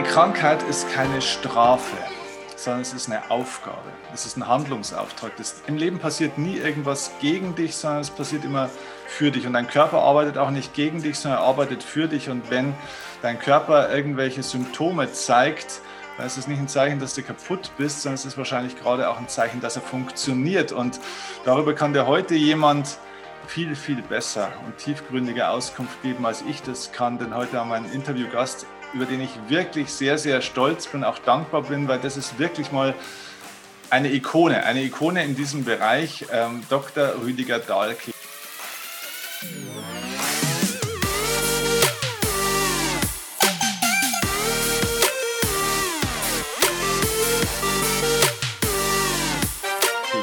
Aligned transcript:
Eine 0.00 0.08
Krankheit 0.08 0.62
ist 0.62 0.90
keine 0.94 1.20
Strafe, 1.20 1.94
sondern 2.56 2.80
es 2.80 2.94
ist 2.94 3.10
eine 3.10 3.30
Aufgabe. 3.30 3.92
Es 4.14 4.24
ist 4.24 4.38
ein 4.38 4.48
Handlungsauftrag. 4.48 5.36
Das, 5.36 5.60
Im 5.66 5.76
Leben 5.76 5.98
passiert 5.98 6.38
nie 6.38 6.56
irgendwas 6.56 7.10
gegen 7.20 7.54
dich, 7.54 7.76
sondern 7.76 8.00
es 8.00 8.08
passiert 8.08 8.46
immer 8.46 8.70
für 9.06 9.30
dich. 9.30 9.46
Und 9.46 9.52
dein 9.52 9.66
Körper 9.66 9.98
arbeitet 9.98 10.38
auch 10.38 10.52
nicht 10.52 10.72
gegen 10.72 11.02
dich, 11.02 11.18
sondern 11.18 11.42
er 11.42 11.44
arbeitet 11.44 11.82
für 11.82 12.08
dich. 12.08 12.30
Und 12.30 12.50
wenn 12.50 12.72
dein 13.20 13.38
Körper 13.38 13.94
irgendwelche 13.94 14.42
Symptome 14.42 15.12
zeigt, 15.12 15.82
dann 16.16 16.24
ist 16.24 16.38
es 16.38 16.48
nicht 16.48 16.60
ein 16.60 16.68
Zeichen, 16.68 16.98
dass 16.98 17.12
du 17.12 17.22
kaputt 17.22 17.70
bist, 17.76 18.00
sondern 18.00 18.14
es 18.14 18.24
ist 18.24 18.38
wahrscheinlich 18.38 18.80
gerade 18.80 19.10
auch 19.10 19.18
ein 19.18 19.28
Zeichen, 19.28 19.60
dass 19.60 19.76
er 19.76 19.82
funktioniert. 19.82 20.72
Und 20.72 20.98
darüber 21.44 21.74
kann 21.74 21.92
dir 21.92 22.06
heute 22.06 22.36
jemand 22.36 22.96
viel, 23.48 23.76
viel 23.76 24.00
besser 24.00 24.48
und 24.64 24.78
tiefgründiger 24.78 25.50
Auskunft 25.50 26.00
geben, 26.02 26.24
als 26.24 26.42
ich 26.48 26.62
das 26.62 26.90
kann. 26.90 27.18
Denn 27.18 27.34
heute 27.34 27.60
haben 27.60 27.68
wir 27.68 27.74
einen 27.74 27.92
Interviewgast, 27.92 28.64
über 28.92 29.06
den 29.06 29.20
ich 29.20 29.30
wirklich 29.48 29.90
sehr, 29.90 30.18
sehr 30.18 30.42
stolz 30.42 30.86
bin, 30.86 31.04
auch 31.04 31.18
dankbar 31.18 31.62
bin, 31.62 31.88
weil 31.88 31.98
das 31.98 32.16
ist 32.16 32.38
wirklich 32.38 32.72
mal 32.72 32.94
eine 33.90 34.12
Ikone, 34.12 34.64
eine 34.64 34.82
Ikone 34.82 35.24
in 35.24 35.34
diesem 35.34 35.64
Bereich, 35.64 36.26
ähm, 36.32 36.62
Dr. 36.68 37.14
Rüdiger 37.22 37.58
Dahlke. 37.58 38.09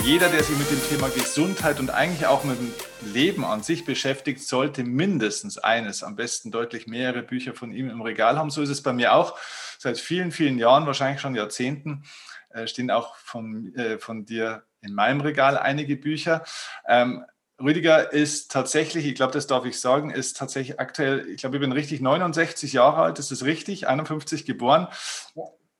Jeder, 0.07 0.29
der 0.29 0.41
sich 0.41 0.57
mit 0.57 0.71
dem 0.71 0.81
Thema 0.87 1.09
Gesundheit 1.09 1.81
und 1.81 1.89
eigentlich 1.89 2.27
auch 2.27 2.45
mit 2.45 2.57
dem 2.57 2.73
Leben 3.11 3.43
an 3.43 3.61
sich 3.61 3.83
beschäftigt, 3.83 4.41
sollte 4.41 4.85
mindestens 4.85 5.57
eines, 5.57 6.01
am 6.01 6.15
besten 6.15 6.49
deutlich 6.49 6.87
mehrere 6.87 7.23
Bücher 7.23 7.53
von 7.53 7.73
ihm 7.73 7.89
im 7.89 8.01
Regal 8.01 8.37
haben. 8.37 8.49
So 8.49 8.61
ist 8.61 8.69
es 8.69 8.81
bei 8.81 8.93
mir 8.93 9.13
auch. 9.13 9.37
Seit 9.77 9.99
vielen, 9.99 10.31
vielen 10.31 10.59
Jahren, 10.59 10.85
wahrscheinlich 10.85 11.19
schon 11.19 11.35
Jahrzehnten, 11.35 12.05
äh, 12.51 12.67
stehen 12.67 12.89
auch 12.89 13.17
von, 13.17 13.75
äh, 13.75 13.97
von 13.97 14.25
dir 14.25 14.63
in 14.79 14.93
meinem 14.93 15.19
Regal 15.19 15.57
einige 15.57 15.97
Bücher. 15.97 16.45
Ähm, 16.87 17.25
Rüdiger 17.61 18.13
ist 18.13 18.49
tatsächlich, 18.49 19.05
ich 19.05 19.15
glaube, 19.15 19.33
das 19.33 19.45
darf 19.45 19.65
ich 19.65 19.77
sagen, 19.77 20.09
ist 20.09 20.37
tatsächlich 20.37 20.79
aktuell, 20.79 21.27
ich 21.27 21.41
glaube, 21.41 21.57
ich 21.57 21.61
bin 21.61 21.73
richtig 21.73 21.99
69 21.99 22.71
Jahre 22.71 23.01
alt, 23.01 23.19
ist 23.19 23.31
das 23.31 23.43
richtig? 23.43 23.89
51 23.89 24.45
geboren. 24.45 24.87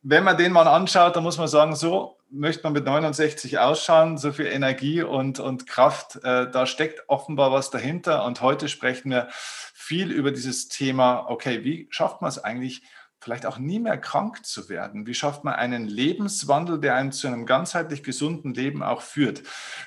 Wenn 0.01 0.23
man 0.23 0.37
den 0.37 0.51
mal 0.51 0.67
anschaut, 0.67 1.15
dann 1.15 1.23
muss 1.23 1.37
man 1.37 1.47
sagen, 1.47 1.75
so 1.75 2.17
möchte 2.29 2.63
man 2.63 2.73
mit 2.73 2.85
69 2.85 3.59
ausschauen, 3.59 4.17
so 4.17 4.31
viel 4.31 4.47
Energie 4.47 5.01
und, 5.01 5.39
und 5.39 5.67
Kraft, 5.67 6.17
äh, 6.23 6.49
da 6.49 6.65
steckt 6.65 7.03
offenbar 7.07 7.51
was 7.51 7.69
dahinter. 7.69 8.25
Und 8.25 8.41
heute 8.41 8.67
sprechen 8.67 9.11
wir 9.11 9.27
viel 9.73 10.11
über 10.11 10.31
dieses 10.31 10.67
Thema, 10.67 11.25
okay, 11.29 11.63
wie 11.63 11.87
schafft 11.89 12.21
man 12.21 12.29
es 12.29 12.39
eigentlich, 12.39 12.83
vielleicht 13.19 13.45
auch 13.45 13.57
nie 13.57 13.79
mehr 13.79 13.97
krank 13.97 14.45
zu 14.45 14.69
werden? 14.69 15.07
Wie 15.07 15.13
schafft 15.15 15.43
man 15.43 15.55
einen 15.55 15.87
Lebenswandel, 15.87 16.79
der 16.79 16.95
einen 16.95 17.11
zu 17.11 17.27
einem 17.27 17.45
ganzheitlich 17.45 18.03
gesunden 18.03 18.53
Leben 18.53 18.83
auch 18.83 19.01
führt? 19.01 19.41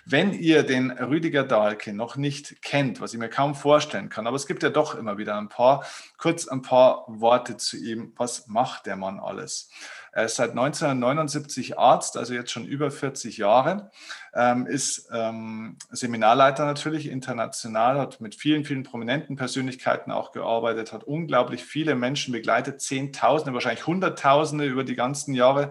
Wenn 0.05 0.33
ihr 0.33 0.63
den 0.65 0.91
Rüdiger 0.91 1.45
Dahlke 1.45 1.93
noch 1.93 2.17
nicht 2.17 2.61
kennt, 2.63 3.01
was 3.01 3.13
ich 3.13 3.21
mir 3.21 3.29
kaum 3.29 3.55
vorstellen 3.55 4.09
kann, 4.09 4.27
aber 4.27 4.37
es 4.37 4.47
gibt 4.47 4.63
ja 4.63 4.71
doch 4.71 4.95
immer 4.95 5.17
wieder 5.17 5.39
ein 5.39 5.49
paar, 5.49 5.85
kurz 6.19 6.49
ein 6.49 6.63
paar 6.63 7.05
Worte 7.07 7.57
zu 7.57 7.77
ihm. 7.77 8.13
Was 8.17 8.49
macht 8.49 8.87
der 8.87 8.97
Mann 8.97 9.21
alles? 9.21 9.71
Er 10.13 10.25
ist 10.25 10.37
seit 10.37 10.51
1979 10.51 11.79
Arzt, 11.79 12.17
also 12.17 12.35
jetzt 12.35 12.51
schon 12.51 12.65
über 12.65 12.91
40 12.91 13.37
Jahre, 13.37 13.91
ähm, 14.35 14.67
ist 14.67 15.09
ähm, 15.13 15.77
Seminarleiter 15.91 16.67
natürlich 16.67 17.09
international, 17.09 17.99
hat 17.99 18.21
mit 18.21 18.35
vielen, 18.35 18.65
vielen 18.65 18.83
prominenten 18.83 19.37
Persönlichkeiten 19.37 20.11
auch 20.11 20.33
gearbeitet, 20.33 20.93
hat 20.93 21.05
unglaublich 21.05 21.65
viele 21.65 21.95
Menschen 21.95 22.33
begleitet, 22.33 22.81
Zehntausende, 22.81 23.55
wahrscheinlich 23.55 23.87
Hunderttausende 23.87 24.67
über 24.67 24.85
die 24.85 24.97
ganzen 24.97 25.35
Jahre 25.35 25.71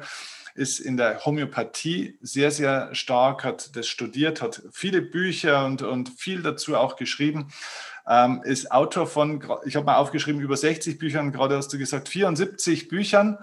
ist 0.55 0.79
in 0.79 0.97
der 0.97 1.23
Homöopathie 1.25 2.17
sehr, 2.21 2.51
sehr 2.51 2.93
stark, 2.93 3.43
hat 3.43 3.75
das 3.75 3.87
studiert, 3.87 4.41
hat 4.41 4.61
viele 4.71 5.01
Bücher 5.01 5.65
und, 5.65 5.81
und 5.81 6.09
viel 6.09 6.41
dazu 6.41 6.75
auch 6.75 6.97
geschrieben, 6.97 7.47
ähm, 8.07 8.41
ist 8.43 8.71
Autor 8.71 9.07
von, 9.07 9.43
ich 9.65 9.75
habe 9.75 9.85
mal 9.85 9.97
aufgeschrieben, 9.97 10.41
über 10.41 10.57
60 10.57 10.97
Büchern, 10.97 11.31
gerade 11.31 11.55
hast 11.55 11.71
du 11.71 11.77
gesagt, 11.77 12.09
74 12.09 12.89
Büchern 12.89 13.37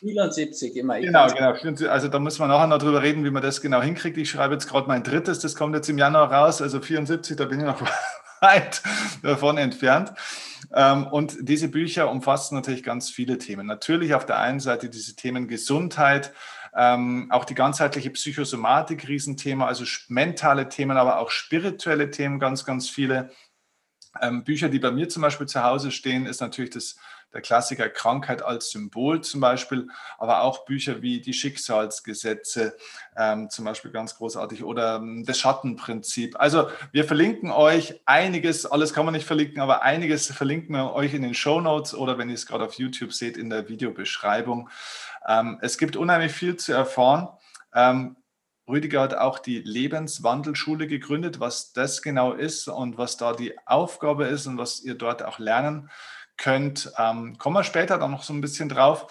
74 0.00 0.76
immer. 0.76 0.98
Genau, 0.98 1.26
genau. 1.28 1.90
Also 1.90 2.08
da 2.08 2.18
muss 2.18 2.38
man 2.38 2.48
nachher 2.48 2.66
noch 2.66 2.78
drüber 2.78 3.02
reden, 3.02 3.24
wie 3.24 3.30
man 3.30 3.42
das 3.42 3.60
genau 3.60 3.82
hinkriegt. 3.82 4.16
Ich 4.16 4.30
schreibe 4.30 4.54
jetzt 4.54 4.66
gerade 4.68 4.88
mein 4.88 5.02
drittes, 5.02 5.38
das 5.40 5.54
kommt 5.54 5.74
jetzt 5.74 5.88
im 5.88 5.98
Januar 5.98 6.32
raus, 6.32 6.62
also 6.62 6.80
74, 6.80 7.36
da 7.36 7.44
bin 7.44 7.60
ich 7.60 7.66
noch 7.66 7.82
weit 8.40 8.82
davon 9.22 9.58
entfernt. 9.58 10.12
Ähm, 10.74 11.06
und 11.06 11.36
diese 11.40 11.68
Bücher 11.68 12.10
umfassen 12.10 12.54
natürlich 12.54 12.82
ganz 12.82 13.10
viele 13.10 13.38
Themen. 13.38 13.66
Natürlich 13.66 14.14
auf 14.14 14.24
der 14.24 14.38
einen 14.38 14.60
Seite 14.60 14.88
diese 14.88 15.16
Themen 15.16 15.48
Gesundheit, 15.48 16.32
ähm, 16.74 17.26
auch 17.30 17.44
die 17.44 17.54
ganzheitliche 17.54 18.10
Psychosomatik, 18.10 19.06
Riesenthema, 19.06 19.66
also 19.66 19.84
mentale 20.08 20.68
Themen, 20.68 20.96
aber 20.96 21.18
auch 21.18 21.30
spirituelle 21.30 22.10
Themen, 22.10 22.38
ganz, 22.38 22.64
ganz 22.64 22.88
viele. 22.88 23.30
Ähm, 24.20 24.44
Bücher, 24.44 24.68
die 24.68 24.78
bei 24.78 24.90
mir 24.90 25.08
zum 25.08 25.22
Beispiel 25.22 25.46
zu 25.46 25.62
Hause 25.62 25.90
stehen, 25.90 26.26
ist 26.26 26.40
natürlich 26.40 26.70
das 26.70 26.96
der 27.32 27.40
Klassiker 27.40 27.88
Krankheit 27.88 28.42
als 28.42 28.70
Symbol 28.70 29.20
zum 29.22 29.40
Beispiel, 29.40 29.88
aber 30.18 30.42
auch 30.42 30.64
Bücher 30.64 31.02
wie 31.02 31.20
die 31.20 31.32
Schicksalsgesetze 31.32 32.76
ähm, 33.16 33.50
zum 33.50 33.64
Beispiel 33.64 33.90
ganz 33.90 34.16
großartig 34.16 34.64
oder 34.64 34.96
ähm, 34.96 35.24
das 35.24 35.38
Schattenprinzip. 35.38 36.38
Also 36.38 36.68
wir 36.92 37.04
verlinken 37.04 37.50
euch 37.50 38.00
einiges, 38.06 38.66
alles 38.66 38.92
kann 38.92 39.04
man 39.04 39.14
nicht 39.14 39.26
verlinken, 39.26 39.60
aber 39.60 39.82
einiges 39.82 40.26
verlinken 40.32 40.74
wir 40.74 40.92
euch 40.92 41.14
in 41.14 41.22
den 41.22 41.34
Show 41.34 41.60
Notes 41.60 41.94
oder 41.94 42.18
wenn 42.18 42.28
ihr 42.28 42.34
es 42.34 42.46
gerade 42.46 42.64
auf 42.64 42.74
YouTube 42.74 43.12
seht, 43.12 43.36
in 43.36 43.50
der 43.50 43.68
Videobeschreibung. 43.68 44.68
Ähm, 45.26 45.58
es 45.62 45.78
gibt 45.78 45.96
unheimlich 45.96 46.32
viel 46.32 46.56
zu 46.56 46.72
erfahren. 46.72 47.28
Ähm, 47.74 48.16
Rüdiger 48.70 49.00
hat 49.00 49.14
auch 49.14 49.38
die 49.38 49.58
Lebenswandelschule 49.58 50.86
gegründet, 50.86 51.40
was 51.40 51.72
das 51.72 52.02
genau 52.02 52.32
ist 52.32 52.68
und 52.68 52.98
was 52.98 53.16
da 53.16 53.32
die 53.32 53.58
Aufgabe 53.66 54.26
ist 54.26 54.46
und 54.46 54.58
was 54.58 54.80
ihr 54.80 54.94
dort 54.94 55.22
auch 55.22 55.38
lernen 55.38 55.90
könnt. 56.40 56.92
Ähm, 56.98 57.38
kommen 57.38 57.54
wir 57.54 57.64
später 57.64 57.98
dann 57.98 58.10
noch 58.10 58.24
so 58.24 58.32
ein 58.32 58.40
bisschen 58.40 58.68
drauf. 58.68 59.06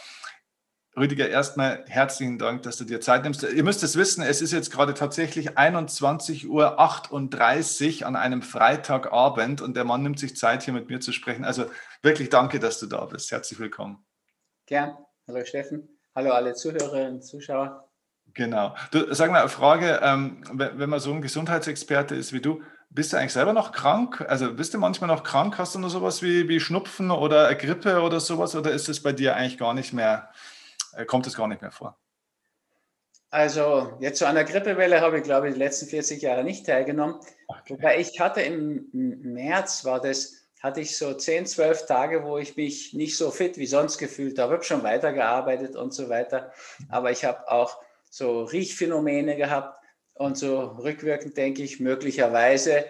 Rüdiger, 0.98 1.30
erstmal 1.30 1.86
herzlichen 1.88 2.40
Dank, 2.40 2.64
dass 2.64 2.78
du 2.78 2.84
dir 2.84 3.00
Zeit 3.00 3.24
nimmst. 3.24 3.44
Ihr 3.44 3.64
müsst 3.64 3.84
es 3.84 3.96
wissen, 3.96 4.22
es 4.22 4.42
ist 4.42 4.52
jetzt 4.52 4.72
gerade 4.72 4.94
tatsächlich 4.94 5.58
21.38 5.58 8.02
Uhr 8.02 8.08
an 8.08 8.16
einem 8.18 8.42
Freitagabend 8.42 9.62
und 9.62 9.78
der 9.78 9.86
Mann 9.86 10.04
nimmt 10.04 10.20
sich 10.20 10.36
Zeit, 10.36 10.64
hier 10.64 10.74
mit 10.74 10.90
mir 10.90 11.00
zu 11.00 11.14
sprechen. 11.14 11.46
Also 11.46 11.66
wirklich 12.02 12.30
danke, 12.30 12.60
dass 12.60 12.80
du 12.80 12.88
da 12.88 13.06
bist. 13.06 13.32
Herzlich 13.32 13.60
willkommen. 13.60 14.06
Gern. 14.66 14.98
Hallo 15.28 15.46
Steffen. 15.46 16.00
Hallo 16.16 16.32
alle 16.32 16.54
Zuhörerinnen 16.54 17.16
und 17.16 17.22
Zuschauer. 17.22 17.88
Genau. 18.34 18.76
Du, 18.92 19.14
sag 19.14 19.32
mal, 19.32 19.40
eine 19.40 19.50
Frage, 19.50 20.02
ähm, 20.04 20.44
wenn 20.52 20.90
man 20.90 21.00
so 21.00 21.14
ein 21.14 21.22
Gesundheitsexperte 21.22 22.16
ist 22.16 22.34
wie 22.34 22.42
du, 22.42 22.62
bist 22.90 23.14
du 23.14 23.18
eigentlich 23.18 23.34
selber 23.34 23.54
noch 23.54 23.72
krank? 23.72 24.26
Also 24.28 24.54
bist 24.54 24.74
du 24.74 24.80
manchmal 24.80 25.08
noch 25.08 25.24
krank? 25.24 25.58
Hast 25.58 25.76
du 25.76 25.80
nur 25.80 25.90
sowas 25.90 26.22
wie, 26.22 26.50
wie 26.50 26.60
Schnupfen 26.60 27.12
oder 27.12 27.54
Grippe 27.56 28.02
oder 28.02 28.20
sowas? 28.20 28.56
Oder 28.56 28.72
ist 28.72 28.90
es 28.90 29.02
bei 29.02 29.14
dir 29.14 29.36
eigentlich 29.36 29.60
gar 29.60 29.74
nicht 29.74 29.94
mehr, 29.94 30.30
äh, 30.94 31.06
kommt 31.06 31.28
es 31.28 31.36
gar 31.36 31.48
nicht 31.48 31.62
mehr 31.62 31.72
vor? 31.72 31.98
Also 33.32 33.96
jetzt 34.00 34.18
zu 34.18 34.26
einer 34.26 34.44
Grippewelle 34.44 35.02
habe 35.02 35.20
ich, 35.20 35.24
glaube 35.24 35.48
ich, 35.48 35.54
die 35.54 35.60
letzten 35.60 35.86
40 35.86 36.22
Jahre 36.22 36.44
nicht 36.44 36.66
teilgenommen. 36.66 37.20
Okay. 37.48 37.76
Wobei 37.76 38.00
ich 38.00 38.20
hatte 38.20 38.42
im 38.42 38.90
März, 38.92 39.86
war 39.86 40.02
das, 40.02 40.48
hatte 40.60 40.82
ich 40.82 40.98
so 40.98 41.14
10, 41.14 41.46
12 41.46 41.86
Tage, 41.86 42.24
wo 42.24 42.40
ich 42.40 42.58
mich 42.58 42.96
nicht 42.96 43.16
so 43.16 43.30
fit 43.30 43.60
wie 43.60 43.68
sonst 43.68 44.00
gefühlt 44.00 44.40
habe. 44.40 44.54
Ich 44.54 44.58
habe 44.58 44.64
schon 44.64 44.84
weitergearbeitet 44.84 45.76
und 45.76 45.94
so 45.94 46.10
weiter. 46.10 46.52
Aber 46.90 47.12
ich 47.12 47.24
habe 47.24 47.52
auch 47.52 47.78
so 48.10 48.46
Riechphänomene 48.46 49.36
gehabt 49.36 49.79
und 50.20 50.38
so 50.38 50.60
rückwirkend 50.60 51.38
denke 51.38 51.64
ich, 51.64 51.80
möglicherweise 51.80 52.86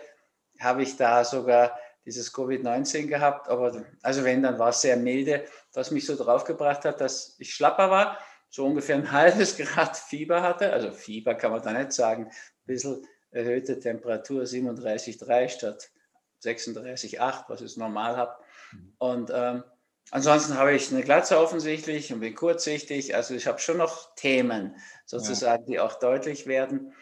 habe 0.59 0.81
ich 0.81 0.97
da 0.97 1.23
sogar 1.23 1.77
dieses 2.03 2.33
Covid-19 2.33 3.05
gehabt. 3.05 3.47
Aber 3.49 3.85
also 4.01 4.23
wenn, 4.23 4.41
dann 4.41 4.57
war 4.57 4.69
es 4.69 4.81
sehr 4.81 4.97
milde, 4.97 5.45
was 5.73 5.91
mich 5.91 6.07
so 6.07 6.15
draufgebracht 6.15 6.85
hat, 6.85 6.99
dass 6.99 7.35
ich 7.37 7.53
schlapper 7.53 7.91
war, 7.91 8.17
so 8.49 8.65
ungefähr 8.65 8.95
ein 8.95 9.11
halbes 9.11 9.55
Grad 9.57 9.95
Fieber 9.95 10.41
hatte. 10.41 10.73
Also 10.73 10.91
Fieber 10.91 11.35
kann 11.35 11.51
man 11.51 11.61
da 11.61 11.71
nicht 11.71 11.93
sagen. 11.93 12.25
Ein 12.25 12.31
bisschen 12.65 13.07
erhöhte 13.29 13.79
Temperatur 13.79 14.41
37,3 14.41 15.49
statt 15.49 15.91
36,8, 16.43 17.43
was 17.47 17.61
ich 17.61 17.77
normal 17.77 18.17
habe. 18.17 18.35
Mhm. 18.71 18.93
Und 18.97 19.31
ähm, 19.31 19.63
ansonsten 20.09 20.57
habe 20.57 20.73
ich 20.73 20.91
eine 20.91 21.03
Glatze 21.03 21.37
offensichtlich 21.37 22.11
und 22.11 22.21
bin 22.21 22.33
kurzsichtig. 22.33 23.13
Also 23.13 23.35
ich 23.35 23.45
habe 23.45 23.59
schon 23.59 23.77
noch 23.77 24.15
Themen 24.15 24.75
sozusagen, 25.05 25.65
ja. 25.65 25.69
die 25.69 25.79
auch 25.79 25.99
deutlich 25.99 26.47
werden. 26.47 26.95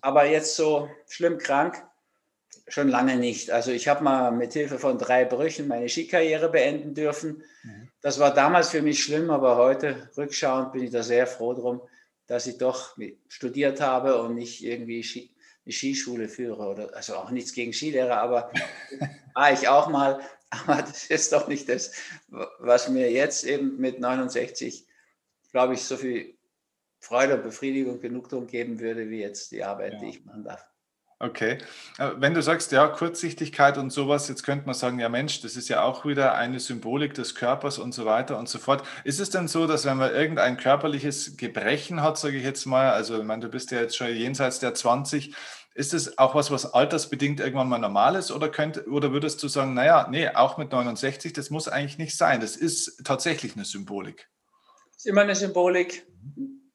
Aber 0.00 0.26
jetzt 0.26 0.56
so 0.56 0.88
schlimm 1.08 1.38
krank, 1.38 1.82
schon 2.68 2.88
lange 2.88 3.16
nicht. 3.16 3.50
Also 3.50 3.70
ich 3.72 3.88
habe 3.88 4.04
mal 4.04 4.30
mit 4.30 4.52
Hilfe 4.52 4.78
von 4.78 4.98
drei 4.98 5.24
Brüchen 5.24 5.68
meine 5.68 5.88
Skikarriere 5.88 6.50
beenden 6.50 6.94
dürfen. 6.94 7.42
Mhm. 7.62 7.88
Das 8.00 8.18
war 8.18 8.32
damals 8.32 8.70
für 8.70 8.82
mich 8.82 9.02
schlimm, 9.02 9.30
aber 9.30 9.56
heute 9.56 10.10
rückschauend 10.16 10.72
bin 10.72 10.84
ich 10.84 10.90
da 10.90 11.02
sehr 11.02 11.26
froh 11.26 11.54
drum, 11.54 11.82
dass 12.26 12.46
ich 12.46 12.58
doch 12.58 12.96
studiert 13.28 13.80
habe 13.80 14.20
und 14.22 14.34
nicht 14.34 14.64
irgendwie 14.64 15.02
Ski, 15.02 15.34
eine 15.64 15.72
Skischule 15.72 16.28
führe 16.28 16.62
oder 16.62 16.94
also 16.94 17.16
auch 17.16 17.30
nichts 17.30 17.52
gegen 17.52 17.72
Skilehrer, 17.72 18.20
aber 18.20 18.52
war 19.34 19.52
ich 19.52 19.68
auch 19.68 19.88
mal. 19.88 20.20
Aber 20.50 20.82
das 20.82 21.04
ist 21.04 21.32
doch 21.32 21.46
nicht 21.46 21.68
das, 21.68 21.92
was 22.58 22.88
mir 22.88 23.10
jetzt 23.10 23.44
eben 23.44 23.76
mit 23.78 24.00
69 24.00 24.86
glaube 25.50 25.74
ich, 25.74 25.84
so 25.84 25.96
viel 25.96 26.34
Freude 27.00 27.36
und 27.36 27.42
Befriedigung, 27.42 28.00
Genugtuung 28.00 28.46
geben 28.46 28.78
würde, 28.78 29.10
wie 29.10 29.20
jetzt 29.20 29.50
die 29.52 29.64
Arbeit, 29.64 29.94
ja. 29.94 29.98
die 30.00 30.08
ich 30.10 30.24
machen 30.24 30.44
darf. 30.44 30.70
Okay. 31.22 31.58
Äh, 31.98 32.12
wenn 32.16 32.32
du 32.32 32.42
sagst, 32.42 32.72
ja, 32.72 32.88
Kurzsichtigkeit 32.88 33.76
und 33.76 33.90
sowas, 33.90 34.28
jetzt 34.28 34.42
könnte 34.42 34.64
man 34.64 34.74
sagen, 34.74 34.98
ja 34.98 35.10
Mensch, 35.10 35.42
das 35.42 35.54
ist 35.54 35.68
ja 35.68 35.82
auch 35.82 36.06
wieder 36.06 36.34
eine 36.34 36.60
Symbolik 36.60 37.12
des 37.12 37.34
Körpers 37.34 37.78
und 37.78 37.92
so 37.92 38.06
weiter 38.06 38.38
und 38.38 38.48
so 38.48 38.58
fort. 38.58 38.86
Ist 39.04 39.20
es 39.20 39.28
denn 39.28 39.46
so, 39.46 39.66
dass 39.66 39.84
wenn 39.84 39.98
man 39.98 40.14
irgendein 40.14 40.56
körperliches 40.56 41.36
Gebrechen 41.36 42.02
hat, 42.02 42.16
sage 42.16 42.38
ich 42.38 42.44
jetzt 42.44 42.64
mal, 42.64 42.92
also 42.92 43.18
ich 43.18 43.24
meine, 43.24 43.42
du 43.42 43.48
bist 43.50 43.70
ja 43.70 43.80
jetzt 43.80 43.98
schon 43.98 44.08
jenseits 44.08 44.60
der 44.60 44.72
20, 44.72 45.34
ist 45.74 45.92
es 45.92 46.16
auch 46.16 46.34
was, 46.34 46.50
was 46.50 46.72
altersbedingt 46.72 47.40
irgendwann 47.40 47.68
mal 47.68 47.78
normal 47.78 48.16
ist 48.16 48.32
oder, 48.32 48.48
könnt, 48.48 48.86
oder 48.86 49.12
würdest 49.12 49.42
du 49.42 49.48
sagen, 49.48 49.74
naja, 49.74 50.08
nee, 50.10 50.28
auch 50.28 50.56
mit 50.56 50.72
69, 50.72 51.34
das 51.34 51.50
muss 51.50 51.68
eigentlich 51.68 51.98
nicht 51.98 52.16
sein. 52.16 52.40
Das 52.40 52.56
ist 52.56 53.04
tatsächlich 53.04 53.56
eine 53.56 53.66
Symbolik. 53.66 54.30
Das 54.86 55.04
ist 55.04 55.06
immer 55.06 55.20
eine 55.20 55.34
Symbolik, 55.34 56.06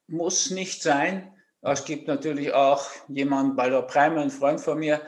muss 0.08 0.52
nicht 0.52 0.84
sein 0.84 1.32
es 1.72 1.84
gibt 1.84 2.08
natürlich 2.08 2.54
auch 2.54 2.86
jemanden, 3.08 3.56
Baldur 3.56 3.82
Preimer, 3.88 4.22
ein 4.22 4.30
Freund 4.30 4.62
von 4.62 4.78
mir, 4.78 5.02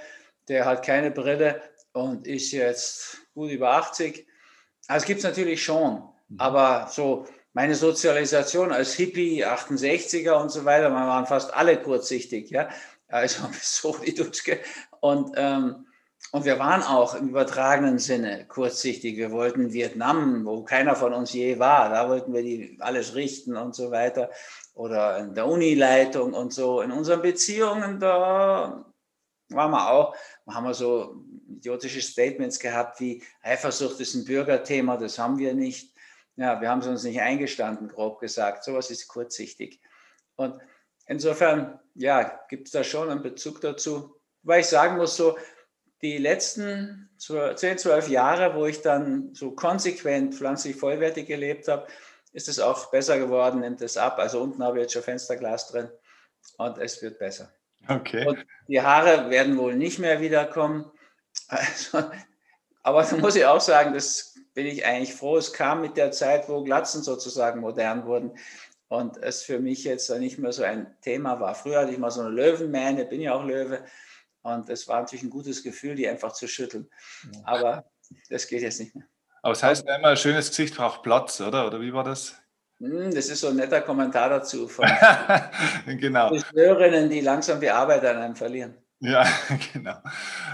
der 0.47 0.65
hat 0.65 0.83
keine 0.83 1.11
Brille 1.11 1.61
und 1.94 2.25
ist 2.25 2.51
jetzt 2.51 3.19
gut 3.35 3.51
über 3.51 3.73
80. 3.73 4.25
Also 4.88 5.03
es 5.03 5.05
gibt 5.05 5.19
es 5.19 5.23
natürlich 5.23 5.63
schon, 5.63 6.01
mhm. 6.29 6.39
aber 6.39 6.88
so 6.89 7.27
meine 7.53 7.75
Sozialisation 7.75 8.71
als 8.71 8.94
Hippie, 8.94 9.45
68er 9.45 10.33
und 10.33 10.49
so 10.49 10.65
weiter, 10.65 10.89
wir 10.89 10.95
waren 10.95 11.27
fast 11.27 11.53
alle 11.53 11.79
kurzsichtig, 11.79 12.50
ja, 12.50 12.69
also 13.07 13.47
so 13.61 13.95
die 14.03 14.15
Dutschke. 14.15 14.59
Und, 15.00 15.33
ähm, 15.35 15.85
und 16.31 16.43
wir 16.43 16.57
waren 16.57 16.81
auch 16.81 17.13
im 17.13 17.29
übertragenen 17.29 18.00
Sinne 18.00 18.45
kurzsichtig. 18.47 19.15
Wir 19.15 19.31
wollten 19.31 19.73
Vietnam, 19.73 20.43
wo 20.45 20.63
keiner 20.63 20.95
von 20.95 21.13
uns 21.13 21.33
je 21.33 21.59
war, 21.59 21.89
da 21.89 22.09
wollten 22.09 22.33
wir 22.33 22.41
die 22.41 22.77
alles 22.79 23.13
richten 23.13 23.55
und 23.55 23.75
so 23.75 23.91
weiter 23.91 24.31
oder 24.77 25.18
in 25.18 25.33
der 25.33 25.47
Unileitung 25.47 26.33
und 26.33 26.53
so. 26.53 26.81
In 26.81 26.91
unseren 26.91 27.21
Beziehungen, 27.21 28.00
da 28.00 28.85
waren 29.50 29.71
wir 29.71 29.89
auch, 29.89 30.15
haben 30.47 30.65
wir 30.65 30.74
so 30.74 31.24
idiotische 31.50 32.01
Statements 32.01 32.59
gehabt 32.59 33.00
wie 33.00 33.24
Eifersucht 33.41 34.00
ist 34.00 34.13
ein 34.13 34.25
Bürgerthema, 34.25 34.97
das 34.97 35.18
haben 35.18 35.39
wir 35.39 35.53
nicht. 35.53 35.94
Ja, 36.35 36.62
wir 36.62 36.69
haben 36.69 36.81
es 36.81 36.88
uns 36.88 37.03
nicht 37.03 37.19
eingestanden, 37.19 37.88
grob 37.88 38.19
gesagt. 38.19 38.63
Sowas 38.63 38.91
ist 38.91 39.07
kurzsichtig. 39.07 39.81
Und 40.35 40.59
insofern, 41.07 41.79
ja, 41.95 42.39
gibt 42.47 42.68
es 42.68 42.74
da 42.74 42.83
schon 42.83 43.09
einen 43.09 43.24
Bezug 43.24 43.59
dazu. 43.62 44.15
Weil 44.44 44.59
ich 44.59 44.68
sagen 44.68 44.97
muss, 44.97 45.18
so 45.18 45.35
die 46.03 46.19
letzten 46.19 47.09
10, 47.18 47.79
12 47.79 48.09
Jahre, 48.09 48.53
wo 48.53 48.68
ich 48.68 48.83
dann 48.83 49.33
so 49.33 49.51
konsequent 49.51 50.35
pflanzlich 50.35 50.75
vollwertig 50.75 51.25
gelebt 51.25 51.68
habe, 51.68 51.88
ist 52.38 52.48
es 52.48 52.60
auch 52.60 52.92
besser 52.92 53.18
geworden, 53.18 53.62
nimmt 53.62 53.81
es 53.81 53.98
ab. 53.98 54.19
Also 54.19 54.39
unten 54.39 54.63
habe 54.63 54.78
ich 54.78 54.84
jetzt 54.84 54.94
schon 54.94 55.01
Fensterglas 55.01 55.69
drin 55.69 55.89
und 56.57 56.78
es 56.78 57.01
wird 57.01 57.18
besser. 57.18 57.51
Okay. 57.88 58.28
Und 58.28 58.45
die 58.68 58.80
Haare 58.80 59.31
werden 59.31 59.57
wohl 59.57 59.75
nicht 59.75 59.98
mehr 59.98 60.22
wiederkommen. 60.22 60.92
Also, 61.48 62.04
aber 62.84 63.04
da 63.04 63.18
muss 63.18 63.36
ich 63.36 63.44
auch 63.45 63.60
sagen, 63.60 63.95
das 63.95 64.36
bin 64.54 64.68
ich 64.68 64.86
eigentlich 64.86 65.16
froh. 65.16 65.38
Es 65.38 65.51
kam 65.51 65.81
mit 65.81 65.98
der 65.98 66.12
Zeit, 66.12 66.48
wo 66.48 66.63
Glatzen 66.63 67.01
sozusagen 67.01 67.60
modern 67.60 68.06
wurden 68.06 68.38
und 68.88 69.18
es 69.18 69.42
für 69.42 69.57
mich 69.57 69.84
jetzt 69.84 70.07
nicht 70.12 70.38
mehr 70.38 70.51
so 70.51 70.62
ein 70.62 70.95
Thema 71.01 71.39
war. 71.39 71.56
Früher 71.56 71.80
hatte 71.80 71.92
ich 71.92 71.98
mal 71.98 72.12
so 72.12 72.22
eine 72.22 72.30
Löwenmähne, 72.30 73.06
bin 73.06 73.19
ja 73.19 73.34
auch 73.34 73.44
Löwe 73.44 73.84
und 74.44 74.69
es 74.69 74.88
war 74.88 75.00
natürlich 75.00 75.24
ein 75.24 75.31
gutes 75.31 75.63
Gefühl, 75.63 75.95
die 75.95 76.07
einfach 76.07 76.34
zu 76.34 76.48
schütteln. 76.48 76.88
Aber 77.45 77.89
das 78.30 78.48
geht 78.48 78.62
jetzt 78.62 78.80
nicht 78.80 78.94
mehr. 78.94 79.07
Aber 79.47 79.53
es 79.53 79.63
heißt 79.63 79.88
immer, 79.88 80.09
ein 80.09 80.17
schönes 80.17 80.49
Gesicht 80.49 80.75
braucht 80.75 81.03
Platz, 81.03 81.39
oder? 81.39 81.67
Oder 81.67 81.79
wie 81.79 81.94
war 81.94 82.03
das? 82.03 82.35
Hm, 82.79 83.15
das 83.15 83.29
ist 83.29 83.39
so 83.39 83.47
ein 83.47 83.55
netter 83.55 83.79
Kommentar 83.79 84.27
dazu 84.27 84.67
von 84.67 84.85
genau. 85.85 86.35
Hörerinnen, 86.53 87.09
die 87.09 87.21
langsam 87.21 87.61
die 87.61 87.69
Arbeit 87.69 88.03
an 88.03 88.17
einem 88.17 88.35
verlieren. 88.35 88.75
Ja, 88.99 89.25
genau. 89.73 89.95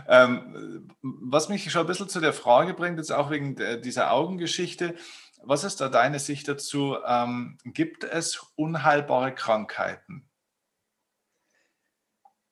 Ähm, 0.07 0.88
was 1.01 1.50
mich 1.50 1.72
schon 1.72 1.81
ein 1.81 1.88
bisschen 1.88 2.07
zu 2.07 2.19
der 2.19 2.34
Frage 2.34 2.75
bringt, 2.75 3.00
jetzt 3.00 3.12
auch 3.12 3.31
wegen 3.31 3.56
dieser 3.81 4.12
Augengeschichte, 4.12 4.94
was 5.42 5.63
ist 5.63 5.81
da 5.81 5.89
deine 5.89 6.19
Sicht 6.19 6.48
dazu? 6.48 6.96
Ähm, 7.04 7.57
gibt 7.66 8.04
es 8.04 8.46
unheilbare 8.56 9.34
Krankheiten? 9.34 10.30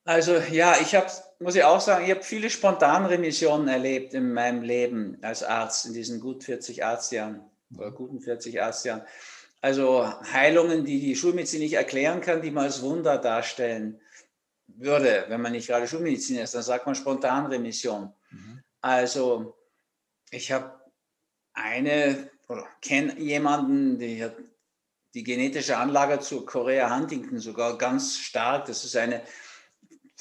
Also 0.06 0.38
ja, 0.38 0.74
ich 0.82 0.96
habe, 0.96 1.06
muss 1.42 1.56
ich 1.56 1.64
auch 1.64 1.82
sagen, 1.82 2.06
ich 2.06 2.12
habe 2.12 2.24
viele 2.24 2.50
Spontanremissionen 2.50 3.68
erlebt 3.68 4.14
in 4.14 4.34
meinem 4.34 4.62
Leben 4.62 5.18
als 5.22 5.44
Arzt, 5.44 5.86
in 5.86 5.94
diesen 5.94 6.20
gut 6.20 6.44
40 6.44 6.84
Arztjahren 6.84 7.42
oder 7.76 7.92
guten 7.92 8.22
40 8.22 8.62
Arztjahren. 8.62 9.04
Also 9.60 10.08
Heilungen, 10.32 10.86
die 10.86 11.00
die 11.00 11.16
Schulmedizin 11.16 11.60
nicht 11.60 11.74
erklären 11.74 12.22
kann, 12.22 12.42
die 12.42 12.52
man 12.52 12.66
als 12.66 12.82
Wunder 12.82 13.18
darstellen 13.18 14.00
würde, 14.68 15.26
wenn 15.28 15.42
man 15.42 15.52
nicht 15.52 15.68
gerade 15.68 15.88
Schulmedizin 15.88 16.38
ist, 16.38 16.56
dann 16.56 16.64
sagt 16.64 16.86
man 16.86 16.96
Spontanremission. 16.96 18.14
Mhm. 18.32 18.64
Also 18.82 19.56
ich 20.30 20.52
habe 20.52 20.80
eine 21.54 22.30
oder 22.48 22.68
kenne 22.82 23.20
jemanden, 23.20 24.00
die 24.00 24.24
hat 24.24 24.36
die 25.14 25.24
genetische 25.24 25.78
Anlage 25.78 26.20
zu 26.20 26.46
Korea 26.46 26.96
Huntington 26.96 27.40
sogar 27.40 27.78
ganz 27.78 28.18
stark. 28.18 28.66
Das 28.66 28.84
ist 28.86 28.96
eine 28.96 29.22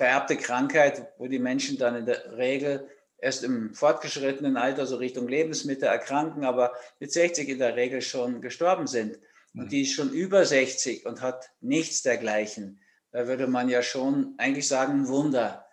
vererbte 0.01 0.39
Krankheit, 0.39 1.13
wo 1.19 1.27
die 1.27 1.39
Menschen 1.39 1.77
dann 1.77 1.95
in 1.95 2.07
der 2.07 2.39
Regel 2.39 2.89
erst 3.19 3.45
im 3.45 3.75
fortgeschrittenen 3.75 4.57
Alter 4.57 4.87
so 4.87 4.97
Richtung 4.97 5.29
Lebensmittel 5.29 5.89
erkranken, 5.89 6.47
aber 6.47 6.73
mit 7.01 7.13
60 7.13 7.47
in 7.51 7.59
der 7.59 7.77
Regel 7.77 8.01
schon 8.01 8.41
gestorben 8.41 8.87
sind. 8.87 9.19
Und 9.53 9.65
mhm. 9.65 9.69
die 9.69 9.83
ist 9.83 9.93
schon 9.93 10.11
über 10.11 10.47
60 10.47 11.05
und 11.05 11.21
hat 11.21 11.51
nichts 11.61 12.01
dergleichen. 12.01 12.81
Da 13.13 13.27
würde 13.27 13.47
man 13.47 13.69
ja 13.69 13.83
schon 13.83 14.37
eigentlich 14.39 14.69
sagen, 14.69 15.03
ein 15.03 15.09
Wunder. 15.09 15.67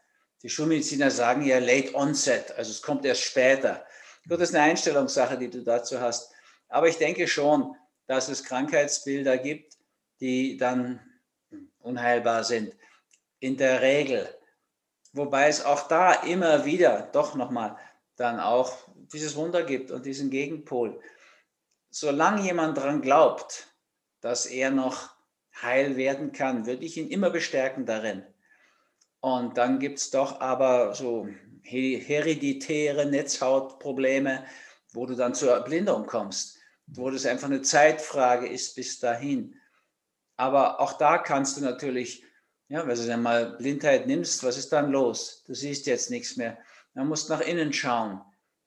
Die 0.44 0.50
Schulmediziner 0.50 1.10
sagen 1.10 1.46
ja 1.46 1.60
Late 1.60 1.96
Onset, 1.96 2.52
also 2.58 2.70
es 2.72 2.82
kommt 2.82 3.06
erst 3.06 3.22
später. 3.22 3.86
Gut, 4.28 4.42
das 4.42 4.50
ist 4.50 4.56
eine 4.56 4.66
Einstellungssache, 4.66 5.38
die 5.38 5.50
du 5.50 5.64
dazu 5.64 6.02
hast. 6.02 6.34
Aber 6.68 6.90
ich 6.90 6.98
denke 6.98 7.30
schon, 7.30 7.78
dass 8.08 8.28
es 8.28 8.44
Krankheitsbilder 8.44 9.38
gibt, 9.38 9.78
die 10.20 10.58
dann 10.58 11.00
unheilbar 11.80 12.44
sind 12.44 12.74
in 13.40 13.58
der 13.58 13.82
Regel. 13.82 14.28
Wobei 15.14 15.48
es 15.48 15.64
auch 15.64 15.88
da 15.88 16.14
immer 16.14 16.66
wieder 16.66 17.10
doch 17.12 17.36
nochmal 17.36 17.78
dann 18.16 18.40
auch 18.40 18.74
dieses 19.14 19.36
Wunder 19.36 19.64
gibt 19.64 19.92
und 19.92 20.06
diesen 20.06 20.30
Gegenpol. 20.30 21.00
Solange 21.90 22.42
jemand 22.42 22.78
daran 22.78 23.02
glaubt, 23.02 23.68
dass 24.22 24.46
er 24.46 24.72
noch 24.72 25.10
heil 25.62 25.98
werden 25.98 26.32
kann, 26.32 26.66
würde 26.66 26.84
ich 26.84 26.98
ihn 26.98 27.10
immer 27.10 27.30
bestärken 27.30 27.86
darin. 27.86 28.24
Und 29.20 29.58
dann 29.58 29.80
gibt 29.80 30.00
es 30.00 30.12
doch 30.12 30.42
aber 30.42 30.94
so 30.94 31.28
hereditäre 31.64 33.06
Netzhautprobleme, 33.06 34.46
wo 34.94 35.06
du 35.06 35.16
dann 35.16 35.34
zur 35.34 35.52
Erblindung 35.52 36.06
kommst, 36.06 36.58
wo 36.88 37.10
das 37.10 37.26
einfach 37.26 37.48
eine 37.48 37.62
Zeitfrage 37.62 38.48
ist 38.48 38.76
bis 38.76 39.00
dahin. 39.00 39.56
Aber 40.38 40.80
auch 40.80 40.94
da 40.94 41.18
kannst 41.18 41.58
du 41.58 41.62
natürlich 41.62 42.24
ja, 42.70 42.86
wenn 42.86 42.98
du 42.98 43.08
dann 43.08 43.22
mal 43.22 43.52
Blindheit 43.58 44.08
nimmst, 44.08 44.44
was 44.44 44.58
ist 44.58 44.74
dann 44.74 44.92
los? 44.92 45.44
Du 45.48 45.54
siehst 45.54 45.86
jetzt 45.86 46.10
nichts 46.10 46.36
mehr. 46.36 46.58
Man 46.94 47.08
muss 47.08 47.30
nach 47.30 47.42
innen 47.42 47.72
schauen. 47.72 48.22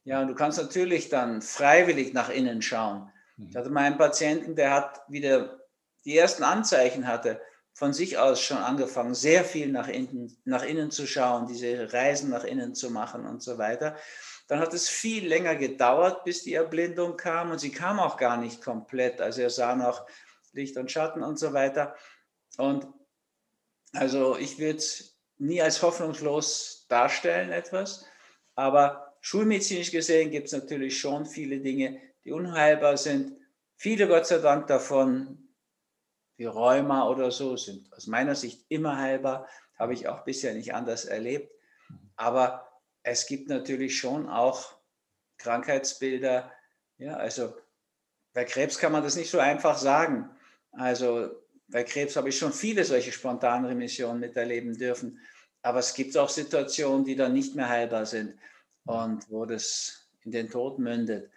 Ja, 0.04 0.22
und 0.22 0.28
du 0.28 0.34
kannst 0.34 0.58
natürlich 0.58 1.08
dann 1.10 1.42
freiwillig 1.42 2.14
nach 2.14 2.30
innen 2.30 2.62
schauen. 2.62 3.10
Ich 3.48 3.56
hatte 3.56 3.70
mal 3.70 3.84
einen 3.84 3.98
Patienten, 3.98 4.54
der 4.54 4.72
hat 4.72 5.02
wieder 5.08 5.60
die 6.04 6.16
ersten 6.16 6.42
Anzeichen 6.42 7.06
hatte, 7.06 7.40
von 7.72 7.92
sich 7.92 8.18
aus 8.18 8.40
schon 8.40 8.58
angefangen, 8.58 9.14
sehr 9.14 9.44
viel 9.44 9.70
nach 9.70 9.88
innen, 9.88 10.36
nach 10.44 10.62
innen 10.62 10.90
zu 10.90 11.06
schauen, 11.06 11.46
diese 11.46 11.92
Reisen 11.92 12.30
nach 12.30 12.44
innen 12.44 12.74
zu 12.74 12.90
machen 12.90 13.26
und 13.26 13.42
so 13.42 13.58
weiter. 13.58 13.96
Dann 14.48 14.58
hat 14.58 14.74
es 14.74 14.88
viel 14.88 15.26
länger 15.26 15.56
gedauert, 15.56 16.24
bis 16.24 16.42
die 16.42 16.54
Erblindung 16.54 17.16
kam 17.16 17.50
und 17.50 17.58
sie 17.58 17.70
kam 17.70 18.00
auch 18.00 18.16
gar 18.16 18.36
nicht 18.36 18.62
komplett. 18.62 19.20
Also 19.20 19.42
er 19.42 19.50
sah 19.50 19.74
noch 19.74 20.06
Licht 20.52 20.76
und 20.76 20.90
Schatten 20.90 21.22
und 21.22 21.38
so 21.38 21.52
weiter. 21.52 21.94
Und 22.58 22.86
also 23.92 24.36
ich 24.36 24.58
würde 24.58 24.82
nie 25.38 25.60
als 25.60 25.82
hoffnungslos 25.82 26.86
darstellen, 26.88 27.50
etwas, 27.50 28.04
aber 28.54 29.16
schulmedizinisch 29.20 29.90
gesehen 29.90 30.30
gibt 30.30 30.46
es 30.46 30.52
natürlich 30.52 30.98
schon 30.98 31.26
viele 31.26 31.60
Dinge, 31.60 32.00
die 32.24 32.32
unheilbar 32.32 32.96
sind. 32.96 33.36
Viele, 33.76 34.08
Gott 34.08 34.26
sei 34.26 34.38
Dank, 34.38 34.66
davon, 34.66 35.48
wie 36.36 36.44
Rheuma 36.44 37.08
oder 37.08 37.30
so, 37.30 37.56
sind 37.56 37.92
aus 37.94 38.06
meiner 38.06 38.34
Sicht 38.34 38.64
immer 38.68 38.98
heilbar. 38.98 39.48
Habe 39.78 39.94
ich 39.94 40.08
auch 40.08 40.24
bisher 40.24 40.54
nicht 40.54 40.74
anders 40.74 41.06
erlebt. 41.06 41.50
Aber 42.16 42.68
es 43.02 43.26
gibt 43.26 43.48
natürlich 43.48 43.98
schon 43.98 44.28
auch 44.28 44.74
Krankheitsbilder. 45.38 46.52
Ja, 46.98 47.16
also 47.16 47.54
bei 48.34 48.44
Krebs 48.44 48.78
kann 48.78 48.92
man 48.92 49.02
das 49.02 49.16
nicht 49.16 49.30
so 49.30 49.38
einfach 49.38 49.78
sagen. 49.78 50.30
Also 50.72 51.30
bei 51.70 51.84
Krebs 51.84 52.16
habe 52.16 52.28
ich 52.28 52.38
schon 52.38 52.52
viele 52.52 52.84
solche 52.84 53.12
Spontanremissionen 53.12 54.20
miterleben 54.20 54.76
dürfen. 54.76 55.20
Aber 55.62 55.78
es 55.78 55.94
gibt 55.94 56.16
auch 56.16 56.28
Situationen, 56.28 57.04
die 57.04 57.16
dann 57.16 57.32
nicht 57.32 57.54
mehr 57.54 57.68
heilbar 57.68 58.06
sind 58.06 58.34
und 58.84 59.28
wo 59.30 59.44
das 59.44 60.08
in 60.24 60.32
den 60.32 60.50
Tod 60.50 60.78
mündet. 60.78 61.30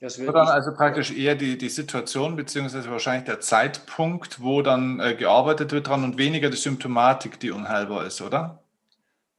Das 0.00 0.18
wird 0.18 0.34
dann 0.34 0.48
also 0.48 0.72
praktisch 0.72 1.12
eher 1.12 1.34
die, 1.34 1.58
die 1.58 1.68
Situation 1.68 2.34
beziehungsweise 2.34 2.90
wahrscheinlich 2.90 3.26
der 3.26 3.40
Zeitpunkt, 3.40 4.40
wo 4.40 4.62
dann 4.62 4.98
äh, 4.98 5.14
gearbeitet 5.14 5.72
wird 5.72 5.88
dran 5.88 6.04
und 6.04 6.16
weniger 6.16 6.48
die 6.48 6.56
Symptomatik, 6.56 7.38
die 7.38 7.50
unheilbar 7.50 8.06
ist, 8.06 8.22
oder? 8.22 8.62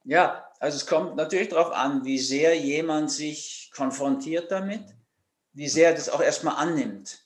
Ja, 0.04 0.46
also 0.60 0.76
es 0.76 0.86
kommt 0.86 1.16
natürlich 1.16 1.48
darauf 1.48 1.72
an, 1.72 2.04
wie 2.04 2.18
sehr 2.18 2.56
jemand 2.56 3.10
sich 3.10 3.72
konfrontiert 3.74 4.52
damit, 4.52 4.84
wie 5.52 5.68
sehr 5.68 5.88
er 5.88 5.94
das 5.96 6.08
auch 6.08 6.22
erstmal 6.22 6.54
annimmt 6.56 7.22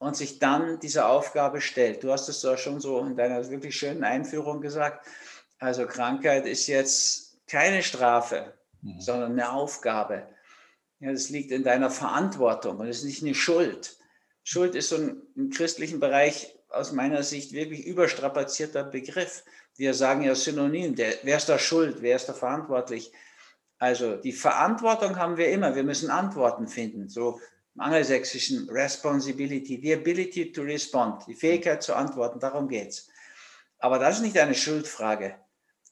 und 0.00 0.16
sich 0.16 0.38
dann 0.38 0.80
dieser 0.80 1.08
Aufgabe 1.08 1.60
stellt. 1.60 2.02
Du 2.02 2.10
hast 2.10 2.28
es 2.28 2.40
doch 2.40 2.56
schon 2.56 2.80
so 2.80 2.98
in 3.00 3.16
deiner 3.16 3.48
wirklich 3.50 3.76
schönen 3.76 4.02
Einführung 4.02 4.62
gesagt. 4.62 5.06
Also 5.58 5.86
Krankheit 5.86 6.46
ist 6.46 6.66
jetzt 6.68 7.36
keine 7.46 7.82
Strafe, 7.82 8.54
mhm. 8.80 8.98
sondern 8.98 9.32
eine 9.32 9.52
Aufgabe. 9.52 10.26
Ja, 11.00 11.12
das 11.12 11.28
liegt 11.28 11.52
in 11.52 11.64
deiner 11.64 11.90
Verantwortung 11.90 12.78
und 12.78 12.88
es 12.88 12.98
ist 12.98 13.04
nicht 13.04 13.22
eine 13.22 13.34
Schuld. 13.34 13.98
Schuld 14.42 14.74
ist 14.74 14.88
so 14.88 14.96
ein, 14.96 15.22
im 15.36 15.50
christlichen 15.50 16.00
Bereich 16.00 16.58
aus 16.70 16.92
meiner 16.92 17.22
Sicht 17.22 17.52
wirklich 17.52 17.84
überstrapazierter 17.84 18.84
Begriff. 18.84 19.44
Wir 19.76 19.92
sagen 19.92 20.22
ja 20.22 20.34
synonym, 20.34 20.94
der, 20.94 21.12
wer 21.24 21.36
ist 21.36 21.50
da 21.50 21.58
schuld, 21.58 22.00
wer 22.00 22.16
ist 22.16 22.26
da 22.26 22.32
verantwortlich? 22.32 23.12
Also 23.78 24.16
die 24.16 24.32
Verantwortung 24.32 25.18
haben 25.18 25.36
wir 25.36 25.50
immer, 25.50 25.74
wir 25.74 25.84
müssen 25.84 26.08
Antworten 26.08 26.68
finden. 26.68 27.10
So 27.10 27.38
im 27.74 27.80
angelsächsischen 27.80 28.68
Responsibility, 28.70 29.80
the 29.82 29.94
ability 29.94 30.52
to 30.52 30.62
respond, 30.62 31.26
die 31.26 31.34
Fähigkeit 31.34 31.82
zu 31.82 31.94
antworten, 31.94 32.40
darum 32.40 32.68
geht 32.68 32.88
es. 32.88 33.08
Aber 33.78 33.98
das 33.98 34.16
ist 34.16 34.22
nicht 34.22 34.38
eine 34.38 34.54
Schuldfrage, 34.54 35.36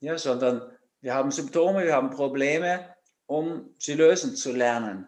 ja, 0.00 0.18
sondern 0.18 0.62
wir 1.00 1.14
haben 1.14 1.30
Symptome, 1.30 1.84
wir 1.84 1.94
haben 1.94 2.10
Probleme 2.10 2.94
um 3.28 3.74
sie 3.78 3.94
lösen 3.94 4.34
zu 4.34 4.52
lernen. 4.52 5.06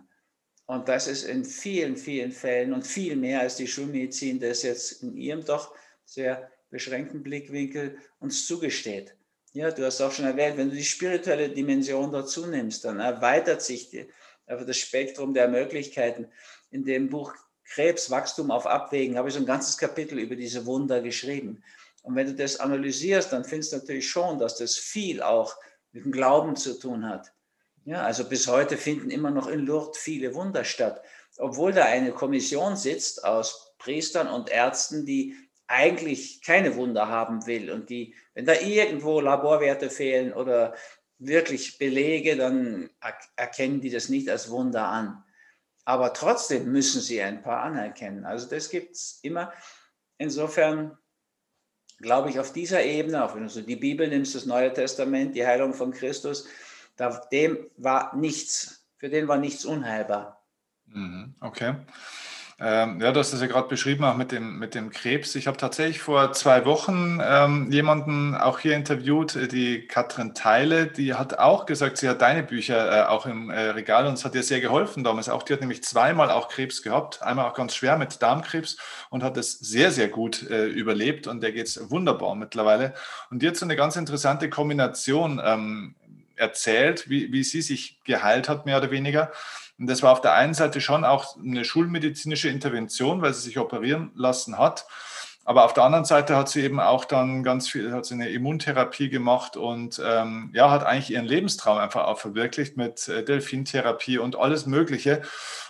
Und 0.67 0.89
das 0.89 1.09
ist 1.09 1.25
in 1.25 1.45
vielen, 1.45 1.97
vielen 1.97 2.31
Fällen 2.31 2.73
und 2.73 2.87
viel 2.87 3.17
mehr 3.17 3.41
als 3.41 3.57
die 3.57 3.67
Schulmedizin 3.67 4.39
das 4.39 4.63
jetzt 4.63 5.03
in 5.03 5.17
ihrem 5.17 5.45
doch 5.45 5.75
sehr 6.05 6.49
beschränkten 6.69 7.23
Blickwinkel 7.23 7.99
uns 8.21 8.47
zugesteht. 8.47 9.17
Ja, 9.53 9.73
du 9.73 9.85
hast 9.85 10.01
auch 10.01 10.13
schon 10.13 10.27
erwähnt, 10.27 10.59
wenn 10.59 10.71
du 10.71 10.77
die 10.77 10.85
spirituelle 10.85 11.49
Dimension 11.49 12.13
dazu 12.13 12.47
nimmst, 12.47 12.85
dann 12.85 13.01
erweitert 13.01 13.63
sich 13.63 13.91
die, 13.91 14.07
das 14.47 14.77
Spektrum 14.77 15.35
der 15.35 15.49
Möglichkeiten. 15.49 16.29
In 16.71 16.85
dem 16.85 17.09
Buch 17.09 17.35
Krebs, 17.65 18.11
Wachstum 18.11 18.51
auf 18.51 18.67
Abwägen 18.67 19.17
habe 19.17 19.29
ich 19.29 19.35
so 19.35 19.41
ein 19.41 19.47
ganzes 19.47 19.79
Kapitel 19.79 20.19
über 20.19 20.37
diese 20.37 20.67
Wunder 20.67 21.01
geschrieben. 21.01 21.63
Und 22.03 22.17
wenn 22.17 22.27
du 22.27 22.35
das 22.35 22.59
analysierst, 22.59 23.33
dann 23.33 23.45
findest 23.45 23.73
du 23.73 23.77
natürlich 23.77 24.09
schon, 24.09 24.39
dass 24.39 24.57
das 24.57 24.77
viel 24.77 25.23
auch 25.23 25.55
mit 25.93 26.05
dem 26.05 26.13
Glauben 26.13 26.57
zu 26.57 26.79
tun 26.79 27.09
hat. 27.09 27.33
Ja, 27.85 28.03
also 28.03 28.29
bis 28.29 28.47
heute 28.47 28.77
finden 28.77 29.11
immer 29.11 29.31
noch 29.31 29.47
in 29.47 29.61
Lourdes 29.61 29.99
viele 29.99 30.35
Wunder 30.35 30.65
statt, 30.65 31.03
obwohl 31.39 31.73
da 31.73 31.85
eine 31.85 32.13
Kommission 32.13 32.77
sitzt 32.77 33.25
aus 33.25 33.75
Priestern 33.79 34.29
und 34.29 34.51
Ärzten, 34.51 35.07
die 35.07 35.35
eigentlich 35.67 36.43
keine 36.43 36.77
Wunder 36.77 37.09
haben 37.09 37.47
will 37.47 37.71
und 37.71 37.91
die, 37.91 38.15
wenn 38.35 38.45
da 38.45 38.55
irgendwo 38.55 39.21
Laborwerte 39.21 39.89
fehlen 39.89 40.33
oder 40.33 40.75
wirklich 41.19 41.79
Belege, 41.79 42.37
dann 42.37 42.91
erkennen 43.37 43.81
die 43.81 43.91
das 43.91 44.09
nicht 44.09 44.29
als 44.29 44.51
Wunder 44.51 44.87
an. 44.87 45.23
Aber 45.85 46.13
trotzdem 46.13 46.71
müssen 46.71 47.01
sie 47.01 47.21
ein 47.21 47.43
paar 47.43 47.63
anerkennen. 47.63 48.25
Also 48.25 48.49
das 48.49 48.69
gibt 48.69 48.93
es 48.93 49.19
immer. 49.23 49.53
Insofern 50.19 50.97
glaube 51.99 52.31
ich 52.31 52.39
auf 52.39 52.53
dieser 52.53 52.83
Ebene, 52.83 53.25
auch 53.25 53.35
wenn 53.35 53.45
du 53.45 53.49
so 53.49 53.63
die 53.63 53.77
Bibel 53.77 54.09
nimmst, 54.09 54.35
das 54.35 54.47
Neue 54.47 54.73
Testament, 54.73 55.35
die 55.35 55.47
Heilung 55.47 55.75
von 55.75 55.93
Christus, 55.93 56.47
dem 57.33 57.71
war 57.77 58.15
nichts, 58.17 58.87
für 58.97 59.09
den 59.09 59.29
war 59.29 59.39
nichts 59.39 59.65
unheilbar. 59.65 60.45
Mhm, 60.87 61.35
okay. 61.41 61.75
Ähm, 62.63 63.01
ja, 63.01 63.11
du 63.11 63.21
hast 63.21 63.33
es 63.33 63.41
ja 63.41 63.47
gerade 63.47 63.69
beschrieben, 63.69 64.05
auch 64.05 64.17
mit 64.17 64.33
dem, 64.33 64.59
mit 64.59 64.75
dem 64.75 64.91
Krebs. 64.91 65.35
Ich 65.35 65.47
habe 65.47 65.57
tatsächlich 65.57 66.01
vor 66.01 66.33
zwei 66.33 66.67
Wochen 66.67 67.19
ähm, 67.23 67.73
jemanden 67.73 68.35
auch 68.35 68.59
hier 68.59 68.77
interviewt, 68.77 69.51
die 69.51 69.87
Katrin 69.87 70.35
Teile, 70.35 70.87
die 70.87 71.15
hat 71.15 71.39
auch 71.39 71.65
gesagt, 71.65 71.97
sie 71.97 72.07
hat 72.07 72.21
deine 72.21 72.43
Bücher 72.43 73.05
äh, 73.05 73.07
auch 73.07 73.25
im 73.25 73.49
äh, 73.49 73.71
Regal 73.71 74.07
und 74.07 74.13
es 74.13 74.27
hat 74.27 74.35
ihr 74.35 74.43
sehr 74.43 74.61
geholfen 74.61 75.05
damals. 75.05 75.31
Auch 75.31 75.43
die 75.43 75.55
hat 75.55 75.61
nämlich 75.61 75.83
zweimal 75.83 76.31
auch 76.31 76.49
Krebs 76.49 76.83
gehabt, 76.83 77.23
einmal 77.23 77.47
auch 77.47 77.55
ganz 77.55 77.75
schwer 77.75 77.97
mit 77.97 78.21
Darmkrebs 78.21 78.77
und 79.09 79.23
hat 79.23 79.39
es 79.39 79.53
sehr, 79.53 79.91
sehr 79.91 80.09
gut 80.09 80.49
äh, 80.51 80.67
überlebt 80.67 81.29
und 81.29 81.43
der 81.43 81.53
geht 81.53 81.67
es 81.67 81.91
wunderbar 81.91 82.35
mittlerweile. 82.35 82.93
Und 83.31 83.43
jetzt 83.43 83.61
so 83.61 83.65
eine 83.65 83.77
ganz 83.77 83.97
interessante 83.97 84.51
Kombination. 84.51 85.41
Ähm, 85.43 85.95
erzählt, 86.41 87.09
wie, 87.09 87.33
wie 87.33 87.45
sie 87.45 87.63
sich 87.63 88.01
geheilt 88.05 88.49
hat, 88.49 88.67
mehr 88.67 88.79
oder 88.79 88.91
weniger. 88.91 89.31
Und 89.81 89.89
das 89.89 90.03
war 90.03 90.13
auf 90.13 90.21
der 90.21 90.35
einen 90.35 90.53
Seite 90.53 90.83
schon 90.83 91.05
auch 91.05 91.39
eine 91.39 91.65
schulmedizinische 91.65 92.51
Intervention, 92.51 93.23
weil 93.23 93.33
sie 93.33 93.41
sich 93.41 93.59
operieren 93.59 94.13
lassen 94.15 94.59
hat. 94.59 94.87
Aber 95.47 95.65
auf 95.65 95.73
der 95.73 95.85
anderen 95.85 96.05
Seite 96.05 96.37
hat 96.37 96.51
sie 96.51 96.63
eben 96.63 96.79
auch 96.79 97.07
dann 97.07 97.43
ganz 97.43 97.67
viel, 97.67 97.91
hat 97.93 98.05
sie 98.05 98.13
eine 98.13 98.29
Immuntherapie 98.29 99.09
gemacht 99.09 99.57
und 99.57 100.01
ähm, 100.05 100.51
ja, 100.55 100.71
hat 100.71 100.85
eigentlich 100.85 101.11
ihren 101.11 101.25
Lebenstraum 101.25 101.79
einfach 101.79 102.05
auch 102.07 102.19
verwirklicht 102.19 102.77
mit 102.77 103.09
äh, 103.09 103.25
Delfintherapie 103.25 104.19
und 104.19 104.37
alles 104.37 104.67
Mögliche. 104.67 105.23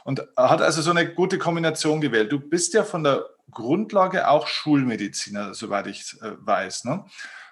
Und 0.04 0.26
hat 0.36 0.60
also 0.60 0.82
so 0.82 0.90
eine 0.90 1.14
gute 1.14 1.38
Kombination 1.38 2.00
gewählt. 2.00 2.32
Du 2.32 2.40
bist 2.40 2.74
ja 2.74 2.82
von 2.82 3.04
der 3.04 3.26
Grundlage 3.52 4.28
auch 4.28 4.48
Schulmediziner, 4.48 5.54
soweit 5.54 5.86
ich 5.86 6.16
äh, 6.20 6.32
weiß. 6.36 6.84
Ne? 6.84 7.04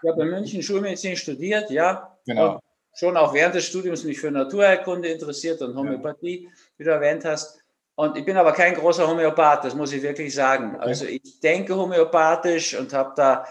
Ich 0.03 0.11
habe 0.11 0.23
in 0.23 0.31
München 0.31 0.63
Schulmedizin 0.63 1.17
studiert, 1.17 1.71
ja. 1.71 2.19
Genau. 2.27 2.55
Und 2.55 2.61
schon 2.99 3.17
auch 3.17 3.33
während 3.33 3.55
des 3.55 3.67
Studiums 3.67 4.03
mich 4.03 4.19
für 4.19 4.31
Naturheilkunde 4.31 5.09
interessiert 5.09 5.63
und 5.63 5.77
Homöopathie, 5.77 6.45
ja. 6.45 6.51
wie 6.79 6.85
du 6.85 6.91
erwähnt 6.91 7.25
hast. 7.25 7.63
Und 7.95 8.17
ich 8.17 8.25
bin 8.25 8.37
aber 8.37 8.53
kein 8.53 8.75
großer 8.75 9.07
Homöopath, 9.07 9.65
das 9.65 9.75
muss 9.75 9.93
ich 9.93 10.03
wirklich 10.03 10.35
sagen. 10.35 10.75
Okay. 10.75 10.85
Also 10.85 11.05
ich 11.05 11.39
denke 11.41 11.77
homöopathisch 11.77 12.75
und 12.75 12.93
habe 12.93 13.13
da 13.17 13.47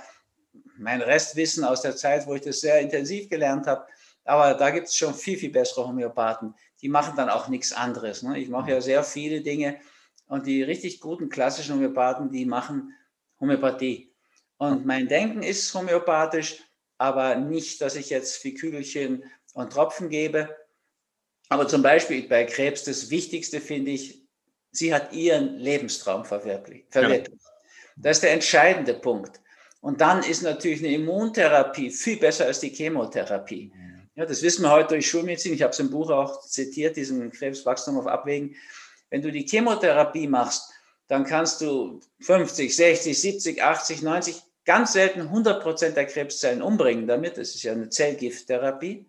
mein 0.77 1.01
Restwissen 1.01 1.63
aus 1.63 1.81
der 1.81 1.95
Zeit, 1.95 2.27
wo 2.27 2.35
ich 2.35 2.41
das 2.41 2.59
sehr 2.59 2.79
intensiv 2.81 3.29
gelernt 3.29 3.67
habe. 3.67 3.85
Aber 4.25 4.53
da 4.53 4.69
gibt 4.69 4.87
es 4.87 4.95
schon 4.97 5.13
viel, 5.13 5.37
viel 5.37 5.51
bessere 5.51 5.87
Homöopathen. 5.87 6.53
Die 6.81 6.89
machen 6.89 7.13
dann 7.15 7.29
auch 7.29 7.47
nichts 7.47 7.71
anderes. 7.71 8.23
Ne? 8.23 8.37
Ich 8.37 8.49
mache 8.49 8.71
ja 8.71 8.81
sehr 8.81 9.03
viele 9.03 9.41
Dinge 9.41 9.77
und 10.27 10.45
die 10.45 10.61
richtig 10.61 10.99
guten 10.99 11.29
klassischen 11.29 11.75
Homöopathen, 11.75 12.31
die 12.31 12.45
machen 12.45 12.93
Homöopathie. 13.39 14.11
Und 14.57 14.85
mein 14.85 15.07
Denken 15.07 15.41
ist 15.41 15.73
homöopathisch, 15.73 16.63
aber 16.97 17.35
nicht, 17.35 17.81
dass 17.81 17.95
ich 17.95 18.09
jetzt 18.09 18.37
Fikülchen 18.37 19.23
und 19.57 19.73
Tropfen 19.73 20.09
gebe. 20.09 20.55
Aber 21.49 21.67
zum 21.67 21.81
Beispiel 21.81 22.27
bei 22.27 22.43
Krebs, 22.43 22.83
das 22.83 23.09
Wichtigste 23.09 23.59
finde 23.59 23.91
ich, 23.91 24.21
sie 24.71 24.93
hat 24.93 25.13
ihren 25.13 25.55
Lebenstraum 25.57 26.25
verwirklicht. 26.25 26.91
verwirklicht. 26.91 27.41
Ja. 27.41 27.51
Das 27.97 28.17
ist 28.17 28.23
der 28.23 28.33
entscheidende 28.33 28.93
Punkt. 28.93 29.41
Und 29.81 29.99
dann 30.01 30.21
ist 30.21 30.43
natürlich 30.43 30.79
eine 30.79 30.93
Immuntherapie 30.93 31.89
viel 31.89 32.17
besser 32.17 32.45
als 32.45 32.59
die 32.59 32.69
Chemotherapie. 32.69 33.71
Ja, 34.15 34.25
das 34.25 34.43
wissen 34.43 34.63
wir 34.63 34.71
heute 34.71 34.89
durch 34.89 35.09
Schulmedizin. 35.09 35.53
Ich 35.53 35.63
habe 35.63 35.71
es 35.71 35.79
im 35.79 35.89
Buch 35.89 36.11
auch 36.11 36.41
zitiert, 36.41 36.95
diesen 36.95 37.31
Krebswachstum 37.31 37.97
auf 37.97 38.05
Abwägen. 38.05 38.55
Wenn 39.09 39.21
du 39.23 39.31
die 39.31 39.47
Chemotherapie 39.47 40.27
machst, 40.27 40.71
dann 41.07 41.23
kannst 41.23 41.61
du 41.61 41.99
50, 42.21 42.75
60, 42.75 43.19
70, 43.19 43.63
80, 43.63 44.01
90, 44.03 44.41
ganz 44.65 44.93
selten 44.93 45.21
100 45.21 45.63
Prozent 45.63 45.97
der 45.97 46.05
Krebszellen 46.05 46.61
umbringen 46.61 47.07
damit. 47.07 47.37
Das 47.37 47.55
ist 47.55 47.63
ja 47.63 47.71
eine 47.71 47.89
Zellgifttherapie. 47.89 49.07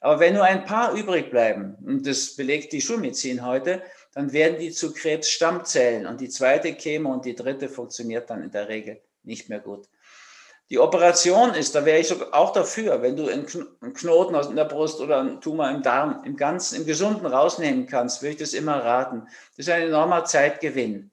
Aber 0.00 0.20
wenn 0.20 0.34
nur 0.34 0.44
ein 0.44 0.64
paar 0.64 0.92
übrig 0.92 1.30
bleiben, 1.30 1.76
und 1.84 2.06
das 2.06 2.36
belegt 2.36 2.72
die 2.72 2.80
Schulmedizin 2.80 3.44
heute, 3.44 3.82
dann 4.14 4.32
werden 4.32 4.58
die 4.58 4.70
zu 4.70 4.92
Krebsstammzellen 4.92 6.06
und 6.06 6.20
die 6.20 6.28
zweite 6.28 6.74
Chemo 6.74 7.12
und 7.12 7.24
die 7.24 7.34
dritte 7.34 7.68
funktioniert 7.68 8.30
dann 8.30 8.42
in 8.42 8.50
der 8.50 8.68
Regel 8.68 9.00
nicht 9.22 9.48
mehr 9.48 9.60
gut. 9.60 9.88
Die 10.68 10.80
Operation 10.80 11.54
ist, 11.54 11.76
da 11.76 11.84
wäre 11.84 12.00
ich 12.00 12.12
auch 12.32 12.52
dafür, 12.52 13.00
wenn 13.00 13.16
du 13.16 13.28
einen 13.28 13.46
Knoten 13.94 14.34
aus 14.34 14.52
der 14.52 14.64
Brust 14.64 15.00
oder 15.00 15.20
einen 15.20 15.40
Tumor 15.40 15.70
im 15.70 15.82
Darm 15.82 16.22
im 16.24 16.36
Ganzen, 16.36 16.80
im 16.80 16.86
Gesunden 16.86 17.24
rausnehmen 17.24 17.86
kannst, 17.86 18.20
würde 18.20 18.32
ich 18.32 18.38
das 18.38 18.52
immer 18.52 18.84
raten. 18.84 19.28
Das 19.56 19.66
ist 19.66 19.70
ein 19.70 19.82
enormer 19.82 20.24
Zeitgewinn. 20.24 21.10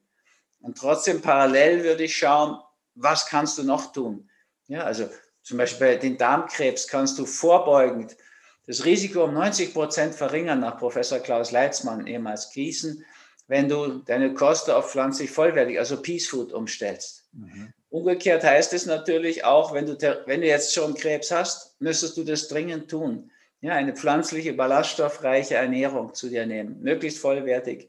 Und 0.60 0.76
trotzdem 0.76 1.20
parallel 1.20 1.84
würde 1.84 2.04
ich 2.04 2.16
schauen, 2.16 2.58
was 2.96 3.26
kannst 3.26 3.58
du 3.58 3.62
noch 3.62 3.92
tun? 3.92 4.28
Ja, 4.66 4.82
also 4.82 5.08
zum 5.42 5.58
Beispiel 5.58 5.98
den 5.98 6.16
Darmkrebs 6.16 6.88
kannst 6.88 7.18
du 7.18 7.26
vorbeugend 7.26 8.16
das 8.66 8.84
Risiko 8.84 9.24
um 9.24 9.34
90 9.34 9.74
Prozent 9.74 10.14
verringern 10.14 10.60
nach 10.60 10.78
Professor 10.78 11.18
Klaus 11.18 11.50
Leitzmann, 11.50 12.06
ehemals 12.06 12.50
Gießen, 12.50 13.04
wenn 13.46 13.68
du 13.68 13.98
deine 13.98 14.32
Kosten 14.32 14.70
auf 14.70 14.90
pflanzlich 14.90 15.30
vollwertig, 15.30 15.78
also 15.78 16.00
Peace 16.00 16.26
Food 16.28 16.52
umstellst. 16.52 17.28
Mhm. 17.32 17.72
Umgekehrt 17.90 18.42
heißt 18.42 18.72
es 18.72 18.86
natürlich 18.86 19.44
auch, 19.44 19.74
wenn 19.74 19.86
du, 19.86 19.96
wenn 20.26 20.40
du 20.40 20.46
jetzt 20.46 20.72
schon 20.72 20.94
Krebs 20.94 21.30
hast, 21.30 21.80
müsstest 21.80 22.16
du 22.16 22.24
das 22.24 22.48
dringend 22.48 22.90
tun. 22.90 23.30
Ja, 23.60 23.72
eine 23.72 23.94
pflanzliche, 23.94 24.52
ballaststoffreiche 24.52 25.54
Ernährung 25.54 26.12
zu 26.12 26.28
dir 26.28 26.44
nehmen, 26.44 26.82
möglichst 26.82 27.18
vollwertig 27.18 27.88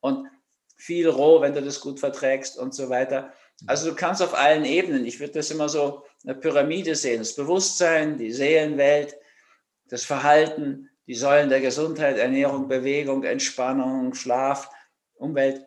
und 0.00 0.26
viel 0.76 1.08
roh, 1.08 1.40
wenn 1.40 1.54
du 1.54 1.62
das 1.62 1.80
gut 1.80 2.00
verträgst 2.00 2.58
und 2.58 2.74
so 2.74 2.88
weiter. 2.88 3.32
Also 3.66 3.90
du 3.90 3.94
kannst 3.94 4.22
auf 4.22 4.34
allen 4.34 4.64
Ebenen, 4.64 5.04
ich 5.04 5.20
würde 5.20 5.34
das 5.34 5.50
immer 5.50 5.68
so 5.68 6.02
eine 6.24 6.34
Pyramide 6.34 6.94
sehen, 6.94 7.18
das 7.18 7.34
Bewusstsein, 7.34 8.18
die 8.18 8.32
Seelenwelt, 8.32 9.16
das 9.92 10.06
Verhalten, 10.06 10.88
die 11.06 11.14
Säulen 11.14 11.50
der 11.50 11.60
Gesundheit, 11.60 12.16
Ernährung, 12.16 12.66
Bewegung, 12.66 13.24
Entspannung, 13.24 14.14
Schlaf 14.14 14.70
Umwelt, 15.16 15.66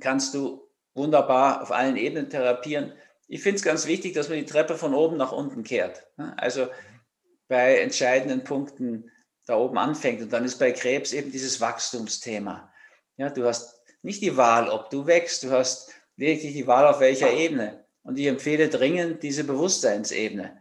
kannst 0.00 0.32
du 0.32 0.66
wunderbar 0.94 1.60
auf 1.60 1.70
allen 1.70 1.98
Ebenen 1.98 2.30
therapieren. 2.30 2.94
Ich 3.28 3.42
finde 3.42 3.56
es 3.56 3.62
ganz 3.62 3.86
wichtig, 3.86 4.14
dass 4.14 4.30
man 4.30 4.38
die 4.38 4.46
Treppe 4.46 4.76
von 4.76 4.94
oben 4.94 5.18
nach 5.18 5.30
unten 5.30 5.62
kehrt. 5.62 6.06
Also 6.16 6.68
bei 7.46 7.80
entscheidenden 7.80 8.44
Punkten 8.44 9.10
da 9.44 9.58
oben 9.58 9.76
anfängt. 9.76 10.22
Und 10.22 10.32
dann 10.32 10.46
ist 10.46 10.58
bei 10.58 10.72
Krebs 10.72 11.12
eben 11.12 11.30
dieses 11.30 11.60
Wachstumsthema. 11.60 12.72
Ja, 13.18 13.28
du 13.28 13.44
hast 13.44 13.78
nicht 14.00 14.22
die 14.22 14.38
Wahl, 14.38 14.70
ob 14.70 14.88
du 14.88 15.06
wächst, 15.06 15.42
du 15.42 15.50
hast 15.50 15.92
wirklich 16.16 16.54
die 16.54 16.66
Wahl 16.66 16.86
auf 16.86 17.00
welcher 17.00 17.30
Ebene. 17.30 17.84
Und 18.04 18.18
ich 18.18 18.26
empfehle 18.26 18.70
dringend 18.70 19.22
diese 19.22 19.44
Bewusstseinsebene. 19.44 20.58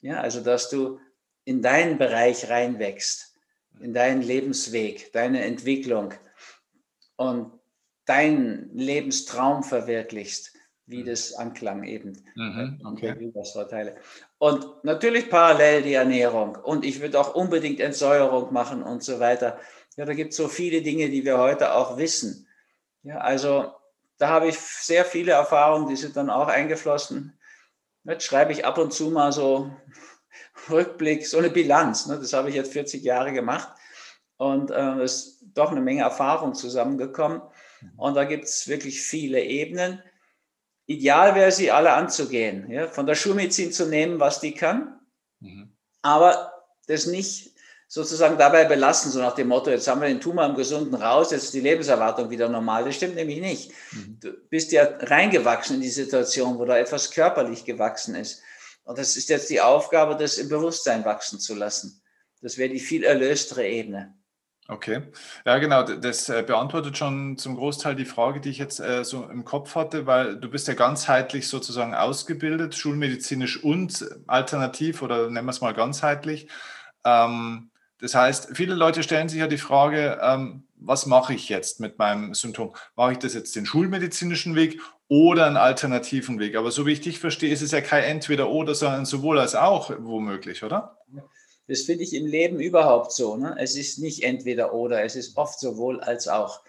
Ja, 0.00 0.20
also 0.20 0.40
dass 0.40 0.68
du 0.68 0.98
in 1.44 1.62
deinen 1.62 1.98
Bereich 1.98 2.48
reinwächst, 2.48 3.34
in 3.80 3.92
deinen 3.92 4.22
Lebensweg, 4.22 5.12
deine 5.12 5.44
Entwicklung 5.44 6.14
und 7.16 7.52
deinen 8.06 8.70
Lebenstraum 8.74 9.62
verwirklichst, 9.62 10.52
wie 10.86 11.02
mhm. 11.02 11.06
das 11.06 11.34
anklang 11.34 11.84
eben. 11.84 12.24
Mhm, 12.34 12.80
okay. 12.84 13.32
Vorteile. 13.52 13.96
Und 14.38 14.84
natürlich 14.84 15.30
parallel 15.30 15.82
die 15.82 15.94
Ernährung. 15.94 16.56
Und 16.56 16.84
ich 16.84 17.00
würde 17.00 17.18
auch 17.20 17.34
unbedingt 17.34 17.80
Entsäuerung 17.80 18.52
machen 18.52 18.82
und 18.82 19.02
so 19.02 19.20
weiter. 19.20 19.58
Ja, 19.96 20.04
da 20.04 20.14
gibt 20.14 20.32
es 20.32 20.36
so 20.36 20.48
viele 20.48 20.82
Dinge, 20.82 21.08
die 21.08 21.24
wir 21.24 21.38
heute 21.38 21.74
auch 21.74 21.96
wissen. 21.96 22.46
Ja, 23.02 23.18
also 23.18 23.72
da 24.18 24.28
habe 24.28 24.48
ich 24.48 24.58
sehr 24.58 25.04
viele 25.04 25.32
Erfahrungen, 25.32 25.88
die 25.88 25.96
sind 25.96 26.16
dann 26.16 26.30
auch 26.30 26.48
eingeflossen. 26.48 27.38
Jetzt 28.04 28.24
schreibe 28.24 28.52
ich 28.52 28.64
ab 28.64 28.78
und 28.78 28.92
zu 28.92 29.10
mal 29.10 29.32
so 29.32 29.70
Rückblick, 30.70 31.26
so 31.26 31.38
eine 31.38 31.50
Bilanz. 31.50 32.06
Ne? 32.06 32.18
Das 32.18 32.32
habe 32.32 32.48
ich 32.48 32.54
jetzt 32.54 32.72
40 32.72 33.02
Jahre 33.02 33.32
gemacht 33.32 33.68
und 34.36 34.70
äh, 34.70 35.04
ist 35.04 35.42
doch 35.54 35.70
eine 35.70 35.80
Menge 35.80 36.02
Erfahrung 36.02 36.54
zusammengekommen. 36.54 37.42
Und 37.96 38.14
da 38.14 38.24
gibt 38.24 38.44
es 38.44 38.66
wirklich 38.68 39.02
viele 39.02 39.42
Ebenen. 39.42 40.02
Ideal 40.86 41.34
wäre, 41.34 41.52
sie 41.52 41.70
alle 41.70 41.92
anzugehen. 41.92 42.70
Ja? 42.70 42.88
Von 42.88 43.06
der 43.06 43.14
Schulmedizin 43.14 43.72
zu 43.72 43.86
nehmen, 43.86 44.20
was 44.20 44.40
die 44.40 44.52
kann, 44.52 45.00
mhm. 45.40 45.72
aber 46.02 46.52
das 46.86 47.06
nicht 47.06 47.54
sozusagen 47.94 48.38
dabei 48.38 48.64
belassen, 48.64 49.12
so 49.12 49.20
nach 49.20 49.34
dem 49.34 49.48
Motto, 49.48 49.70
jetzt 49.70 49.86
haben 49.86 50.00
wir 50.00 50.08
den 50.08 50.20
Tumor 50.20 50.46
im 50.46 50.56
Gesunden 50.56 50.94
raus, 50.94 51.30
jetzt 51.30 51.44
ist 51.44 51.54
die 51.54 51.60
Lebenserwartung 51.60 52.28
wieder 52.28 52.48
normal. 52.48 52.84
Das 52.84 52.96
stimmt 52.96 53.14
nämlich 53.14 53.40
nicht. 53.40 53.72
Mhm. 53.92 54.18
Du 54.20 54.32
bist 54.50 54.72
ja 54.72 54.88
reingewachsen 55.00 55.76
in 55.76 55.82
die 55.82 55.88
Situation, 55.88 56.58
wo 56.58 56.64
da 56.64 56.76
etwas 56.76 57.10
körperlich 57.10 57.64
gewachsen 57.64 58.16
ist. 58.16 58.42
Und 58.84 58.98
das 58.98 59.16
ist 59.16 59.28
jetzt 59.28 59.50
die 59.50 59.60
Aufgabe, 59.60 60.16
das 60.16 60.38
im 60.38 60.48
Bewusstsein 60.48 61.04
wachsen 61.04 61.40
zu 61.40 61.54
lassen. 61.54 62.02
Das 62.42 62.58
wäre 62.58 62.68
die 62.68 62.80
viel 62.80 63.04
erlöstere 63.04 63.66
Ebene. 63.66 64.14
Okay, 64.66 65.02
ja 65.44 65.58
genau, 65.58 65.82
das 65.82 66.30
äh, 66.30 66.42
beantwortet 66.42 66.96
schon 66.96 67.36
zum 67.36 67.56
Großteil 67.56 67.94
die 67.96 68.06
Frage, 68.06 68.40
die 68.40 68.48
ich 68.48 68.56
jetzt 68.56 68.80
äh, 68.80 69.04
so 69.04 69.24
im 69.24 69.44
Kopf 69.44 69.74
hatte, 69.74 70.06
weil 70.06 70.40
du 70.40 70.48
bist 70.48 70.68
ja 70.68 70.74
ganzheitlich 70.74 71.48
sozusagen 71.48 71.94
ausgebildet, 71.94 72.74
schulmedizinisch 72.74 73.62
und 73.62 74.06
alternativ 74.26 75.02
oder 75.02 75.28
nennen 75.28 75.46
wir 75.46 75.50
es 75.50 75.60
mal 75.60 75.74
ganzheitlich. 75.74 76.48
Ähm, 77.04 77.70
das 78.00 78.14
heißt, 78.14 78.56
viele 78.56 78.74
Leute 78.74 79.02
stellen 79.02 79.28
sich 79.28 79.40
ja 79.40 79.48
die 79.48 79.58
Frage, 79.58 80.18
ähm, 80.22 80.66
was 80.76 81.04
mache 81.04 81.34
ich 81.34 81.50
jetzt 81.50 81.80
mit 81.80 81.98
meinem 81.98 82.32
Symptom? 82.32 82.74
Mache 82.96 83.12
ich 83.12 83.18
das 83.18 83.34
jetzt 83.34 83.54
den 83.56 83.66
schulmedizinischen 83.66 84.54
Weg 84.54 84.80
oder 85.08 85.46
einen 85.46 85.56
alternativen 85.56 86.38
Weg? 86.38 86.56
Aber 86.56 86.70
so 86.70 86.86
wie 86.86 86.92
ich 86.92 87.00
dich 87.00 87.18
verstehe, 87.18 87.52
ist 87.52 87.62
es 87.62 87.72
ja 87.72 87.80
kein 87.80 88.04
Entweder-Oder, 88.04 88.74
sondern 88.74 89.04
sowohl 89.04 89.38
als 89.38 89.54
auch 89.54 89.90
womöglich, 89.98 90.62
oder? 90.62 90.98
Das 91.66 91.82
finde 91.82 92.04
ich 92.04 92.14
im 92.14 92.26
Leben 92.26 92.60
überhaupt 92.60 93.12
so. 93.12 93.36
Ne? 93.36 93.56
Es 93.58 93.76
ist 93.76 93.98
nicht 93.98 94.22
entweder 94.22 94.74
oder, 94.74 95.02
es 95.02 95.16
ist 95.16 95.36
oft 95.36 95.58
sowohl 95.58 96.00
als 96.00 96.28
auch. 96.28 96.60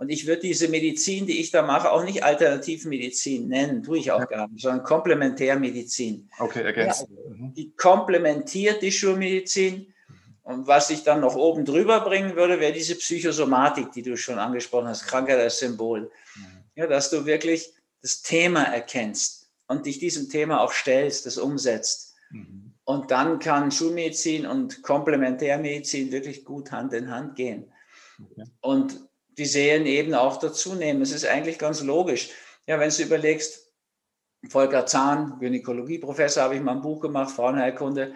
Und 0.00 0.08
ich 0.08 0.26
würde 0.26 0.40
diese 0.40 0.68
Medizin, 0.68 1.26
die 1.26 1.40
ich 1.40 1.50
da 1.50 1.60
mache, 1.60 1.92
auch 1.92 2.02
nicht 2.04 2.24
Alternativmedizin 2.24 3.48
nennen, 3.48 3.82
tue 3.82 3.98
ich 3.98 4.10
auch 4.10 4.26
gar 4.28 4.48
nicht, 4.48 4.62
sondern 4.62 4.82
Komplementärmedizin. 4.82 6.30
Okay, 6.38 6.62
ergänzen. 6.62 7.06
Ja, 7.14 7.34
mhm. 7.34 7.54
die 7.54 7.72
komplementiert 7.76 8.80
die 8.80 8.92
Schulmedizin. 8.92 9.92
Und 10.42 10.66
was 10.66 10.88
ich 10.88 11.04
dann 11.04 11.20
noch 11.20 11.36
oben 11.36 11.66
drüber 11.66 12.00
bringen 12.00 12.34
würde, 12.34 12.58
wäre 12.60 12.72
diese 12.72 12.94
Psychosomatik, 12.94 13.92
die 13.92 14.02
du 14.02 14.16
schon 14.16 14.38
angesprochen 14.38 14.88
hast, 14.88 15.06
Krankheit 15.06 15.38
als 15.38 15.58
Symbol. 15.58 16.10
Mhm. 16.34 16.64
Ja, 16.76 16.86
dass 16.86 17.10
du 17.10 17.26
wirklich 17.26 17.74
das 18.02 18.22
Thema 18.22 18.62
erkennst 18.62 19.50
und 19.66 19.86
dich 19.86 19.98
diesem 19.98 20.28
Thema 20.28 20.60
auch 20.60 20.72
stellst, 20.72 21.26
das 21.26 21.38
umsetzt. 21.38 22.14
Mhm. 22.30 22.74
Und 22.84 23.10
dann 23.10 23.38
kann 23.38 23.70
Schulmedizin 23.70 24.46
und 24.46 24.82
Komplementärmedizin 24.82 26.10
wirklich 26.10 26.44
gut 26.44 26.72
Hand 26.72 26.92
in 26.92 27.10
Hand 27.10 27.36
gehen. 27.36 27.72
Okay. 28.20 28.44
Und 28.60 29.08
die 29.38 29.44
Seelen 29.46 29.86
eben 29.86 30.14
auch 30.14 30.38
dazu 30.38 30.74
nehmen. 30.74 31.02
Es 31.02 31.12
ist 31.12 31.24
eigentlich 31.24 31.58
ganz 31.58 31.82
logisch. 31.82 32.30
Ja, 32.66 32.78
wenn 32.80 32.90
du 32.90 33.02
überlegst, 33.02 33.70
Volker 34.48 34.86
Zahn, 34.86 35.38
Gynäkologieprofessor, 35.38 36.42
habe 36.42 36.56
ich 36.56 36.62
mal 36.62 36.72
ein 36.72 36.82
Buch 36.82 37.00
gemacht, 37.00 37.30
Frauenheilkunde. 37.30 38.14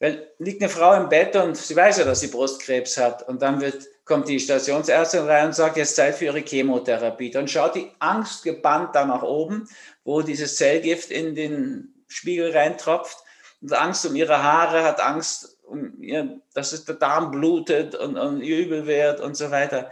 Weil 0.00 0.30
liegt 0.38 0.62
eine 0.62 0.70
Frau 0.70 0.94
im 0.94 1.08
Bett 1.08 1.34
und 1.36 1.56
sie 1.56 1.74
weiß 1.74 1.98
ja, 1.98 2.04
dass 2.04 2.20
sie 2.20 2.28
Brustkrebs 2.28 2.96
hat. 2.96 3.26
Und 3.28 3.42
dann 3.42 3.60
wird, 3.60 3.86
kommt 4.04 4.28
die 4.28 4.38
Stationsärztin 4.38 5.26
rein 5.26 5.46
und 5.46 5.54
sagt, 5.54 5.76
jetzt 5.76 5.96
Zeit 5.96 6.14
für 6.14 6.26
ihre 6.26 6.40
Chemotherapie. 6.40 7.30
Dann 7.30 7.48
schaut 7.48 7.74
die 7.74 7.90
angstgebannt 7.98 8.94
da 8.94 9.04
nach 9.04 9.22
oben, 9.22 9.68
wo 10.04 10.22
dieses 10.22 10.56
Zellgift 10.56 11.10
in 11.10 11.34
den 11.34 11.94
Spiegel 12.06 12.52
reintropft 12.52 13.18
hat 13.62 13.72
Angst 13.72 14.06
um 14.06 14.14
ihre 14.14 14.42
Haare, 14.42 14.84
hat 14.84 15.00
Angst, 15.00 15.58
um 15.64 16.00
ihr, 16.00 16.40
dass 16.54 16.84
der 16.84 16.94
Darm 16.94 17.30
blutet 17.30 17.94
und, 17.94 18.16
und 18.16 18.40
übel 18.40 18.86
wird 18.86 19.20
und 19.20 19.36
so 19.36 19.50
weiter. 19.50 19.90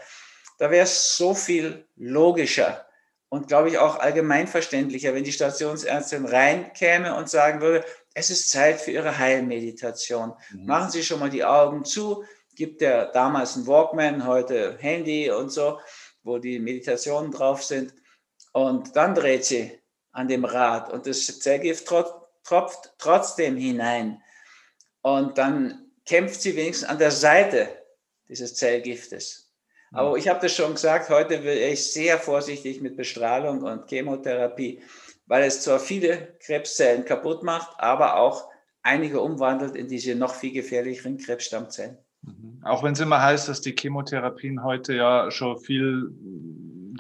Da 0.59 0.71
wäre 0.71 0.85
es 0.85 1.17
so 1.17 1.35
viel 1.35 1.85
logischer 1.97 2.87
und, 3.29 3.49
glaube 3.49 3.69
ich, 3.69 3.79
auch 3.79 3.99
allgemeinverständlicher, 3.99 5.15
wenn 5.15 5.25
die 5.25 5.33
Stationsärztin 5.33 6.25
reinkäme 6.25 7.15
und 7.17 7.29
sagen 7.29 7.61
würde, 7.61 7.85
es 8.19 8.31
ist 8.31 8.49
Zeit 8.51 8.81
für 8.81 8.93
Ihre 8.93 9.19
Heilmeditation. 9.19 10.33
Mhm. 10.51 10.65
Machen 10.65 10.91
Sie 10.91 11.03
schon 11.03 11.21
mal 11.21 11.29
die 11.29 11.45
Augen 11.45 11.85
zu, 11.85 12.25
gibt 12.55 12.81
der 12.81 13.13
damals 13.13 13.57
ein 13.57 13.67
Walkman, 13.67 14.27
heute 14.27 14.79
Handy 14.79 15.31
und 15.31 15.51
so, 15.51 15.79
wo 16.23 16.39
die 16.39 16.59
Meditationen 16.59 17.31
drauf 17.31 17.63
sind. 17.63 17.93
Und 18.55 18.97
dann 18.97 19.15
dreht 19.15 19.45
sie 19.45 19.79
an 20.13 20.29
dem 20.29 20.47
Rad 20.47 20.91
und 20.91 21.07
das 21.07 21.27
Zellgift 21.41 21.87
tropft 21.87 22.95
trotzdem 22.97 23.59
hinein. 23.59 24.23
Und 25.03 25.37
dann 25.37 25.91
kämpft 26.07 26.41
sie 26.41 26.57
wenigstens 26.57 26.89
an 26.89 26.99
der 26.99 27.11
Seite 27.11 27.69
dieses 28.31 28.55
Zellgiftes. 28.55 29.53
Aber 29.93 30.17
ich 30.17 30.27
habe 30.27 30.41
das 30.41 30.55
schon 30.55 30.73
gesagt, 30.73 31.11
heute 31.11 31.39
bin 31.39 31.59
ich 31.59 31.93
sehr 31.93 32.19
vorsichtig 32.19 32.81
mit 32.81 32.97
Bestrahlung 32.97 33.63
und 33.63 33.89
Chemotherapie, 33.89 34.83
weil 35.27 35.45
es 35.45 35.63
zwar 35.63 35.79
viele 35.79 36.37
Krebszellen 36.41 37.05
kaputt 37.05 37.43
macht, 37.43 37.79
aber 37.79 38.17
auch 38.17 38.49
einige 38.83 39.21
umwandelt 39.21 39.75
in 39.77 39.89
diese 39.89 40.15
noch 40.15 40.35
viel 40.35 40.53
gefährlicheren 40.53 41.19
Krebsstammzellen. 41.19 41.99
Mhm. 42.23 42.61
Auch 42.65 42.83
wenn 42.83 42.93
es 42.93 43.01
immer 43.01 43.23
heißt, 43.23 43.49
dass 43.49 43.61
die 43.61 43.75
Chemotherapien 43.79 44.63
heute 44.63 44.95
ja 44.95 45.31
schon 45.31 45.59
viel 45.59 46.11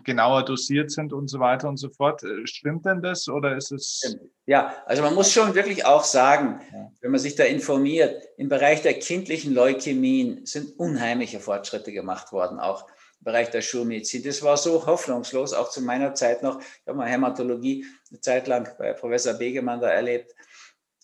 genauer 0.05 0.45
dosiert 0.45 0.91
sind 0.91 1.13
und 1.13 1.29
so 1.29 1.41
weiter 1.41 1.69
und 1.69 1.77
so 1.77 1.91
fort. 1.91 2.23
Äh, 2.23 2.47
stimmt 2.47 2.87
denn 2.87 3.03
das 3.03 3.29
oder 3.29 3.57
ist 3.57 3.73
es? 3.73 4.17
Ja, 4.47 4.75
also 4.87 5.03
man 5.03 5.15
muss 5.15 5.33
schon 5.33 5.55
wirklich 5.55 5.85
auch 5.85 6.05
sagen, 6.05 6.61
wenn 7.01 7.11
man 7.11 7.21
sich 7.21 7.35
da 7.35 7.45
informiert, 7.45 8.25
im 8.37 8.49
Bereich 8.49 8.83
der 8.83 8.95
kindlichen 8.95 9.55
Leukämien 9.55 10.47
sind 10.47 10.79
unheimliche 10.79 11.41
Fortschritte 11.41 11.93
gemacht 11.93 12.33
worden, 12.33 12.61
auch 12.61 12.87
Bereich 13.21 13.51
der 13.51 13.63
Schulmedizin. 13.63 14.23
Das 14.23 14.43
war 14.43 14.57
so 14.57 14.87
hoffnungslos, 14.87 15.53
auch 15.53 15.71
zu 15.71 15.83
meiner 15.83 16.15
Zeit 16.15 16.43
noch. 16.43 16.61
Ich 16.61 16.87
habe 16.87 16.99
mal 16.99 17.09
Hämatologie 17.09 17.85
eine 18.11 18.21
Zeit 18.21 18.47
lang 18.47 18.69
bei 18.79 18.93
Professor 18.93 19.35
Begemann 19.35 19.81
da 19.81 19.89
erlebt. 19.89 20.35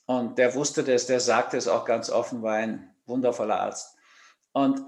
Und 0.07 0.39
der 0.39 0.55
wusste 0.55 0.85
das, 0.85 1.07
der 1.07 1.21
sagte 1.21 1.57
es 1.57 1.69
auch 1.69 1.85
ganz 1.85 2.11
offen, 2.11 2.43
war 2.43 2.55
ein 2.55 2.95
wundervoller 3.07 3.61
Arzt. 3.61 3.97
Und 4.53 4.81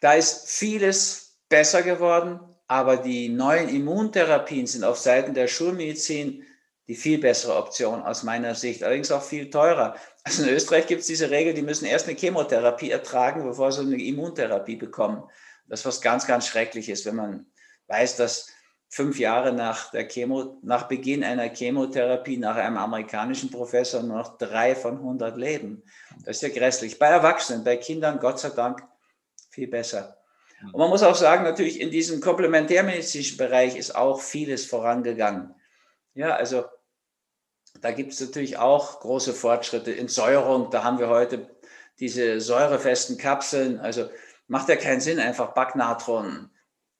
da 0.00 0.14
ist 0.14 0.48
vieles 0.48 1.38
besser 1.48 1.82
geworden, 1.82 2.40
aber 2.66 2.96
die 2.96 3.28
neuen 3.28 3.68
Immuntherapien 3.68 4.66
sind 4.66 4.84
auf 4.84 4.98
Seiten 4.98 5.34
der 5.34 5.48
Schulmedizin 5.48 6.44
die 6.86 6.94
viel 6.94 7.18
bessere 7.18 7.56
Option 7.56 8.02
aus 8.02 8.22
meiner 8.22 8.54
Sicht, 8.54 8.82
allerdings 8.82 9.10
auch 9.10 9.22
viel 9.22 9.48
teurer. 9.50 9.96
Also 10.22 10.42
in 10.42 10.50
Österreich 10.50 10.86
gibt 10.86 11.00
es 11.00 11.06
diese 11.06 11.30
Regel, 11.30 11.54
die 11.54 11.62
müssen 11.62 11.86
erst 11.86 12.08
eine 12.08 12.16
Chemotherapie 12.16 12.90
ertragen, 12.90 13.44
bevor 13.44 13.72
sie 13.72 13.82
eine 13.82 14.02
Immuntherapie 14.02 14.76
bekommen. 14.76 15.22
Das 15.68 15.80
ist 15.80 15.86
was 15.86 16.00
ganz, 16.00 16.26
ganz 16.26 16.46
Schreckliches, 16.46 17.06
wenn 17.06 17.16
man 17.16 17.46
weiß, 17.88 18.16
dass 18.16 18.48
fünf 18.88 19.18
Jahre 19.18 19.52
nach, 19.52 19.90
der 19.90 20.06
Chemo, 20.06 20.58
nach 20.62 20.86
Beginn 20.86 21.24
einer 21.24 21.52
Chemotherapie, 21.52 22.36
nach 22.36 22.56
einem 22.56 22.76
amerikanischen 22.76 23.50
Professor, 23.50 24.02
nur 24.02 24.18
noch 24.18 24.38
drei 24.38 24.76
von 24.76 24.98
100 24.98 25.36
leben. 25.36 25.82
Das 26.24 26.36
ist 26.36 26.42
ja 26.42 26.48
grässlich. 26.50 26.98
Bei 26.98 27.08
Erwachsenen, 27.08 27.64
bei 27.64 27.76
Kindern, 27.76 28.20
Gott 28.20 28.38
sei 28.38 28.50
Dank, 28.50 28.86
viel 29.50 29.66
besser. 29.66 30.18
Und 30.72 30.78
man 30.78 30.88
muss 30.88 31.02
auch 31.02 31.16
sagen, 31.16 31.42
natürlich 31.44 31.80
in 31.80 31.90
diesem 31.90 32.20
komplementärmedizinischen 32.20 33.36
Bereich 33.36 33.76
ist 33.76 33.94
auch 33.96 34.20
vieles 34.20 34.64
vorangegangen. 34.64 35.54
Ja, 36.14 36.36
also 36.36 36.64
da 37.80 37.90
gibt 37.90 38.12
es 38.12 38.20
natürlich 38.20 38.56
auch 38.58 39.00
große 39.00 39.34
Fortschritte. 39.34 39.96
Entsäuerung, 39.96 40.70
da 40.70 40.84
haben 40.84 40.98
wir 40.98 41.08
heute 41.08 41.50
diese 41.98 42.40
säurefesten 42.40 43.18
Kapseln. 43.18 43.80
Also 43.80 44.08
macht 44.46 44.68
ja 44.68 44.76
keinen 44.76 45.00
Sinn, 45.00 45.20
einfach 45.20 45.54
Backnatron 45.54 46.50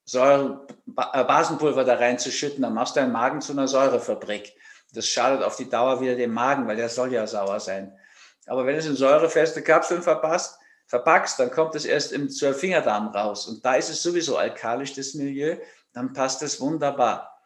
Säure, 0.05 0.67
äh, 0.87 1.23
Basenpulver 1.23 1.83
da 1.83 1.95
reinzuschütten, 1.95 2.61
dann 2.61 2.73
machst 2.73 2.95
du 2.95 2.99
deinen 2.99 3.11
Magen 3.11 3.41
zu 3.41 3.53
einer 3.53 3.67
Säurefabrik. 3.67 4.53
Das 4.93 5.07
schadet 5.07 5.43
auf 5.43 5.55
die 5.55 5.69
Dauer 5.69 5.99
wieder 5.99 6.15
dem 6.15 6.31
Magen, 6.31 6.67
weil 6.67 6.75
der 6.75 6.89
soll 6.89 7.11
ja 7.11 7.25
sauer 7.25 7.59
sein. 7.59 7.97
Aber 8.45 8.65
wenn 8.65 8.73
du 8.73 8.79
es 8.79 8.85
in 8.85 8.95
säurefeste 8.95 9.63
Kapseln 9.63 10.03
verpasst, 10.03 10.59
verpackst, 10.85 11.39
dann 11.39 11.49
kommt 11.49 11.73
es 11.73 11.85
erst 11.85 12.11
im 12.11 12.29
Zwölffingerdarm 12.29 13.07
raus. 13.07 13.47
Und 13.47 13.65
da 13.65 13.75
ist 13.75 13.89
es 13.89 14.03
sowieso 14.03 14.37
alkalisch, 14.37 14.93
das 14.93 15.15
Milieu, 15.15 15.57
dann 15.93 16.13
passt 16.13 16.43
es 16.43 16.61
wunderbar. 16.61 17.41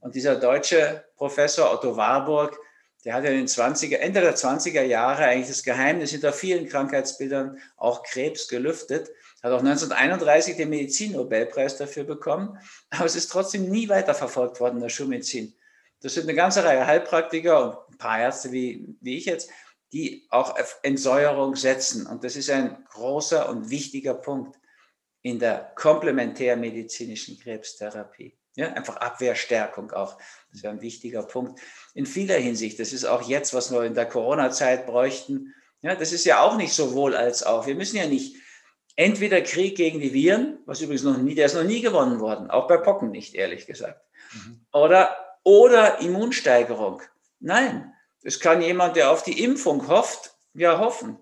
Und 0.00 0.14
dieser 0.14 0.36
deutsche 0.36 1.04
Professor 1.16 1.72
Otto 1.72 1.96
Warburg, 1.96 2.58
der 3.04 3.14
hat 3.14 3.24
ja 3.24 3.30
in 3.30 3.38
den 3.38 3.46
20er, 3.46 3.96
Ende 3.96 4.20
der 4.20 4.36
20er 4.36 4.82
Jahre 4.82 5.24
eigentlich 5.24 5.48
das 5.48 5.62
Geheimnis 5.62 6.10
hinter 6.10 6.32
vielen 6.32 6.68
Krankheitsbildern, 6.68 7.58
auch 7.76 8.02
Krebs, 8.02 8.48
gelüftet. 8.48 9.10
Hat 9.42 9.52
auch 9.52 9.58
1931 9.58 10.56
den 10.56 10.70
Medizinnobelpreis 10.70 11.76
dafür 11.76 12.04
bekommen. 12.04 12.58
Aber 12.90 13.06
es 13.06 13.16
ist 13.16 13.28
trotzdem 13.28 13.68
nie 13.68 13.88
weiterverfolgt 13.88 14.60
worden 14.60 14.76
in 14.76 14.82
der 14.82 14.88
Schulmedizin. 14.88 15.54
Das 16.00 16.14
sind 16.14 16.24
eine 16.24 16.34
ganze 16.34 16.64
Reihe 16.64 16.86
Heilpraktiker 16.86 17.64
und 17.64 17.94
ein 17.94 17.98
paar 17.98 18.20
Ärzte 18.20 18.52
wie, 18.52 18.96
wie 19.00 19.16
ich 19.16 19.26
jetzt, 19.26 19.50
die 19.92 20.26
auch 20.30 20.58
auf 20.58 20.78
Entsäuerung 20.82 21.56
setzen. 21.56 22.06
Und 22.06 22.24
das 22.24 22.36
ist 22.36 22.50
ein 22.50 22.84
großer 22.90 23.48
und 23.48 23.70
wichtiger 23.70 24.14
Punkt 24.14 24.58
in 25.22 25.38
der 25.38 25.72
komplementärmedizinischen 25.76 27.38
Krebstherapie. 27.38 28.36
Ja, 28.54 28.72
einfach 28.72 28.96
Abwehrstärkung 28.96 29.92
auch. 29.92 30.18
Das 30.50 30.58
ist 30.58 30.66
ein 30.66 30.82
wichtiger 30.82 31.22
Punkt 31.22 31.60
in 31.94 32.06
vieler 32.06 32.36
Hinsicht. 32.36 32.78
Das 32.78 32.92
ist 32.92 33.04
auch 33.04 33.22
jetzt, 33.22 33.54
was 33.54 33.72
wir 33.72 33.82
in 33.84 33.94
der 33.94 34.06
Corona-Zeit 34.06 34.86
bräuchten. 34.86 35.54
Ja, 35.80 35.94
das 35.94 36.12
ist 36.12 36.24
ja 36.26 36.42
auch 36.42 36.56
nicht 36.56 36.74
so 36.74 36.94
wohl 36.94 37.16
als 37.16 37.42
auch. 37.42 37.66
Wir 37.66 37.74
müssen 37.74 37.96
ja 37.96 38.06
nicht 38.06 38.36
entweder 38.96 39.40
Krieg 39.40 39.76
gegen 39.76 40.00
die 40.00 40.12
Viren, 40.12 40.58
was 40.66 40.80
übrigens 40.80 41.02
noch 41.02 41.16
nie, 41.16 41.34
der 41.34 41.46
ist 41.46 41.54
noch 41.54 41.64
nie 41.64 41.80
gewonnen 41.80 42.20
worden, 42.20 42.50
auch 42.50 42.68
bei 42.68 42.76
Pocken 42.76 43.10
nicht, 43.10 43.34
ehrlich 43.34 43.66
gesagt. 43.66 44.00
Mhm. 44.32 44.66
Oder, 44.72 45.16
oder 45.42 46.00
Immunsteigerung. 46.00 47.02
Nein, 47.40 47.92
es 48.22 48.40
kann 48.40 48.62
jemand, 48.62 48.96
der 48.96 49.10
auf 49.10 49.22
die 49.22 49.42
Impfung 49.42 49.88
hofft, 49.88 50.34
ja 50.54 50.78
hoffen. 50.78 51.18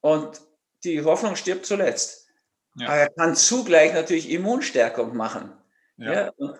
Und 0.00 0.40
die 0.84 1.02
Hoffnung 1.02 1.36
stirbt 1.36 1.66
zuletzt. 1.66 2.28
Ja. 2.76 2.86
Aber 2.88 2.96
er 2.96 3.10
kann 3.10 3.36
zugleich 3.36 3.92
natürlich 3.92 4.30
Immunstärkung 4.30 5.16
machen. 5.16 5.52
Ja. 5.96 6.32
ja. 6.38 6.58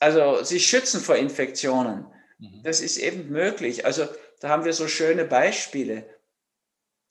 Also 0.00 0.42
sich 0.42 0.66
schützen 0.66 1.00
vor 1.00 1.16
Infektionen. 1.16 2.06
Mhm. 2.38 2.62
Das 2.64 2.80
ist 2.80 2.96
eben 2.96 3.30
möglich. 3.30 3.84
Also 3.84 4.08
da 4.40 4.48
haben 4.48 4.64
wir 4.64 4.72
so 4.72 4.88
schöne 4.88 5.24
Beispiele. 5.24 6.08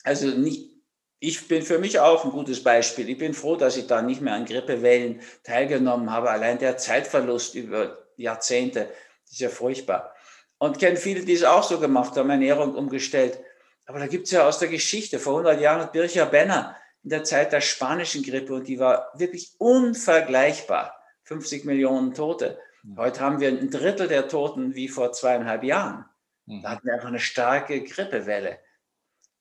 Also 0.03 0.27
nicht, 0.27 0.74
ich 1.19 1.47
bin 1.47 1.61
für 1.61 1.79
mich 1.79 1.99
auch 1.99 2.25
ein 2.25 2.31
gutes 2.31 2.63
Beispiel. 2.63 3.09
Ich 3.09 3.17
bin 3.17 3.33
froh, 3.33 3.55
dass 3.55 3.77
ich 3.77 3.87
da 3.87 4.01
nicht 4.01 4.21
mehr 4.21 4.33
an 4.33 4.45
Grippewellen 4.45 5.21
teilgenommen 5.43 6.11
habe. 6.11 6.29
Allein 6.29 6.59
der 6.59 6.77
Zeitverlust 6.77 7.55
über 7.55 7.97
Jahrzehnte 8.17 8.89
ist 9.29 9.39
ja 9.39 9.49
furchtbar. 9.49 10.13
Und 10.57 10.79
kenne 10.79 10.97
viele, 10.97 11.21
die 11.25 11.33
es 11.33 11.43
auch 11.43 11.63
so 11.63 11.79
gemacht 11.79 12.15
haben, 12.17 12.29
Ernährung 12.29 12.75
umgestellt. 12.75 13.39
Aber 13.85 13.99
da 13.99 14.07
gibt 14.07 14.25
es 14.25 14.31
ja 14.31 14.47
aus 14.47 14.59
der 14.59 14.67
Geschichte, 14.67 15.19
vor 15.19 15.33
100 15.33 15.61
Jahren 15.61 15.81
hat 15.81 15.93
Bircher 15.93 16.25
Benner 16.25 16.75
in 17.03 17.09
der 17.09 17.23
Zeit 17.23 17.51
der 17.51 17.61
spanischen 17.61 18.23
Grippe 18.23 18.53
und 18.55 18.67
die 18.67 18.79
war 18.79 19.11
wirklich 19.13 19.53
unvergleichbar. 19.59 20.99
50 21.23 21.65
Millionen 21.65 22.13
Tote. 22.13 22.59
Heute 22.97 23.19
haben 23.19 23.39
wir 23.39 23.49
ein 23.49 23.71
Drittel 23.71 24.07
der 24.07 24.27
Toten 24.27 24.75
wie 24.75 24.87
vor 24.87 25.11
zweieinhalb 25.11 25.63
Jahren. 25.63 26.05
Mhm. 26.45 26.61
Da 26.61 26.71
hatten 26.71 26.85
wir 26.85 26.93
einfach 26.93 27.07
eine 27.07 27.19
starke 27.19 27.83
Grippewelle. 27.83 28.59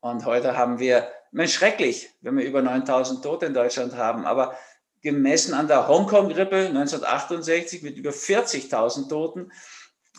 Und 0.01 0.25
heute 0.25 0.57
haben 0.57 0.79
wir, 0.79 1.09
Mensch, 1.35 1.53
schrecklich, 1.55 2.11
wenn 2.21 2.37
wir 2.37 2.45
über 2.45 2.63
9000 2.63 3.23
Tote 3.23 3.47
in 3.47 3.55
Deutschland 3.55 3.97
haben, 3.97 4.25
aber 4.25 4.57
gemessen 5.03 5.53
an 5.53 5.67
der 5.67 5.89
Hongkong-Grippe 5.89 6.69
1968 6.69 7.83
mit 7.83 7.97
über 7.99 8.11
40.000 8.11 9.09
Toten, 9.09 9.51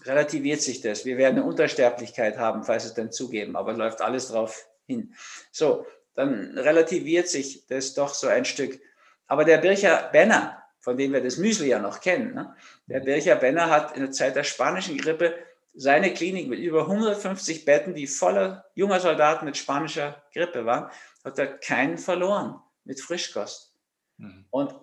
relativiert 0.03 0.61
sich 0.61 0.81
das. 0.81 1.05
Wir 1.05 1.17
werden 1.17 1.37
eine 1.37 1.45
Untersterblichkeit 1.45 2.37
haben, 2.37 2.63
falls 2.63 2.83
es 2.83 2.93
denn 2.95 3.13
zugeben, 3.13 3.55
aber 3.55 3.73
läuft 3.73 4.01
alles 4.01 4.27
drauf 4.27 4.67
hin. 4.85 5.15
So, 5.51 5.85
dann 6.15 6.57
relativiert 6.57 7.29
sich 7.29 7.65
das 7.67 7.93
doch 7.93 8.13
so 8.13 8.27
ein 8.27 8.43
Stück. 8.43 8.79
Aber 9.25 9.45
der 9.45 9.57
Bircher 9.59 10.09
Benner, 10.11 10.61
von 10.81 10.97
dem 10.97 11.13
wir 11.13 11.23
das 11.23 11.37
Müsli 11.37 11.69
ja 11.69 11.79
noch 11.79 12.01
kennen. 12.01 12.33
Ne? 12.33 12.53
Der. 12.87 12.99
Bircher 12.99 13.35
Benner 13.35 13.69
hat 13.69 13.95
in 13.95 14.03
der 14.03 14.11
Zeit 14.11 14.35
der 14.35 14.43
spanischen 14.43 14.97
Grippe 14.97 15.33
seine 15.75 16.13
Klinik 16.13 16.47
mit 16.47 16.59
über 16.59 16.81
150 16.81 17.65
Betten, 17.65 17.93
die 17.93 18.07
voller 18.07 18.65
junger 18.75 18.99
Soldaten 18.99 19.45
mit 19.45 19.57
spanischer 19.57 20.23
Grippe 20.33 20.65
waren, 20.65 20.89
hat 21.23 21.37
er 21.37 21.47
keinen 21.47 21.97
verloren 21.97 22.59
mit 22.85 23.01
Frischkost. 23.01 23.73
Mhm. 24.17 24.45
Und 24.49 24.75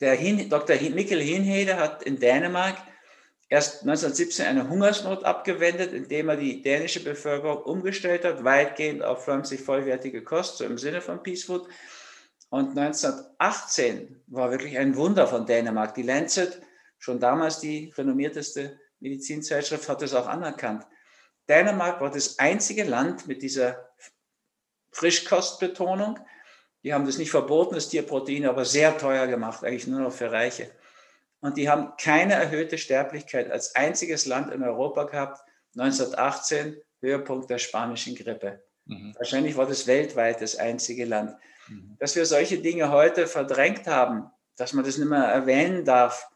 der 0.00 0.14
Hin 0.14 0.48
Dr. 0.48 0.76
Mikkel 0.76 1.20
Hinhede 1.20 1.76
hat 1.76 2.02
in 2.02 2.18
Dänemark 2.18 2.76
erst 3.48 3.82
1917 3.82 4.46
eine 4.46 4.68
Hungersnot 4.68 5.24
abgewendet, 5.24 5.92
indem 5.92 6.30
er 6.30 6.36
die 6.36 6.62
dänische 6.62 7.04
Bevölkerung 7.04 7.62
umgestellt 7.64 8.24
hat, 8.24 8.42
weitgehend 8.44 9.02
auf 9.02 9.24
pflanzlich 9.24 9.60
vollwertige 9.60 10.24
Kost, 10.24 10.58
so 10.58 10.64
im 10.64 10.78
Sinne 10.78 11.00
von 11.00 11.22
Peace 11.22 11.44
Food. 11.44 11.68
Und 12.48 12.76
1918 12.76 14.22
war 14.28 14.50
wirklich 14.50 14.78
ein 14.78 14.96
Wunder 14.96 15.26
von 15.26 15.46
Dänemark. 15.46 15.94
Die 15.94 16.02
Lancet, 16.02 16.60
schon 16.98 17.20
damals 17.20 17.60
die 17.60 17.92
renommierteste 17.96 18.78
Medizinzeitschrift, 19.00 19.88
hat 19.88 20.02
es 20.02 20.14
auch 20.14 20.26
anerkannt. 20.26 20.86
Dänemark 21.48 22.00
war 22.00 22.10
das 22.10 22.38
einzige 22.38 22.84
Land 22.84 23.26
mit 23.26 23.42
dieser 23.42 23.90
Frischkostbetonung. 24.92 26.18
Die 26.82 26.94
haben 26.94 27.06
das 27.06 27.18
nicht 27.18 27.30
verboten, 27.30 27.74
das 27.74 27.88
Tierprotein, 27.88 28.46
aber 28.46 28.64
sehr 28.64 28.96
teuer 28.96 29.26
gemacht, 29.26 29.64
eigentlich 29.64 29.86
nur 29.86 30.00
noch 30.00 30.12
für 30.12 30.30
Reiche. 30.30 30.70
Und 31.40 31.56
die 31.56 31.68
haben 31.68 31.94
keine 31.98 32.34
erhöhte 32.34 32.78
Sterblichkeit 32.78 33.50
als 33.50 33.74
einziges 33.74 34.26
Land 34.26 34.52
in 34.52 34.62
Europa 34.62 35.04
gehabt. 35.04 35.40
1918, 35.76 36.80
Höhepunkt 37.00 37.48
der 37.48 37.58
spanischen 37.58 38.14
Grippe. 38.14 38.62
Mhm. 38.84 39.14
Wahrscheinlich 39.16 39.56
war 39.56 39.66
das 39.66 39.86
weltweit 39.86 40.40
das 40.42 40.56
einzige 40.56 41.04
Land. 41.04 41.34
Mhm. 41.68 41.96
Dass 41.98 42.16
wir 42.16 42.26
solche 42.26 42.58
Dinge 42.58 42.90
heute 42.90 43.26
verdrängt 43.26 43.86
haben, 43.86 44.30
dass 44.56 44.72
man 44.72 44.84
das 44.84 44.98
nicht 44.98 45.08
mehr 45.08 45.24
erwähnen 45.24 45.84
darf. 45.84 46.28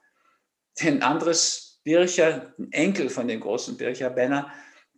Denn 0.81 1.03
anderes 1.03 1.74
Bircher, 1.85 2.55
ein 2.59 2.73
Enkel 2.73 3.09
von 3.09 3.29
dem 3.29 3.41
großen 3.41 3.77
Bircher 3.77 4.11
Benner, 4.11 4.53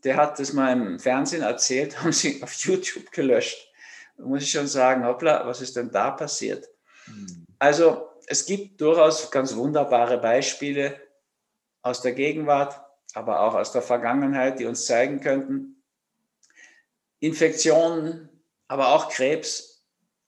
der 0.04 0.16
hat 0.16 0.38
das 0.38 0.52
mal 0.52 0.72
im 0.72 0.98
Fernsehen 0.98 1.42
erzählt, 1.42 2.00
haben 2.00 2.12
sie 2.12 2.42
auf 2.42 2.54
YouTube 2.54 3.10
gelöscht. 3.12 3.68
Da 4.16 4.24
muss 4.24 4.42
ich 4.42 4.50
schon 4.50 4.66
sagen, 4.66 5.04
hoppla, 5.04 5.46
was 5.46 5.60
ist 5.60 5.76
denn 5.76 5.90
da 5.90 6.12
passiert? 6.12 6.66
Mhm. 7.06 7.44
Also 7.58 8.08
es 8.26 8.46
gibt 8.46 8.80
durchaus 8.80 9.30
ganz 9.30 9.54
wunderbare 9.54 10.18
Beispiele 10.18 11.00
aus 11.82 12.00
der 12.00 12.12
Gegenwart, 12.12 12.80
aber 13.14 13.40
auch 13.40 13.54
aus 13.54 13.72
der 13.72 13.82
Vergangenheit, 13.82 14.58
die 14.58 14.66
uns 14.66 14.86
zeigen 14.86 15.20
könnten, 15.20 15.82
Infektionen, 17.20 18.28
aber 18.68 18.88
auch 18.88 19.08
Krebs 19.08 19.76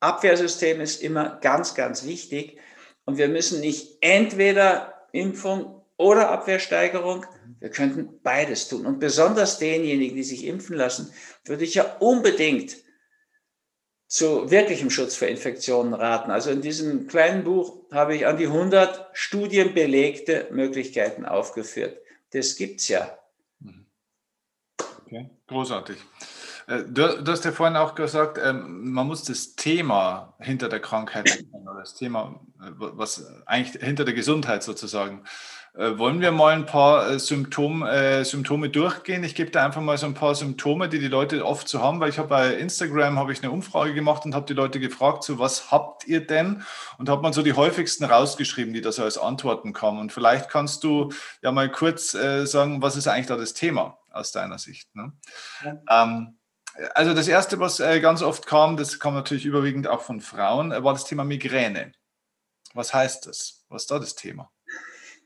Abwehrsystem 0.00 0.80
ist 0.80 1.02
immer 1.02 1.38
ganz, 1.40 1.74
ganz 1.74 2.04
wichtig. 2.04 2.58
Und 3.04 3.18
wir 3.18 3.28
müssen 3.28 3.60
nicht 3.60 3.98
entweder 4.00 5.08
Impfung 5.12 5.77
oder 5.98 6.30
Abwehrsteigerung, 6.30 7.26
wir 7.60 7.70
könnten 7.70 8.20
beides 8.22 8.68
tun. 8.68 8.86
Und 8.86 9.00
besonders 9.00 9.58
denjenigen, 9.58 10.16
die 10.16 10.22
sich 10.22 10.46
impfen 10.46 10.76
lassen, 10.76 11.12
würde 11.44 11.64
ich 11.64 11.74
ja 11.74 11.96
unbedingt 11.98 12.76
zu 14.06 14.50
wirklichem 14.50 14.88
Schutz 14.88 15.16
vor 15.16 15.28
Infektionen 15.28 15.92
raten. 15.92 16.30
Also 16.30 16.50
in 16.50 16.62
diesem 16.62 17.08
kleinen 17.08 17.44
Buch 17.44 17.84
habe 17.92 18.16
ich 18.16 18.26
an 18.26 18.38
die 18.38 18.46
100 18.46 19.10
studienbelegte 19.12 20.48
Möglichkeiten 20.50 21.26
aufgeführt. 21.26 21.98
Das 22.30 22.56
gibt 22.56 22.80
es 22.80 22.88
ja. 22.88 23.18
Okay, 25.04 25.28
großartig. 25.46 25.98
Äh, 26.68 26.84
du, 26.84 27.22
du, 27.22 27.32
hast 27.32 27.44
ja 27.44 27.52
vorhin 27.52 27.76
auch 27.76 27.94
gesagt, 27.94 28.38
ähm, 28.42 28.92
man 28.92 29.06
muss 29.06 29.24
das 29.24 29.56
Thema 29.56 30.34
hinter 30.38 30.68
der 30.68 30.80
Krankheit 30.80 31.44
das 31.78 31.94
Thema, 31.94 32.40
äh, 32.60 32.70
was 32.76 33.26
eigentlich 33.46 33.82
hinter 33.82 34.04
der 34.04 34.14
Gesundheit 34.14 34.62
sozusagen. 34.62 35.24
Äh, 35.74 35.98
wollen 35.98 36.20
wir 36.20 36.32
mal 36.32 36.54
ein 36.54 36.66
paar 36.66 37.18
Symptom, 37.18 37.86
Symptome 38.22 38.70
durchgehen? 38.70 39.24
Ich 39.24 39.34
gebe 39.34 39.50
da 39.50 39.64
einfach 39.64 39.80
mal 39.80 39.98
so 39.98 40.06
ein 40.06 40.14
paar 40.14 40.34
Symptome, 40.34 40.88
die 40.88 40.98
die 40.98 41.08
Leute 41.08 41.44
oft 41.44 41.68
so 41.68 41.82
haben, 41.82 42.00
weil 42.00 42.10
ich 42.10 42.18
habe 42.18 42.28
bei 42.28 42.54
Instagram 42.54 43.18
habe 43.18 43.32
ich 43.32 43.42
eine 43.42 43.50
Umfrage 43.50 43.94
gemacht 43.94 44.24
und 44.24 44.34
habe 44.34 44.46
die 44.46 44.54
Leute 44.54 44.80
gefragt, 44.80 45.24
so 45.24 45.38
was 45.38 45.70
habt 45.70 46.06
ihr 46.06 46.26
denn? 46.26 46.62
Und 46.98 47.08
habe 47.08 47.22
man 47.22 47.32
so 47.32 47.42
die 47.42 47.52
häufigsten 47.52 48.04
rausgeschrieben, 48.04 48.74
die 48.74 48.80
da 48.80 48.92
so 48.92 49.02
als 49.04 49.18
Antworten 49.18 49.72
kamen. 49.72 50.00
Und 50.00 50.12
vielleicht 50.12 50.48
kannst 50.50 50.84
du 50.84 51.12
ja 51.42 51.52
mal 51.52 51.70
kurz 51.70 52.12
sagen, 52.12 52.82
was 52.82 52.96
ist 52.96 53.06
eigentlich 53.06 53.26
da 53.26 53.36
das 53.36 53.54
Thema 53.54 53.98
aus 54.10 54.32
deiner 54.32 54.58
Sicht? 54.58 54.94
Ne? 54.94 55.12
Ja. 55.64 56.04
Ähm, 56.04 56.38
also 56.94 57.14
das 57.14 57.28
Erste, 57.28 57.58
was 57.58 57.80
äh, 57.80 58.00
ganz 58.00 58.22
oft 58.22 58.46
kam, 58.46 58.76
das 58.76 59.00
kam 59.00 59.14
natürlich 59.14 59.46
überwiegend 59.46 59.88
auch 59.88 60.02
von 60.02 60.20
Frauen, 60.20 60.72
äh, 60.72 60.82
war 60.84 60.92
das 60.92 61.04
Thema 61.04 61.24
Migräne. 61.24 61.92
Was 62.74 62.94
heißt 62.94 63.26
das? 63.26 63.64
Was 63.68 63.82
ist 63.82 63.90
da 63.90 63.98
das 63.98 64.14
Thema? 64.14 64.50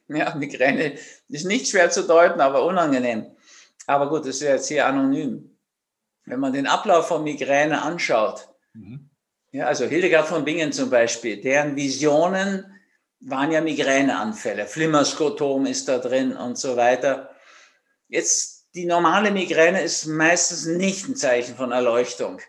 Ja, 0.08 0.34
Migräne 0.34 0.98
ist 1.28 1.46
nicht 1.46 1.68
schwer 1.68 1.90
zu 1.90 2.02
deuten, 2.02 2.40
aber 2.40 2.64
unangenehm. 2.64 3.34
Aber 3.86 4.08
gut, 4.08 4.20
das 4.20 4.36
ist 4.36 4.42
jetzt 4.42 4.68
hier 4.68 4.86
anonym. 4.86 5.56
Wenn 6.24 6.40
man 6.40 6.52
den 6.52 6.66
Ablauf 6.66 7.08
von 7.08 7.24
Migräne 7.24 7.82
anschaut, 7.82 8.48
mhm. 8.74 9.10
ja, 9.50 9.66
also 9.66 9.86
Hildegard 9.86 10.26
von 10.26 10.44
Bingen 10.44 10.72
zum 10.72 10.90
Beispiel, 10.90 11.40
deren 11.40 11.76
Visionen 11.76 12.80
waren 13.20 13.52
ja 13.52 13.60
Migräneanfälle, 13.60 14.66
Flimmerskotom 14.66 15.66
ist 15.66 15.88
da 15.88 15.98
drin 15.98 16.36
und 16.36 16.58
so 16.58 16.76
weiter. 16.76 17.30
Jetzt 18.08 18.68
die 18.74 18.86
normale 18.86 19.30
Migräne 19.30 19.82
ist 19.82 20.06
meistens 20.06 20.66
nicht 20.66 21.08
ein 21.08 21.16
Zeichen 21.16 21.56
von 21.56 21.72
Erleuchtung, 21.72 22.40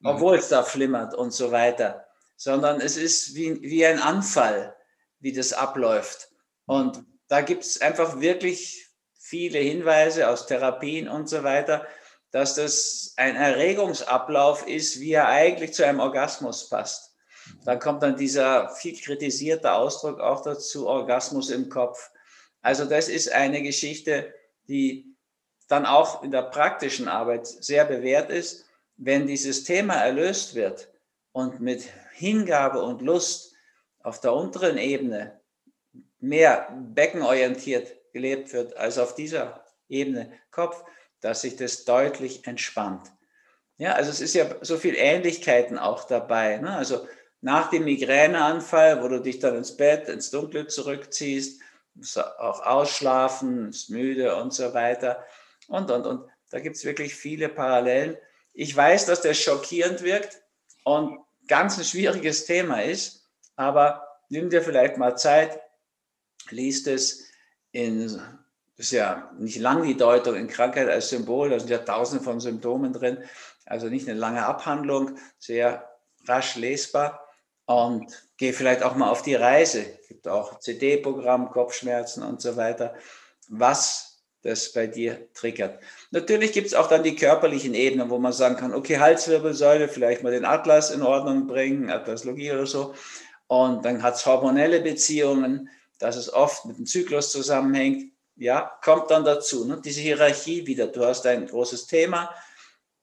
mhm. 0.00 0.06
obwohl 0.06 0.36
es 0.36 0.48
da 0.48 0.62
flimmert 0.62 1.14
und 1.14 1.32
so 1.32 1.52
weiter, 1.52 2.06
sondern 2.36 2.80
es 2.80 2.96
ist 2.96 3.34
wie, 3.34 3.60
wie 3.62 3.86
ein 3.86 4.00
Anfall, 4.00 4.74
wie 5.20 5.32
das 5.32 5.52
abläuft. 5.52 6.31
Und 6.66 7.04
da 7.28 7.40
gibt 7.40 7.64
es 7.64 7.80
einfach 7.80 8.20
wirklich 8.20 8.88
viele 9.18 9.58
Hinweise 9.58 10.28
aus 10.28 10.46
Therapien 10.46 11.08
und 11.08 11.28
so 11.28 11.42
weiter, 11.42 11.86
dass 12.30 12.54
das 12.54 13.14
ein 13.16 13.36
Erregungsablauf 13.36 14.66
ist, 14.66 15.00
wie 15.00 15.12
er 15.12 15.28
eigentlich 15.28 15.74
zu 15.74 15.86
einem 15.86 16.00
Orgasmus 16.00 16.68
passt. 16.68 17.14
Da 17.64 17.76
kommt 17.76 18.02
dann 18.02 18.16
dieser 18.16 18.70
viel 18.70 18.98
kritisierte 18.98 19.72
Ausdruck 19.72 20.20
auch 20.20 20.42
dazu, 20.42 20.86
Orgasmus 20.86 21.50
im 21.50 21.68
Kopf. 21.68 22.10
Also 22.62 22.84
das 22.84 23.08
ist 23.08 23.32
eine 23.32 23.62
Geschichte, 23.62 24.32
die 24.68 25.16
dann 25.68 25.86
auch 25.86 26.22
in 26.22 26.30
der 26.30 26.42
praktischen 26.42 27.08
Arbeit 27.08 27.46
sehr 27.46 27.84
bewährt 27.84 28.30
ist. 28.30 28.64
Wenn 28.96 29.26
dieses 29.26 29.64
Thema 29.64 29.94
erlöst 29.94 30.54
wird 30.54 30.90
und 31.32 31.60
mit 31.60 31.84
Hingabe 32.12 32.82
und 32.82 33.02
Lust 33.02 33.54
auf 34.02 34.20
der 34.20 34.32
unteren 34.34 34.78
Ebene 34.78 35.40
mehr 36.22 36.68
beckenorientiert 36.94 37.94
gelebt 38.12 38.52
wird 38.52 38.76
als 38.76 38.98
auf 38.98 39.14
dieser 39.14 39.64
Ebene 39.88 40.32
Kopf, 40.50 40.82
dass 41.20 41.42
sich 41.42 41.56
das 41.56 41.84
deutlich 41.84 42.46
entspannt. 42.46 43.10
Ja, 43.78 43.94
also 43.94 44.10
es 44.10 44.20
ist 44.20 44.34
ja 44.34 44.46
so 44.60 44.76
viel 44.76 44.94
Ähnlichkeiten 44.96 45.78
auch 45.78 46.04
dabei. 46.04 46.58
Ne? 46.58 46.74
Also 46.74 47.06
nach 47.40 47.70
dem 47.70 47.84
Migräneanfall, 47.84 49.02
wo 49.02 49.08
du 49.08 49.20
dich 49.20 49.40
dann 49.40 49.56
ins 49.56 49.76
Bett, 49.76 50.08
ins 50.08 50.30
Dunkle 50.30 50.68
zurückziehst, 50.68 51.60
auch 52.38 52.64
ausschlafen, 52.64 53.70
ist 53.70 53.90
müde 53.90 54.36
und 54.36 54.54
so 54.54 54.72
weiter. 54.74 55.24
Und, 55.68 55.90
und, 55.90 56.06
und. 56.06 56.30
Da 56.50 56.60
gibt 56.60 56.76
es 56.76 56.84
wirklich 56.84 57.14
viele 57.14 57.48
Parallelen. 57.48 58.16
Ich 58.52 58.76
weiß, 58.76 59.06
dass 59.06 59.22
das 59.22 59.38
schockierend 59.38 60.02
wirkt 60.02 60.42
und 60.84 61.18
ganz 61.48 61.78
ein 61.78 61.84
schwieriges 61.84 62.44
Thema 62.44 62.82
ist, 62.82 63.26
aber 63.56 64.06
nimm 64.28 64.50
dir 64.50 64.62
vielleicht 64.62 64.98
mal 64.98 65.16
Zeit, 65.16 65.61
liest 66.52 66.86
es 66.86 67.24
in, 67.72 68.06
das 68.76 68.86
ist 68.86 68.92
ja 68.92 69.30
nicht 69.38 69.58
lang 69.58 69.82
die 69.82 69.96
Deutung 69.96 70.36
in 70.36 70.48
Krankheit 70.48 70.88
als 70.88 71.08
Symbol, 71.08 71.50
da 71.50 71.58
sind 71.58 71.70
ja 71.70 71.78
tausende 71.78 72.22
von 72.22 72.40
Symptomen 72.40 72.92
drin, 72.92 73.18
also 73.66 73.88
nicht 73.88 74.08
eine 74.08 74.18
lange 74.18 74.44
Abhandlung, 74.44 75.16
sehr 75.38 75.88
rasch 76.26 76.56
lesbar 76.56 77.26
und 77.64 78.06
geh 78.36 78.52
vielleicht 78.52 78.82
auch 78.82 78.94
mal 78.94 79.10
auf 79.10 79.22
die 79.22 79.34
Reise. 79.34 79.84
Es 80.00 80.08
gibt 80.08 80.28
auch 80.28 80.58
CD-Programm, 80.58 81.50
Kopfschmerzen 81.50 82.22
und 82.22 82.40
so 82.40 82.56
weiter, 82.56 82.94
was 83.48 84.12
das 84.42 84.72
bei 84.72 84.88
dir 84.88 85.32
triggert. 85.34 85.80
Natürlich 86.10 86.52
gibt 86.52 86.66
es 86.66 86.74
auch 86.74 86.88
dann 86.88 87.04
die 87.04 87.14
körperlichen 87.14 87.74
Ebenen, 87.74 88.10
wo 88.10 88.18
man 88.18 88.32
sagen 88.32 88.56
kann, 88.56 88.74
okay, 88.74 88.98
Halswirbelsäule, 88.98 89.88
vielleicht 89.88 90.22
mal 90.22 90.32
den 90.32 90.44
Atlas 90.44 90.90
in 90.90 91.02
Ordnung 91.02 91.46
bringen, 91.46 91.90
Atlaslogie 91.90 92.50
oder 92.50 92.66
so. 92.66 92.94
Und 93.46 93.84
dann 93.84 94.02
hat 94.02 94.16
es 94.16 94.26
hormonelle 94.26 94.80
Beziehungen, 94.80 95.68
dass 96.02 96.16
es 96.16 96.32
oft 96.32 96.64
mit 96.64 96.78
dem 96.78 96.86
Zyklus 96.86 97.30
zusammenhängt. 97.30 98.12
Ja, 98.36 98.78
kommt 98.82 99.10
dann 99.10 99.24
dazu. 99.24 99.64
Ne? 99.64 99.80
Diese 99.84 100.00
Hierarchie 100.00 100.66
wieder. 100.66 100.88
Du 100.88 101.04
hast 101.04 101.26
ein 101.26 101.46
großes 101.46 101.86
Thema, 101.86 102.34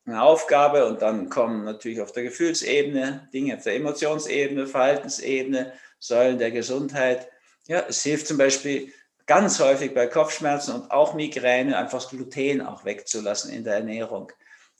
eine 0.05 0.21
Aufgabe 0.21 0.85
und 0.85 1.01
dann 1.01 1.29
kommen 1.29 1.63
natürlich 1.63 2.01
auf 2.01 2.11
der 2.11 2.23
Gefühlsebene 2.23 3.29
Dinge, 3.33 3.55
auf 3.55 3.63
der 3.63 3.75
Emotionsebene, 3.75 4.67
Verhaltensebene, 4.67 5.73
Säulen 5.99 6.39
der 6.39 6.51
Gesundheit. 6.51 7.29
Ja, 7.67 7.85
es 7.87 8.03
hilft 8.03 8.27
zum 8.27 8.37
Beispiel 8.37 8.91
ganz 9.25 9.59
häufig 9.59 9.93
bei 9.93 10.07
Kopfschmerzen 10.07 10.73
und 10.73 10.91
auch 10.91 11.13
Migräne 11.13 11.77
einfach 11.77 11.99
das 11.99 12.09
Gluten 12.09 12.61
auch 12.61 12.83
wegzulassen 12.83 13.53
in 13.53 13.63
der 13.63 13.75
Ernährung. 13.75 14.31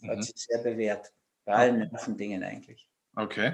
Das 0.01 0.09
hat 0.09 0.17
mhm. 0.17 0.23
sich 0.23 0.35
sehr 0.35 0.63
bewährt. 0.63 1.11
Bei 1.45 1.53
allen 1.53 1.77
Nervendingen 1.77 2.43
eigentlich. 2.43 2.89
Okay. 3.15 3.53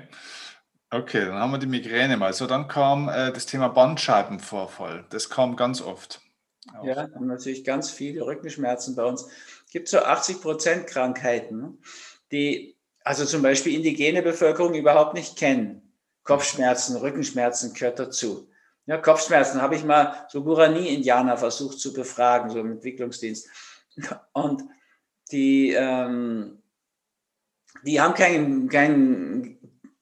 Okay, 0.95 1.25
dann 1.25 1.35
haben 1.35 1.51
wir 1.51 1.57
die 1.57 1.67
Migräne 1.67 2.15
mal. 2.15 2.31
So, 2.31 2.47
dann 2.47 2.69
kam 2.69 3.09
äh, 3.09 3.33
das 3.33 3.45
Thema 3.45 3.67
Bandscheibenvorfall. 3.67 5.03
Das 5.09 5.29
kam 5.29 5.57
ganz 5.57 5.81
oft. 5.81 6.21
Auch. 6.73 6.85
Ja, 6.85 6.95
haben 6.95 7.27
natürlich 7.27 7.65
ganz 7.65 7.91
viele 7.91 8.25
Rückenschmerzen 8.25 8.95
bei 8.95 9.03
uns. 9.03 9.27
Es 9.65 9.71
gibt 9.73 9.89
so 9.89 9.99
80 9.99 10.41
Prozent 10.41 10.87
Krankheiten, 10.87 11.79
die 12.31 12.77
also 13.03 13.25
zum 13.25 13.41
Beispiel 13.41 13.75
indigene 13.75 14.21
Bevölkerung 14.21 14.73
überhaupt 14.73 15.15
nicht 15.15 15.37
kennen. 15.37 15.93
Kopfschmerzen, 16.23 16.95
Rückenschmerzen 16.95 17.73
gehört 17.73 17.99
dazu. 17.99 18.49
Ja, 18.85 18.97
Kopfschmerzen 18.97 19.61
habe 19.61 19.75
ich 19.75 19.83
mal 19.83 20.25
so 20.29 20.43
Gurani-Indianer 20.43 21.37
versucht 21.37 21.79
zu 21.79 21.91
befragen, 21.91 22.49
so 22.49 22.59
im 22.59 22.71
Entwicklungsdienst. 22.71 23.49
Und 24.31 24.63
die, 25.31 25.71
ähm, 25.71 26.61
die 27.83 27.99
haben 27.99 28.13
kein, 28.13 28.69
kein 28.69 29.54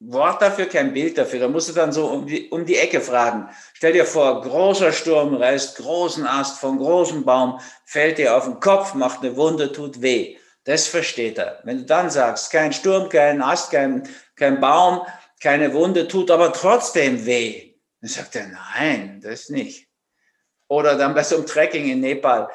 Wort 0.05 0.41
dafür, 0.41 0.65
kein 0.65 0.93
Bild 0.93 1.17
dafür. 1.17 1.39
Da 1.39 1.47
musst 1.47 1.69
du 1.69 1.73
dann 1.73 1.91
so 1.93 2.07
um 2.07 2.25
die, 2.25 2.49
um 2.49 2.65
die 2.65 2.77
Ecke 2.77 2.99
fragen. 2.99 3.49
Stell 3.73 3.93
dir 3.93 4.05
vor, 4.05 4.41
großer 4.41 4.91
Sturm 4.91 5.35
reißt 5.35 5.77
großen 5.77 6.25
Ast 6.27 6.59
von 6.59 6.77
großem 6.77 7.23
Baum, 7.23 7.59
fällt 7.85 8.17
dir 8.17 8.35
auf 8.35 8.45
den 8.45 8.59
Kopf, 8.59 8.93
macht 8.93 9.21
eine 9.21 9.35
Wunde, 9.37 9.71
tut 9.71 10.01
weh. 10.01 10.37
Das 10.65 10.87
versteht 10.87 11.37
er. 11.37 11.59
Wenn 11.63 11.79
du 11.79 11.85
dann 11.85 12.09
sagst, 12.09 12.51
kein 12.51 12.73
Sturm, 12.73 13.09
kein 13.09 13.41
Ast, 13.41 13.71
kein, 13.71 14.07
kein 14.35 14.59
Baum, 14.59 15.01
keine 15.41 15.73
Wunde, 15.73 16.07
tut 16.07 16.31
aber 16.31 16.53
trotzdem 16.53 17.25
weh. 17.25 17.75
Dann 18.01 18.09
sagt 18.09 18.35
er, 18.35 18.47
nein, 18.47 19.21
das 19.21 19.49
nicht. 19.49 19.87
Oder 20.67 20.97
dann 20.97 21.13
bei 21.13 21.23
so 21.23 21.35
einem 21.35 21.45
Trekking 21.45 21.89
in 21.89 21.99
Nepal, 21.99 22.49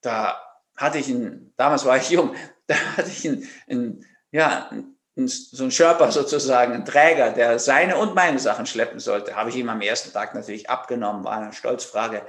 da 0.00 0.40
hatte 0.76 0.98
ich 0.98 1.08
einen, 1.08 1.52
damals 1.56 1.84
war 1.84 1.96
ich 1.96 2.10
jung, 2.10 2.34
da 2.66 2.74
hatte 2.96 3.08
ich 3.08 3.26
einen, 3.26 3.48
einen 3.68 4.06
ja, 4.30 4.70
so 5.16 5.64
ein 5.64 5.70
Sherpa 5.70 6.10
sozusagen, 6.10 6.72
ein 6.72 6.84
Träger, 6.84 7.30
der 7.30 7.58
seine 7.58 7.96
und 7.98 8.14
meine 8.14 8.38
Sachen 8.38 8.66
schleppen 8.66 8.98
sollte, 8.98 9.36
habe 9.36 9.50
ich 9.50 9.56
ihm 9.56 9.68
am 9.68 9.80
ersten 9.80 10.12
Tag 10.12 10.34
natürlich 10.34 10.68
abgenommen, 10.68 11.24
war 11.24 11.38
eine 11.38 11.52
Stolzfrage. 11.52 12.22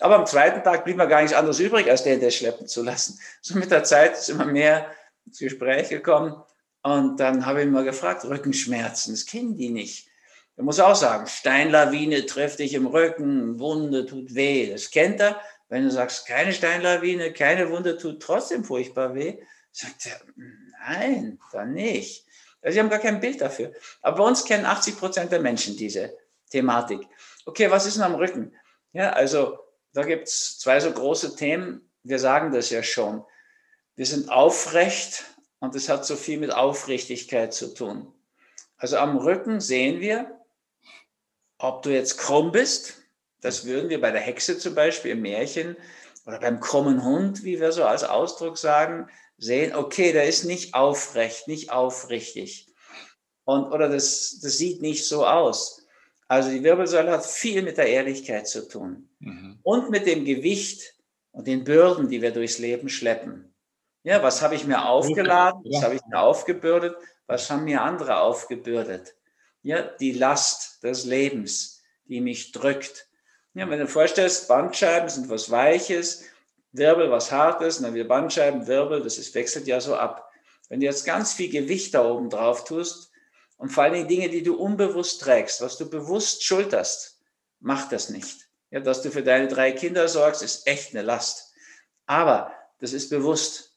Aber 0.00 0.16
am 0.16 0.26
zweiten 0.26 0.62
Tag 0.62 0.84
blieb 0.84 0.98
mir 0.98 1.06
gar 1.06 1.22
nichts 1.22 1.34
anderes 1.34 1.58
übrig, 1.58 1.90
als 1.90 2.02
den 2.02 2.20
das 2.20 2.34
schleppen 2.34 2.66
zu 2.66 2.82
lassen. 2.82 3.18
So 3.40 3.58
mit 3.58 3.70
der 3.70 3.84
Zeit 3.84 4.12
ist 4.12 4.28
immer 4.28 4.44
mehr 4.44 4.90
ins 5.24 5.38
Gespräch 5.38 5.88
gekommen 5.88 6.42
und 6.82 7.18
dann 7.18 7.46
habe 7.46 7.60
ich 7.60 7.66
ihn 7.66 7.72
mal 7.72 7.84
gefragt, 7.84 8.24
Rückenschmerzen, 8.24 9.14
das 9.14 9.24
kennen 9.24 9.56
die 9.56 9.70
nicht. 9.70 10.08
Er 10.56 10.64
muss 10.64 10.80
auch 10.80 10.94
sagen, 10.94 11.26
Steinlawine 11.26 12.26
trifft 12.26 12.58
dich 12.58 12.74
im 12.74 12.86
Rücken, 12.86 13.58
Wunde 13.58 14.06
tut 14.06 14.34
weh, 14.34 14.70
das 14.70 14.90
kennt 14.90 15.20
er. 15.20 15.40
Wenn 15.68 15.84
du 15.84 15.90
sagst, 15.90 16.26
keine 16.26 16.52
Steinlawine, 16.52 17.32
keine 17.32 17.70
Wunde 17.70 17.98
tut 17.98 18.22
trotzdem 18.22 18.62
furchtbar 18.62 19.14
weh, 19.14 19.38
sagt 19.72 20.06
er, 20.06 20.20
nein, 20.88 21.38
dann 21.52 21.72
nicht. 21.72 22.26
Also 22.62 22.74
sie 22.74 22.80
haben 22.80 22.90
gar 22.90 22.98
kein 22.98 23.20
Bild 23.20 23.40
dafür. 23.40 23.72
Aber 24.02 24.18
bei 24.18 24.24
uns 24.24 24.44
kennen 24.44 24.66
80 24.66 24.98
Prozent 24.98 25.32
der 25.32 25.40
Menschen 25.40 25.76
diese 25.76 26.16
Thematik. 26.50 27.06
Okay, 27.44 27.70
was 27.70 27.86
ist 27.86 27.96
denn 27.96 28.04
am 28.04 28.14
Rücken? 28.14 28.54
Ja, 28.92 29.10
also 29.10 29.58
da 29.92 30.02
gibt 30.02 30.28
es 30.28 30.58
zwei 30.58 30.80
so 30.80 30.90
große 30.90 31.36
Themen. 31.36 31.90
Wir 32.02 32.18
sagen 32.18 32.52
das 32.52 32.70
ja 32.70 32.82
schon. 32.82 33.24
Wir 33.94 34.06
sind 34.06 34.30
aufrecht 34.30 35.24
und 35.58 35.74
es 35.74 35.88
hat 35.88 36.04
so 36.04 36.16
viel 36.16 36.38
mit 36.38 36.52
Aufrichtigkeit 36.52 37.54
zu 37.54 37.72
tun. 37.72 38.12
Also 38.76 38.98
am 38.98 39.16
Rücken 39.16 39.60
sehen 39.60 40.00
wir, 40.00 40.40
ob 41.58 41.82
du 41.82 41.90
jetzt 41.90 42.18
krumm 42.18 42.52
bist. 42.52 43.02
Das 43.40 43.64
würden 43.64 43.88
wir 43.88 44.00
bei 44.00 44.10
der 44.10 44.20
Hexe 44.20 44.58
zum 44.58 44.74
Beispiel 44.74 45.12
im 45.12 45.22
Märchen 45.22 45.76
oder 46.26 46.40
beim 46.40 46.60
krummen 46.60 47.04
Hund, 47.04 47.44
wie 47.44 47.60
wir 47.60 47.72
so 47.72 47.84
als 47.84 48.04
Ausdruck 48.04 48.58
sagen, 48.58 49.08
sehen, 49.38 49.74
okay, 49.74 50.12
der 50.12 50.24
ist 50.24 50.44
nicht 50.44 50.74
aufrecht, 50.74 51.48
nicht 51.48 51.70
aufrichtig. 51.70 52.66
Und, 53.44 53.64
oder 53.72 53.88
das, 53.88 54.40
das 54.42 54.58
sieht 54.58 54.82
nicht 54.82 55.06
so 55.06 55.26
aus. 55.26 55.86
Also 56.28 56.50
die 56.50 56.64
Wirbelsäule 56.64 57.12
hat 57.12 57.24
viel 57.24 57.62
mit 57.62 57.76
der 57.76 57.86
Ehrlichkeit 57.86 58.48
zu 58.48 58.66
tun 58.66 59.08
mhm. 59.20 59.60
und 59.62 59.90
mit 59.90 60.06
dem 60.06 60.24
Gewicht 60.24 60.94
und 61.30 61.46
den 61.46 61.64
Bürden, 61.64 62.08
die 62.08 62.20
wir 62.20 62.32
durchs 62.32 62.58
Leben 62.58 62.88
schleppen. 62.88 63.54
Ja, 64.02 64.22
was 64.22 64.42
habe 64.42 64.54
ich 64.54 64.64
mir 64.64 64.86
aufgeladen? 64.86 65.62
Was 65.64 65.82
habe 65.82 65.96
ich 65.96 66.00
mir 66.06 66.20
aufgebürdet? 66.20 66.96
Was 67.26 67.50
haben 67.50 67.64
mir 67.64 67.82
andere 67.82 68.20
aufgebürdet? 68.20 69.14
Ja, 69.62 69.82
die 69.82 70.12
Last 70.12 70.82
des 70.82 71.04
Lebens, 71.04 71.82
die 72.04 72.20
mich 72.20 72.52
drückt. 72.52 73.08
Ja, 73.54 73.68
wenn 73.68 73.80
du 73.80 73.88
vorstellst, 73.88 74.48
Bandscheiben 74.48 75.08
sind 75.08 75.28
was 75.28 75.50
Weiches, 75.50 76.24
Wirbel 76.76 77.10
was 77.10 77.32
Hartes, 77.32 77.80
dann 77.80 77.94
wieder 77.94 78.04
Bandscheiben, 78.04 78.66
Wirbel, 78.66 79.02
das 79.02 79.18
ist, 79.18 79.34
wechselt 79.34 79.66
ja 79.66 79.80
so 79.80 79.96
ab. 79.96 80.30
Wenn 80.68 80.80
du 80.80 80.86
jetzt 80.86 81.04
ganz 81.04 81.32
viel 81.32 81.50
Gewicht 81.50 81.94
da 81.94 82.04
oben 82.04 82.30
drauf 82.30 82.64
tust 82.64 83.10
und 83.56 83.70
vor 83.70 83.84
allen 83.84 83.94
Dingen 83.94 84.08
Dinge, 84.08 84.28
die 84.28 84.42
du 84.42 84.56
unbewusst 84.56 85.22
trägst, 85.22 85.60
was 85.60 85.78
du 85.78 85.88
bewusst 85.88 86.44
schulterst, 86.44 87.20
mach 87.60 87.88
das 87.88 88.10
nicht. 88.10 88.48
Ja, 88.70 88.80
dass 88.80 89.02
du 89.02 89.10
für 89.10 89.22
deine 89.22 89.48
drei 89.48 89.72
Kinder 89.72 90.08
sorgst, 90.08 90.42
ist 90.42 90.66
echt 90.66 90.92
eine 90.92 91.02
Last. 91.02 91.52
Aber 92.06 92.52
das 92.80 92.92
ist 92.92 93.10
bewusst. 93.10 93.74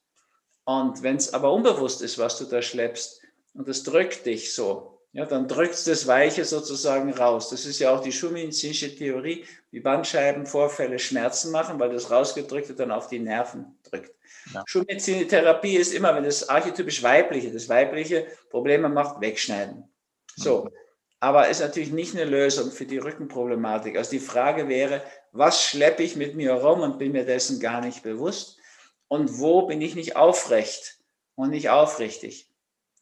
Und 0.63 1.03
wenn 1.03 1.15
es 1.15 1.33
aber 1.33 1.53
unbewusst 1.53 2.01
ist, 2.01 2.17
was 2.17 2.37
du 2.37 2.45
da 2.45 2.61
schleppst, 2.61 3.21
und 3.53 3.67
es 3.67 3.83
drückt 3.83 4.25
dich 4.25 4.53
so, 4.53 4.98
ja, 5.11 5.25
dann 5.25 5.47
drückt 5.47 5.73
es 5.73 5.85
das 5.85 6.05
Weiche 6.05 6.45
sozusagen 6.45 7.11
raus. 7.11 7.49
Das 7.49 7.65
ist 7.65 7.79
ja 7.79 7.91
auch 7.91 8.01
die 8.01 8.11
schulmedizinische 8.11 8.95
Theorie, 8.95 9.43
wie 9.71 9.79
Bandscheibenvorfälle 9.79 10.99
Schmerzen 10.99 11.51
machen, 11.51 11.79
weil 11.79 11.91
das 11.91 12.11
Rausgedrückte 12.11 12.75
dann 12.75 12.91
auf 12.91 13.07
die 13.07 13.19
Nerven 13.19 13.79
drückt. 13.83 14.13
Ja. 14.53 14.63
Schulmedizinische 14.67 15.27
Therapie 15.27 15.77
ist 15.77 15.93
immer, 15.93 16.15
wenn 16.15 16.23
das 16.23 16.47
archetypisch 16.47 17.01
Weibliche, 17.01 17.51
das 17.51 17.67
Weibliche 17.69 18.27
Probleme 18.51 18.87
macht, 18.87 19.19
wegschneiden. 19.19 19.89
So. 20.35 20.65
Mhm. 20.65 20.69
Aber 21.21 21.49
ist 21.49 21.59
natürlich 21.59 21.91
nicht 21.91 22.15
eine 22.15 22.25
Lösung 22.25 22.71
für 22.71 22.85
die 22.85 22.97
Rückenproblematik. 22.97 23.97
Also 23.97 24.11
die 24.11 24.19
Frage 24.19 24.69
wäre, 24.69 25.03
was 25.31 25.63
schleppe 25.63 26.03
ich 26.03 26.15
mit 26.15 26.35
mir 26.35 26.53
rum 26.53 26.81
und 26.81 26.97
bin 26.97 27.11
mir 27.11 27.25
dessen 27.25 27.59
gar 27.59 27.81
nicht 27.81 28.03
bewusst? 28.03 28.57
Und 29.07 29.39
wo 29.39 29.63
bin 29.63 29.81
ich 29.81 29.95
nicht 29.95 30.15
aufrecht 30.15 30.99
und 31.35 31.49
nicht 31.49 31.71
aufrichtig? 31.71 32.47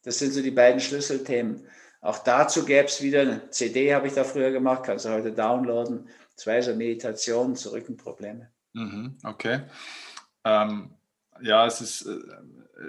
Das 0.03 0.19
sind 0.19 0.31
so 0.31 0.41
die 0.41 0.51
beiden 0.51 0.79
Schlüsselthemen. 0.79 1.67
Auch 2.07 2.19
dazu 2.19 2.63
gäbe 2.63 2.85
es 2.85 3.01
wieder 3.01 3.19
eine 3.19 3.49
CD, 3.49 3.93
habe 3.93 4.07
ich 4.07 4.13
da 4.13 4.23
früher 4.23 4.51
gemacht, 4.51 4.83
kannst 4.85 5.03
du 5.03 5.09
heute 5.09 5.33
downloaden. 5.33 6.07
Zwei 6.37 6.61
so 6.61 6.73
Meditationen 6.73 7.57
zu 7.57 7.73
Rückenprobleme. 7.73 8.49
Mhm, 8.71 9.17
okay. 9.25 9.63
Ähm, 10.45 10.91
ja, 11.41 11.65
es 11.65 11.81
ist, 11.81 12.05
äh, 12.05 12.15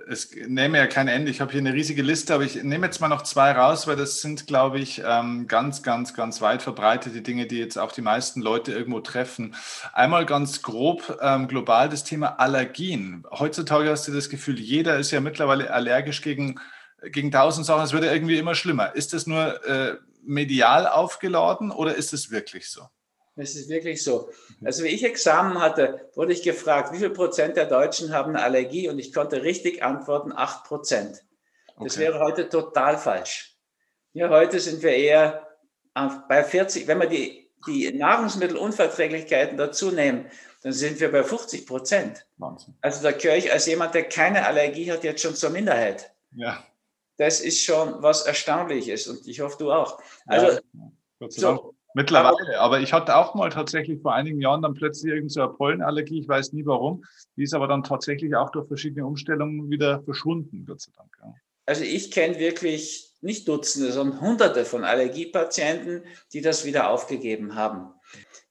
es 0.09 0.31
nehme 0.47 0.79
ja 0.79 0.87
kein 0.87 1.09
Ende. 1.09 1.33
Ich 1.33 1.41
habe 1.41 1.51
hier 1.51 1.61
eine 1.61 1.73
riesige 1.73 2.03
Liste, 2.03 2.33
aber 2.33 2.45
ich 2.45 2.63
nehme 2.63 2.87
jetzt 2.87 3.01
mal 3.01 3.09
noch 3.09 3.23
zwei 3.23 3.51
raus, 3.51 3.89
weil 3.89 3.97
das 3.97 4.21
sind, 4.21 4.47
glaube 4.47 4.79
ich, 4.79 5.03
ähm, 5.05 5.49
ganz, 5.49 5.83
ganz, 5.83 6.15
ganz 6.15 6.41
weit 6.41 6.63
verbreitete 6.63 7.21
Dinge, 7.21 7.49
die 7.49 7.59
jetzt 7.59 7.77
auch 7.77 7.91
die 7.91 8.03
meisten 8.03 8.41
Leute 8.41 8.71
irgendwo 8.71 9.01
treffen. 9.01 9.57
Einmal 9.95 10.27
ganz 10.27 10.63
grob 10.63 11.19
ähm, 11.21 11.49
global 11.49 11.89
das 11.89 12.05
Thema 12.05 12.39
Allergien. 12.39 13.27
Heutzutage 13.33 13.91
hast 13.91 14.07
du 14.07 14.13
das 14.13 14.29
Gefühl, 14.29 14.61
jeder 14.61 14.97
ist 14.97 15.11
ja 15.11 15.21
mittlerweile 15.21 15.73
allergisch 15.73 16.23
gegen 16.23 16.61
gegen 17.03 17.31
tausend 17.31 17.67
Sachen, 17.67 17.85
es 17.85 17.93
wird 17.93 18.05
ja 18.05 18.13
irgendwie 18.13 18.39
immer 18.39 18.55
schlimmer. 18.55 18.95
Ist 18.95 19.13
das 19.13 19.27
nur 19.27 19.65
äh, 19.65 19.97
medial 20.23 20.87
aufgeladen 20.87 21.71
oder 21.71 21.95
ist 21.95 22.13
es 22.13 22.31
wirklich 22.31 22.71
so? 22.71 22.83
Es 23.37 23.55
ist 23.55 23.69
wirklich 23.69 24.03
so. 24.03 24.31
Also 24.65 24.83
wie 24.83 24.89
ich 24.89 25.05
Examen 25.05 25.61
hatte, 25.61 26.11
wurde 26.15 26.33
ich 26.33 26.43
gefragt, 26.43 26.93
wie 26.93 26.99
viel 26.99 27.11
Prozent 27.11 27.57
der 27.57 27.67
Deutschen 27.67 28.13
haben 28.13 28.35
eine 28.35 28.43
Allergie 28.43 28.89
und 28.89 28.99
ich 28.99 29.13
konnte 29.13 29.45
richtig 29.45 29.83
antworten, 29.83 30.33
acht 30.35 30.65
Prozent. 30.65 31.23
Das 31.81 31.95
okay. 31.95 32.01
wäre 32.01 32.19
heute 32.19 32.49
total 32.49 32.99
falsch. 32.99 33.57
Ja, 34.13 34.29
heute 34.29 34.59
sind 34.59 34.83
wir 34.83 34.93
eher 34.93 35.47
bei 36.29 36.43
40, 36.43 36.89
wenn 36.89 37.01
wir 37.01 37.07
die, 37.07 37.49
die 37.69 37.93
Nahrungsmittelunverträglichkeiten 37.93 39.57
dazu 39.57 39.93
nehmen, 39.93 40.27
dann 40.63 40.73
sind 40.73 40.99
wir 40.99 41.13
bei 41.13 41.23
50 41.23 41.65
Prozent. 41.65 42.27
Also 42.81 43.03
da 43.05 43.13
gehöre 43.13 43.37
ich 43.37 43.53
als 43.53 43.67
jemand, 43.67 43.95
der 43.95 44.09
keine 44.09 44.47
Allergie 44.47 44.91
hat, 44.91 45.05
jetzt 45.05 45.23
schon 45.23 45.37
zur 45.37 45.51
Minderheit. 45.51 46.13
Ja 46.35 46.65
das 47.19 47.41
ist 47.41 47.63
schon 47.63 48.03
was 48.03 48.27
Erstaunliches 48.27 49.07
und 49.09 49.27
ich 49.29 49.41
hoffe, 49.41 49.57
du 49.59 49.71
auch. 49.71 50.01
Also, 50.27 50.61
ja, 51.21 51.29
so, 51.29 51.75
Mittlerweile, 51.95 52.61
aber 52.61 52.81
ich 52.81 52.93
hatte 52.93 53.17
auch 53.17 53.35
mal 53.35 53.49
tatsächlich 53.51 54.01
vor 54.01 54.15
einigen 54.15 54.41
Jahren 54.41 54.63
dann 54.63 54.75
plötzlich 54.75 55.13
irgendeine 55.13 55.49
so 55.49 55.57
Pollenallergie, 55.57 56.21
ich 56.21 56.29
weiß 56.29 56.53
nie 56.53 56.65
warum. 56.65 57.05
Die 57.37 57.43
ist 57.43 57.55
aber 57.55 57.67
dann 57.67 57.83
tatsächlich 57.83 58.37
auch 58.37 58.51
durch 58.51 58.69
verschiedene 58.69 59.07
Umstellungen 59.07 59.69
wieder 59.71 60.03
verschwunden, 60.03 60.65
Gott 60.67 60.81
sei 60.81 60.93
Dank. 60.97 61.11
Ja. 61.21 61.35
Also 61.67 61.83
ich 61.85 62.11
kenne 62.11 62.39
wirklich 62.39 63.15
nicht 63.21 63.49
Dutzende, 63.49 63.91
sondern 63.91 64.21
Hunderte 64.21 64.65
von 64.65 64.85
Allergiepatienten, 64.85 66.05
die 66.33 66.41
das 66.41 66.65
wieder 66.65 66.91
aufgegeben 66.91 67.55
haben. 67.57 67.93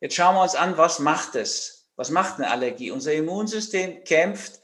Jetzt 0.01 0.15
schauen 0.15 0.35
wir 0.35 0.41
uns 0.41 0.55
an, 0.55 0.77
was 0.77 0.99
macht 0.99 1.35
es? 1.35 1.89
Was 1.95 2.09
macht 2.09 2.35
eine 2.35 2.51
Allergie? 2.51 2.91
Unser 2.91 3.13
Immunsystem 3.13 4.03
kämpft 4.03 4.59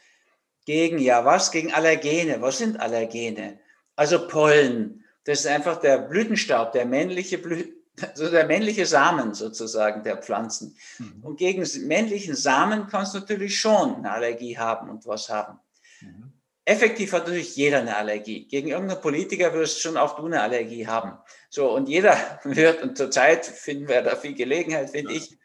gegen, 0.65 0.99
ja 0.99 1.25
was? 1.25 1.51
Gegen 1.51 1.73
Allergene. 1.73 2.41
Was 2.41 2.57
sind 2.57 2.79
Allergene? 2.79 3.59
Also 3.95 4.27
Pollen, 4.27 5.03
das 5.25 5.41
ist 5.41 5.47
einfach 5.47 5.77
der 5.79 5.99
Blütenstaub, 5.99 6.71
der 6.71 6.85
männliche, 6.85 7.37
Blü 7.37 7.65
also 8.01 8.29
der 8.29 8.47
männliche 8.47 8.85
Samen 8.85 9.33
sozusagen 9.33 10.03
der 10.03 10.17
Pflanzen. 10.17 10.75
Mhm. 10.97 11.23
Und 11.23 11.37
gegen 11.37 11.67
männlichen 11.85 12.35
Samen 12.35 12.87
kannst 12.87 13.13
du 13.13 13.19
natürlich 13.19 13.59
schon 13.59 13.95
eine 13.97 14.11
Allergie 14.11 14.57
haben 14.57 14.89
und 14.89 15.05
was 15.05 15.29
haben. 15.29 15.59
Mhm. 16.01 16.33
Effektiv 16.65 17.11
hat 17.11 17.27
natürlich 17.27 17.55
jeder 17.57 17.79
eine 17.79 17.97
Allergie. 17.97 18.47
Gegen 18.47 18.69
irgendeinen 18.69 19.01
Politiker 19.01 19.53
wirst 19.53 19.81
schon 19.81 19.97
auch 19.97 20.15
du 20.15 20.25
eine 20.25 20.41
Allergie 20.41 20.87
haben. 20.87 21.17
So, 21.49 21.69
und 21.69 21.89
jeder 21.89 22.17
wird, 22.45 22.81
und 22.81 22.97
zurzeit 22.97 23.45
finden 23.45 23.87
wir 23.87 24.01
da 24.01 24.15
viel 24.15 24.33
Gelegenheit, 24.33 24.89
finde 24.91 25.13
ich. 25.13 25.37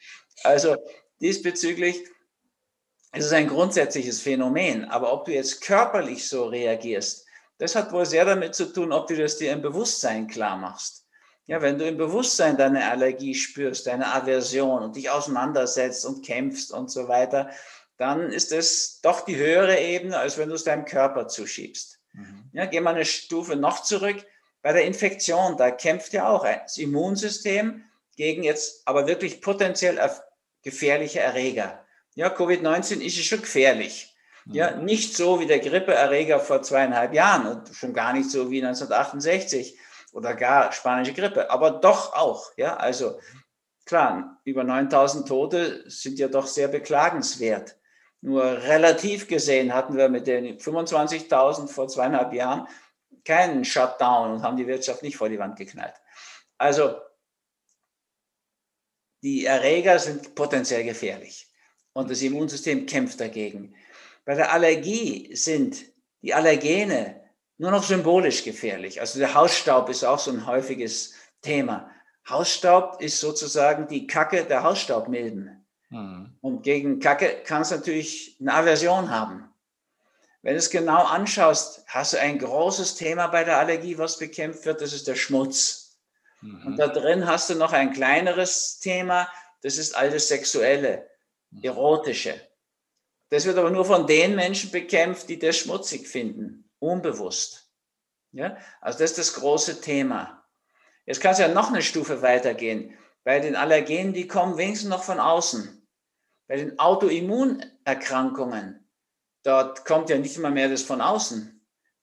Also 0.44 0.76
diesbezüglich 1.20 2.04
ist 3.12 3.24
es 3.24 3.32
ein 3.32 3.48
grundsätzliches 3.48 4.20
Phänomen. 4.20 4.84
Aber 4.84 5.12
ob 5.12 5.24
du 5.24 5.32
jetzt 5.32 5.60
körperlich 5.60 6.28
so 6.28 6.46
reagierst, 6.46 7.26
das 7.58 7.74
hat 7.74 7.92
wohl 7.92 8.06
sehr 8.06 8.24
damit 8.24 8.54
zu 8.54 8.72
tun, 8.72 8.92
ob 8.92 9.08
du 9.08 9.16
das 9.16 9.36
dir 9.36 9.52
im 9.52 9.62
Bewusstsein 9.62 10.26
klar 10.26 10.56
machst. 10.56 11.06
Ja, 11.46 11.62
wenn 11.62 11.78
du 11.78 11.88
im 11.88 11.96
Bewusstsein 11.96 12.56
deine 12.56 12.90
Allergie 12.90 13.34
spürst, 13.34 13.86
deine 13.86 14.12
Aversion 14.12 14.82
und 14.82 14.96
dich 14.96 15.08
auseinandersetzt 15.10 16.04
und 16.04 16.24
kämpfst 16.24 16.72
und 16.72 16.90
so 16.90 17.08
weiter, 17.08 17.50
dann 17.96 18.30
ist 18.30 18.52
es 18.52 19.00
doch 19.00 19.22
die 19.22 19.36
höhere 19.36 19.78
Ebene, 19.78 20.18
als 20.18 20.38
wenn 20.38 20.50
du 20.50 20.54
es 20.54 20.64
deinem 20.64 20.84
Körper 20.84 21.26
zuschiebst. 21.26 21.98
Mhm. 22.12 22.50
Ja, 22.52 22.66
geh 22.66 22.80
mal 22.80 22.94
eine 22.94 23.04
Stufe 23.04 23.56
noch 23.56 23.82
zurück. 23.82 24.24
Bei 24.62 24.72
der 24.72 24.84
Infektion, 24.84 25.56
da 25.56 25.70
kämpft 25.70 26.12
ja 26.12 26.28
auch 26.28 26.44
das 26.44 26.78
Immunsystem 26.78 27.84
gegen 28.16 28.42
jetzt 28.42 28.82
aber 28.86 29.06
wirklich 29.06 29.40
potenziell 29.40 29.98
gefährliche 30.62 31.20
Erreger. 31.20 31.84
Ja, 32.14 32.28
Covid-19 32.28 33.00
ist 33.00 33.16
schon 33.24 33.40
gefährlich. 33.40 34.14
Ja, 34.50 34.76
nicht 34.76 35.14
so 35.14 35.40
wie 35.40 35.46
der 35.46 35.58
Grippeerreger 35.58 36.40
vor 36.40 36.62
zweieinhalb 36.62 37.12
Jahren 37.12 37.46
und 37.46 37.68
schon 37.74 37.92
gar 37.92 38.14
nicht 38.14 38.30
so 38.30 38.50
wie 38.50 38.64
1968 38.64 39.78
oder 40.12 40.34
gar 40.34 40.72
spanische 40.72 41.12
Grippe, 41.12 41.50
aber 41.50 41.70
doch 41.70 42.14
auch. 42.14 42.52
Ja, 42.56 42.76
also 42.76 43.20
klar, 43.84 44.40
über 44.44 44.64
9000 44.64 45.28
Tote 45.28 45.84
sind 45.90 46.18
ja 46.18 46.28
doch 46.28 46.46
sehr 46.46 46.68
beklagenswert. 46.68 47.76
Nur 48.20 48.42
relativ 48.42 49.28
gesehen 49.28 49.74
hatten 49.74 49.96
wir 49.96 50.08
mit 50.08 50.26
den 50.26 50.58
25.000 50.58 51.68
vor 51.68 51.88
zweieinhalb 51.88 52.32
Jahren 52.32 52.66
keinen 53.24 53.64
Shutdown 53.64 54.32
und 54.32 54.42
haben 54.42 54.56
die 54.56 54.66
Wirtschaft 54.66 55.02
nicht 55.02 55.16
vor 55.16 55.28
die 55.28 55.38
Wand 55.38 55.56
geknallt. 55.56 55.94
Also 56.56 56.96
die 59.22 59.44
Erreger 59.44 59.98
sind 59.98 60.34
potenziell 60.34 60.84
gefährlich 60.84 61.48
und 61.92 62.10
das 62.10 62.22
Immunsystem 62.22 62.86
kämpft 62.86 63.20
dagegen. 63.20 63.74
Bei 64.28 64.34
der 64.34 64.52
Allergie 64.52 65.34
sind 65.34 65.86
die 66.20 66.34
Allergene 66.34 67.18
nur 67.56 67.70
noch 67.70 67.82
symbolisch 67.82 68.44
gefährlich. 68.44 69.00
Also 69.00 69.18
der 69.18 69.32
Hausstaub 69.32 69.88
ist 69.88 70.04
auch 70.04 70.18
so 70.18 70.30
ein 70.30 70.44
häufiges 70.44 71.14
Thema. 71.40 71.90
Hausstaub 72.28 73.00
ist 73.00 73.20
sozusagen 73.20 73.88
die 73.88 74.06
Kacke 74.06 74.44
der 74.44 74.64
Hausstaubmilben. 74.64 75.66
Mhm. 75.88 76.36
Und 76.42 76.62
gegen 76.62 77.00
Kacke 77.00 77.40
kannst 77.42 77.70
du 77.70 77.76
natürlich 77.76 78.36
eine 78.38 78.52
Aversion 78.52 79.08
haben. 79.08 79.48
Wenn 80.42 80.52
du 80.52 80.58
es 80.58 80.68
genau 80.68 81.04
anschaust, 81.04 81.84
hast 81.86 82.12
du 82.12 82.20
ein 82.20 82.38
großes 82.38 82.96
Thema 82.96 83.28
bei 83.28 83.44
der 83.44 83.56
Allergie, 83.56 83.96
was 83.96 84.18
bekämpft 84.18 84.66
wird, 84.66 84.82
das 84.82 84.92
ist 84.92 85.08
der 85.08 85.14
Schmutz. 85.14 85.96
Mhm. 86.42 86.66
Und 86.66 86.76
da 86.76 86.88
drin 86.88 87.26
hast 87.26 87.48
du 87.48 87.54
noch 87.54 87.72
ein 87.72 87.94
kleineres 87.94 88.78
Thema, 88.78 89.26
das 89.62 89.78
ist 89.78 89.96
all 89.96 90.10
das 90.10 90.28
Sexuelle, 90.28 91.08
mhm. 91.50 91.62
Erotische. 91.62 92.47
Das 93.30 93.44
wird 93.44 93.58
aber 93.58 93.70
nur 93.70 93.84
von 93.84 94.06
den 94.06 94.34
Menschen 94.34 94.70
bekämpft, 94.70 95.28
die 95.28 95.38
das 95.38 95.58
schmutzig 95.58 96.08
finden, 96.08 96.70
unbewusst. 96.78 97.70
Ja? 98.32 98.56
Also 98.80 99.00
das 99.00 99.10
ist 99.10 99.18
das 99.18 99.34
große 99.34 99.80
Thema. 99.80 100.46
Jetzt 101.06 101.20
kann 101.20 101.32
es 101.32 101.38
ja 101.38 101.48
noch 101.48 101.68
eine 101.68 101.82
Stufe 101.82 102.22
weitergehen. 102.22 102.94
Bei 103.24 103.40
den 103.40 103.56
Allergenen, 103.56 104.12
die 104.12 104.26
kommen 104.26 104.56
wenigstens 104.56 104.90
noch 104.90 105.02
von 105.02 105.20
außen. 105.20 105.86
Bei 106.46 106.56
den 106.56 106.78
Autoimmunerkrankungen, 106.78 108.88
dort 109.42 109.84
kommt 109.84 110.08
ja 110.08 110.16
nicht 110.16 110.36
immer 110.36 110.50
mehr 110.50 110.68
das 110.68 110.82
von 110.82 111.00
außen. 111.00 111.57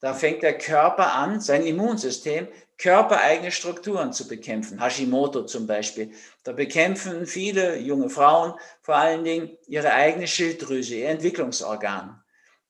Da 0.05 0.13
fängt 0.13 0.43
der 0.43 0.55
Körper 0.55 1.13
an, 1.13 1.41
sein 1.41 1.65
Immunsystem, 1.65 2.47
körpereigene 2.77 3.51
Strukturen 3.51 4.13
zu 4.13 4.27
bekämpfen. 4.27 4.79
Hashimoto 4.79 5.45
zum 5.47 5.65
Beispiel. 5.65 6.13
Da 6.43 6.51
bekämpfen 6.51 7.25
viele 7.25 7.79
junge 7.79 8.11
Frauen 8.11 8.53
vor 8.83 8.97
allen 8.97 9.23
Dingen 9.23 9.57
ihre 9.65 9.91
eigene 9.91 10.27
Schilddrüse, 10.27 10.93
ihr 10.93 11.09
Entwicklungsorgan. 11.09 12.23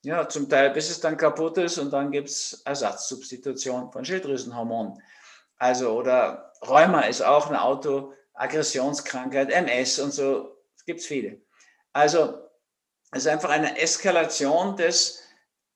Ja, 0.03 0.29
zum 0.29 0.47
Teil 0.47 0.69
bis 0.69 0.89
es 0.89 1.01
dann 1.01 1.17
kaputt 1.17 1.57
ist 1.57 1.77
und 1.77 1.91
dann 1.91 2.09
gibt 2.09 2.29
es 2.29 2.61
Ersatzsubstitution 2.63 3.91
von 3.91 4.05
Schilddrüsenhormonen. 4.05 4.93
Also, 5.57 5.91
oder 5.91 6.53
Rheuma 6.65 7.01
ist 7.01 7.21
auch 7.21 7.49
eine 7.49 7.61
Autoaggressionskrankheit, 7.63 9.51
MS 9.51 9.99
und 9.99 10.13
so, 10.13 10.55
es 10.77 10.85
gibt 10.85 11.01
viele. 11.01 11.41
Also, 11.91 12.45
es 13.11 13.23
ist 13.23 13.27
einfach 13.27 13.49
eine 13.49 13.77
Eskalation 13.77 14.77
des 14.77 15.24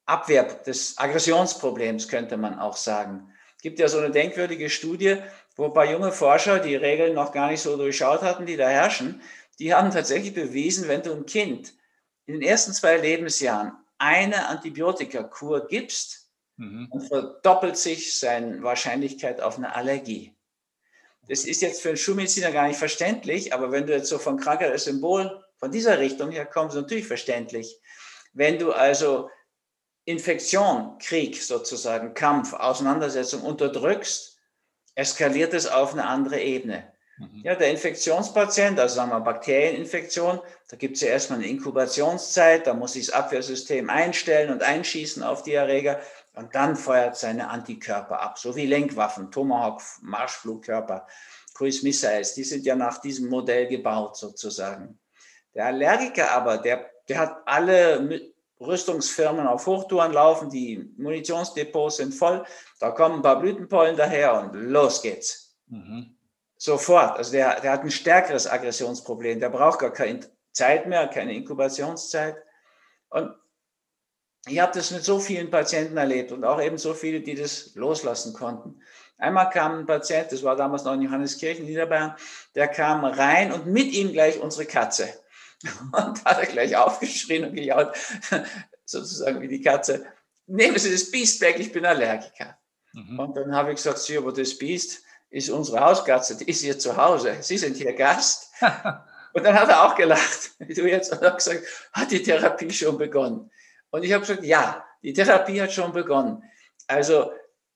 Abwehr, 0.10 0.44
des 0.44 0.98
Aggressionsproblems, 0.98 2.08
könnte 2.08 2.38
man 2.38 2.60
auch 2.60 2.76
sagen. 2.76 3.32
Es 3.58 3.64
gibt 3.64 3.80
ja 3.80 3.88
so 3.88 4.00
eine 4.00 4.12
denkwürdige 4.12 4.70
Studie, 4.70 5.18
wo 5.56 5.66
ein 5.66 5.74
paar 5.74 5.90
junge 5.90 6.12
Forscher 6.12 6.60
die 6.60 6.76
Regeln 6.76 7.14
noch 7.14 7.32
gar 7.32 7.52
nicht 7.52 7.62
so 7.62 7.78
durchschaut 7.78 8.22
hatten, 8.22 8.46
die 8.46 8.58
da 8.58 8.70
herrschen. 8.70 9.22
Die 9.60 9.74
haben 9.74 9.92
tatsächlich 9.92 10.34
bewiesen, 10.34 10.88
wenn 10.88 11.04
du 11.04 11.14
ein 11.14 11.26
Kind 11.26 11.74
in 12.26 12.36
den 12.36 12.42
ersten 12.44 12.74
zwei 12.74 12.98
Lebensjahren 12.98 13.74
eine 13.98 14.48
Antibiotikakur 14.48 15.68
gibst, 15.68 16.30
mhm. 16.60 16.88
und 16.92 17.08
verdoppelt 17.08 17.78
sich 17.78 18.20
seine 18.20 18.62
Wahrscheinlichkeit 18.62 19.42
auf 19.42 19.58
eine 19.58 19.76
Allergie. 19.76 20.36
Das 21.28 21.46
ist 21.46 21.62
jetzt 21.62 21.82
für 21.82 21.90
einen 21.90 21.98
Schulmediziner 21.98 22.52
gar 22.52 22.68
nicht 22.68 22.78
verständlich, 22.78 23.54
aber 23.54 23.72
wenn 23.72 23.88
du 23.88 23.94
jetzt 23.94 24.10
so 24.10 24.18
von 24.18 24.38
Krankheit 24.38 24.72
als 24.72 24.86
Symbol 24.86 25.44
von 25.58 25.72
dieser 25.72 26.00
Richtung 26.00 26.32
her 26.32 26.46
kommst, 26.46 26.76
natürlich 26.76 27.08
verständlich. 27.08 27.80
Wenn 28.34 28.60
du 28.60 28.72
also 28.72 29.30
Infektion, 30.10 30.98
Krieg 30.98 31.42
sozusagen, 31.42 32.16
Kampf, 32.16 32.54
Auseinandersetzung 32.54 33.44
unterdrückst, 33.44 34.40
eskaliert 34.96 35.54
es 35.54 35.68
auf 35.68 35.94
eine 35.94 36.08
andere 36.08 36.42
Ebene. 36.42 36.92
Mhm. 37.20 37.42
Ja, 37.44 37.54
der 37.54 37.70
Infektionspatient, 37.70 38.80
also 38.80 38.96
sagen 38.96 39.12
wir 39.12 39.20
Bakterieninfektion, 39.20 40.40
da 40.68 40.78
gibt 40.78 40.96
es 40.96 41.02
ja 41.02 41.10
erstmal 41.10 41.40
eine 41.40 41.48
Inkubationszeit, 41.48 42.66
da 42.66 42.74
muss 42.74 42.94
sich 42.94 43.06
das 43.06 43.16
Abwehrsystem 43.16 43.90
einstellen 43.90 44.52
und 44.52 44.64
einschießen 44.64 45.22
auf 45.22 45.44
die 45.44 45.54
Erreger 45.54 46.00
und 46.34 46.56
dann 46.56 46.76
feuert 46.76 47.16
seine 47.16 47.50
Antikörper 47.50 48.20
ab, 48.20 48.40
so 48.40 48.56
wie 48.56 48.66
Lenkwaffen, 48.66 49.30
Tomahawk, 49.30 49.84
Marschflugkörper, 50.02 51.06
Cruise 51.54 51.84
Missiles, 51.84 52.34
die 52.34 52.44
sind 52.44 52.66
ja 52.66 52.76
nach 52.76 53.00
diesem 53.00 53.30
Modell 53.30 53.68
gebaut 53.68 54.18
sozusagen. 54.18 54.98
Der 55.54 55.68
Allergiker 55.68 56.32
aber, 56.32 56.58
der, 56.58 56.90
der 57.08 57.20
hat 57.20 57.38
alle 57.46 58.32
Rüstungsfirmen 58.60 59.48
auf 59.48 59.66
Hochtouren 59.66 60.12
laufen, 60.12 60.50
die 60.50 60.92
Munitionsdepots 60.98 61.98
sind 61.98 62.14
voll, 62.14 62.44
da 62.80 62.92
kommen 62.92 63.16
ein 63.16 63.22
paar 63.22 63.40
Blütenpollen 63.40 63.96
daher 63.96 64.40
und 64.42 64.54
los 64.54 65.02
geht's. 65.02 65.56
Mhm. 65.68 66.16
Sofort. 66.58 67.18
Also 67.18 67.32
der, 67.32 67.62
der 67.62 67.72
hat 67.72 67.84
ein 67.84 67.92
stärkeres 67.92 68.46
Aggressionsproblem. 68.46 69.40
Der 69.40 69.50
braucht 69.50 69.80
gar 69.80 69.94
keine 69.94 70.20
Zeit 70.52 70.88
mehr, 70.88 71.08
keine 71.08 71.34
Inkubationszeit. 71.34 72.36
Und 73.10 73.34
ich 74.46 74.60
habe 74.60 74.74
das 74.74 74.92
mit 74.92 75.04
so 75.04 75.20
vielen 75.20 75.50
Patienten 75.50 75.96
erlebt 75.96 76.34
und 76.34 76.44
auch 76.44 76.62
eben 76.62 76.78
so 76.78 76.94
viele, 76.94 77.22
die 77.22 77.36
das 77.36 77.76
loslassen 77.76 78.34
konnten. 78.34 78.82
Einmal 79.18 79.50
kam 79.50 79.80
ein 79.80 79.86
Patient, 79.86 80.32
das 80.32 80.44
war 80.44 80.56
damals 80.56 80.84
noch 80.84 80.94
in 80.94 81.02
Johanneskirchen, 81.02 81.66
Niederbayern, 81.66 82.16
der 82.56 82.70
kam 82.70 83.04
rein 83.04 83.52
und 83.52 83.68
mit 83.68 83.92
ihm 83.92 84.14
gleich 84.14 84.40
unsere 84.40 84.66
Katze. 84.66 85.10
Und 85.92 86.24
hat 86.26 86.40
er 86.40 86.46
gleich 86.46 86.76
aufgeschrien 86.76 87.44
und 87.44 87.54
gejaut, 87.54 87.94
sozusagen 88.86 89.42
wie 89.42 89.48
die 89.50 89.62
Katze, 89.62 90.06
nehmen 90.48 90.80
Sie 90.80 90.92
das 90.92 91.12
Biest 91.12 91.42
weg, 91.42 91.58
ich 91.60 91.72
bin 91.72 91.86
Allergiker. 91.86 92.58
Mhm. 92.94 93.20
Und 93.20 93.36
dann 93.36 93.54
habe 93.54 93.72
ich 93.72 93.76
gesagt, 93.76 94.00
Sie, 94.00 94.18
aber 94.18 94.32
das 94.32 94.58
Biest, 94.58 95.04
ist 95.30 95.50
unsere 95.50 95.80
Hauskatze, 95.80 96.38
die 96.38 96.50
ist 96.50 96.62
hier 96.62 96.78
zu 96.80 96.98
Hause. 96.98 97.38
Sie 97.42 97.58
sind 97.58 97.78
hier 97.78 97.94
Gast. 97.94 98.52
Und 99.34 99.46
dann 99.46 99.54
hat 99.54 99.70
er 99.70 99.84
auch 99.84 99.96
gelacht, 99.96 100.52
wie 100.58 100.74
du 100.74 100.90
jetzt, 100.90 101.12
und 101.12 101.22
hat 101.22 101.38
gesagt, 101.38 101.64
hat 101.94 102.10
die 102.10 102.24
Therapie 102.24 102.72
schon 102.72 102.98
begonnen? 102.98 103.52
Und 103.92 104.04
ich 104.04 104.12
habe 104.12 104.22
gesagt, 104.22 104.44
ja, 104.44 104.84
die 105.04 105.14
Therapie 105.14 105.62
hat 105.62 105.72
schon 105.72 105.94
begonnen. 105.94 106.44
Also 106.88 107.32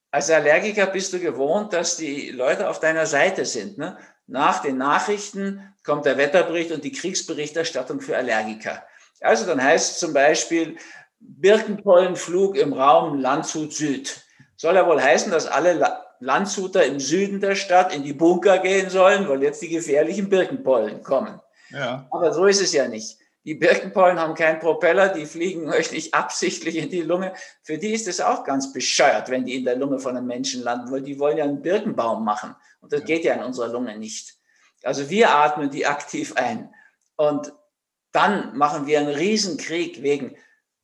als 0.09 0.31
Allergiker 0.31 0.87
bist 0.87 1.13
du 1.13 1.19
gewohnt, 1.19 1.71
dass 1.73 1.97
die 1.97 2.31
Leute 2.31 2.67
auf 2.67 2.79
deiner 2.79 3.05
Seite 3.05 3.45
sind. 3.45 3.77
Ne? 3.77 3.99
Nach 4.27 4.61
den 4.61 4.77
Nachrichten 4.77 5.73
kommt 5.83 6.05
der 6.05 6.17
Wetterbericht 6.17 6.71
und 6.71 6.83
die 6.83 6.91
Kriegsberichterstattung 6.91 8.01
für 8.01 8.15
Allergiker. 8.15 8.83
Also 9.21 9.45
dann 9.45 9.61
heißt 9.61 9.93
es 9.93 9.99
zum 9.99 10.13
Beispiel 10.13 10.77
Birkenpollenflug 11.19 12.57
im 12.57 12.73
Raum 12.73 13.19
Landshut 13.19 13.73
Süd. 13.73 14.21
Soll 14.55 14.75
ja 14.75 14.87
wohl 14.87 15.01
heißen, 15.01 15.31
dass 15.31 15.47
alle 15.47 16.03
Landshuter 16.19 16.85
im 16.85 16.99
Süden 16.99 17.41
der 17.41 17.55
Stadt 17.55 17.93
in 17.93 18.03
die 18.03 18.13
Bunker 18.13 18.59
gehen 18.59 18.89
sollen, 18.89 19.27
weil 19.27 19.43
jetzt 19.43 19.61
die 19.61 19.69
gefährlichen 19.69 20.29
Birkenpollen 20.29 21.03
kommen. 21.03 21.41
Ja. 21.69 22.07
Aber 22.11 22.33
so 22.33 22.45
ist 22.45 22.61
es 22.61 22.73
ja 22.73 22.87
nicht. 22.87 23.17
Die 23.45 23.55
Birkenpollen 23.55 24.19
haben 24.19 24.35
keinen 24.35 24.59
Propeller, 24.59 25.09
die 25.09 25.25
fliegen 25.25 25.69
euch 25.69 25.91
nicht 25.91 26.13
absichtlich 26.13 26.77
in 26.77 26.89
die 26.89 27.01
Lunge. 27.01 27.33
Für 27.61 27.77
die 27.77 27.93
ist 27.93 28.07
es 28.07 28.21
auch 28.21 28.45
ganz 28.45 28.71
bescheuert, 28.71 29.29
wenn 29.29 29.45
die 29.45 29.55
in 29.55 29.65
der 29.65 29.75
Lunge 29.75 29.99
von 29.99 30.15
einem 30.15 30.27
Menschen 30.27 30.63
landen, 30.63 30.91
weil 30.91 31.01
die 31.01 31.19
wollen 31.19 31.37
ja 31.37 31.43
einen 31.43 31.61
Birkenbaum 31.61 32.23
machen. 32.23 32.55
Und 32.79 32.93
das 32.93 33.01
ja. 33.01 33.05
geht 33.05 33.25
ja 33.25 33.33
in 33.33 33.43
unserer 33.43 33.67
Lunge 33.67 33.97
nicht. 33.97 34.35
Also 34.83 35.09
wir 35.09 35.35
atmen 35.35 35.69
die 35.69 35.85
aktiv 35.85 36.33
ein. 36.37 36.73
Und 37.17 37.53
dann 38.13 38.55
machen 38.55 38.87
wir 38.87 38.99
einen 38.99 39.13
Riesenkrieg 39.13 40.01
wegen 40.01 40.37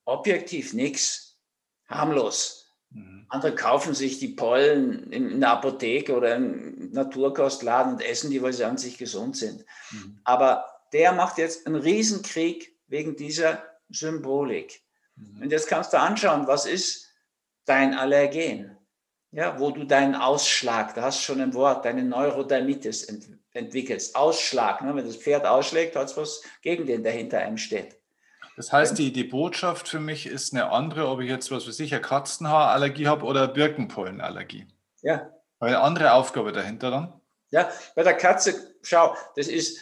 objektiv 0.04 0.74
nichts, 0.74 1.40
harmlos. 1.88 2.76
Mhm. 2.90 3.26
Andere 3.30 3.56
kaufen 3.56 3.94
sich 3.94 4.20
die 4.20 4.30
Pollen 4.30 5.12
in 5.12 5.40
der 5.40 5.52
Apotheke 5.52 6.16
oder 6.16 6.36
im 6.36 6.92
Naturkostladen 6.92 7.94
und 7.94 8.02
essen 8.02 8.32
die, 8.32 8.42
weil 8.42 8.54
sie 8.54 8.66
an 8.66 8.78
sich 8.78 8.98
gesund 8.98 9.38
sind. 9.38 9.64
Mhm. 9.92 10.20
Aber 10.24 10.79
der 10.94 11.12
macht 11.14 11.38
jetzt 11.38 11.66
einen 11.66 11.76
Riesenkrieg 11.76 12.76
wegen 12.88 13.16
dieser 13.16 13.64
Symbolik. 13.90 14.82
Mhm. 15.16 15.44
Und 15.44 15.52
jetzt 15.52 15.68
kannst 15.68 15.94
du 15.94 16.00
anschauen, 16.00 16.48
was 16.48 16.66
ist 16.66 17.08
dein 17.66 17.94
Allergen? 17.94 18.76
Ja, 19.32 19.60
wo 19.60 19.70
du 19.70 19.84
deinen 19.84 20.16
Ausschlag, 20.16 20.96
da 20.96 21.04
hast 21.04 21.20
du 21.20 21.24
schon 21.24 21.42
ein 21.42 21.54
Wort, 21.54 21.86
deine 21.86 22.04
Neurodermitis 22.04 23.04
ent 23.04 23.28
entwickelst. 23.54 24.16
Ausschlag, 24.16 24.82
ne? 24.82 24.96
wenn 24.96 25.06
das 25.06 25.18
Pferd 25.18 25.46
ausschlägt, 25.46 25.96
hat 25.96 26.08
es 26.08 26.18
was 26.18 26.42
gegen 26.62 26.86
den 26.86 27.04
dahinter 27.04 27.40
einem 27.40 27.58
steht. 27.58 27.98
Das 28.56 28.72
heißt, 28.74 28.98
die, 28.98 29.14
die 29.14 29.24
Botschaft 29.24 29.88
für 29.88 30.00
mich 30.00 30.26
ist 30.26 30.54
eine 30.54 30.72
andere, 30.72 31.08
ob 31.08 31.22
ich 31.22 31.30
jetzt, 31.30 31.50
was 31.50 31.80
ich, 31.80 31.94
eine 31.94 32.02
Katzenhaarallergie 32.02 33.08
habe 33.08 33.26
oder 33.26 33.48
Birkenpollenallergie. 33.48 34.68
Ja. 35.02 35.32
Eine 35.60 35.80
andere 35.80 36.14
Aufgabe 36.14 36.52
dahinter 36.52 36.92
dann? 36.92 37.22
Ja, 37.52 37.70
bei 37.96 38.04
der 38.04 38.16
Katze, 38.16 38.76
schau, 38.84 39.16
das 39.36 39.48
ist 39.48 39.80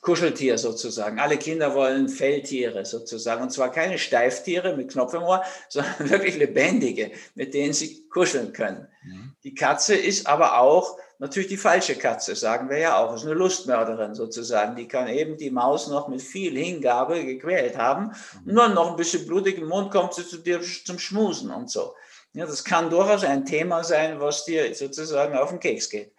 Kuscheltier 0.00 0.56
sozusagen. 0.56 1.18
Alle 1.18 1.36
Kinder 1.36 1.74
wollen 1.74 2.08
Felltiere 2.08 2.84
sozusagen. 2.84 3.42
Und 3.42 3.50
zwar 3.50 3.72
keine 3.72 3.98
Steiftiere 3.98 4.76
mit 4.76 4.92
Knopf 4.92 5.14
im 5.14 5.22
Ohr, 5.22 5.42
sondern 5.68 6.10
wirklich 6.10 6.36
lebendige, 6.36 7.10
mit 7.34 7.54
denen 7.54 7.72
sie 7.72 8.06
kuscheln 8.08 8.52
können. 8.52 8.86
Mhm. 9.02 9.34
Die 9.42 9.54
Katze 9.54 9.96
ist 9.96 10.26
aber 10.26 10.60
auch 10.60 10.96
natürlich 11.18 11.48
die 11.48 11.56
falsche 11.56 11.96
Katze, 11.96 12.36
sagen 12.36 12.68
wir 12.68 12.78
ja 12.78 12.98
auch. 12.98 13.12
Das 13.12 13.22
ist 13.22 13.26
eine 13.26 13.34
Lustmörderin 13.34 14.14
sozusagen. 14.14 14.76
Die 14.76 14.86
kann 14.86 15.08
eben 15.08 15.36
die 15.36 15.50
Maus 15.50 15.88
noch 15.88 16.08
mit 16.08 16.22
viel 16.22 16.56
Hingabe 16.56 17.24
gequält 17.24 17.76
haben. 17.76 18.12
Mhm. 18.44 18.54
Nur 18.54 18.68
noch 18.68 18.90
ein 18.90 18.96
bisschen 18.96 19.26
blutig 19.26 19.58
im 19.58 19.68
Mund 19.68 19.90
kommt 19.90 20.14
sie 20.14 20.26
zu 20.26 20.38
dir 20.38 20.60
zum 20.60 20.98
Schmusen 20.98 21.50
und 21.50 21.70
so. 21.70 21.94
Ja, 22.32 22.44
das 22.44 22.64
kann 22.64 22.90
durchaus 22.90 23.24
ein 23.24 23.46
Thema 23.46 23.82
sein, 23.82 24.20
was 24.20 24.44
dir 24.44 24.74
sozusagen 24.74 25.36
auf 25.36 25.50
den 25.50 25.58
Keks 25.58 25.88
geht. 25.88 26.12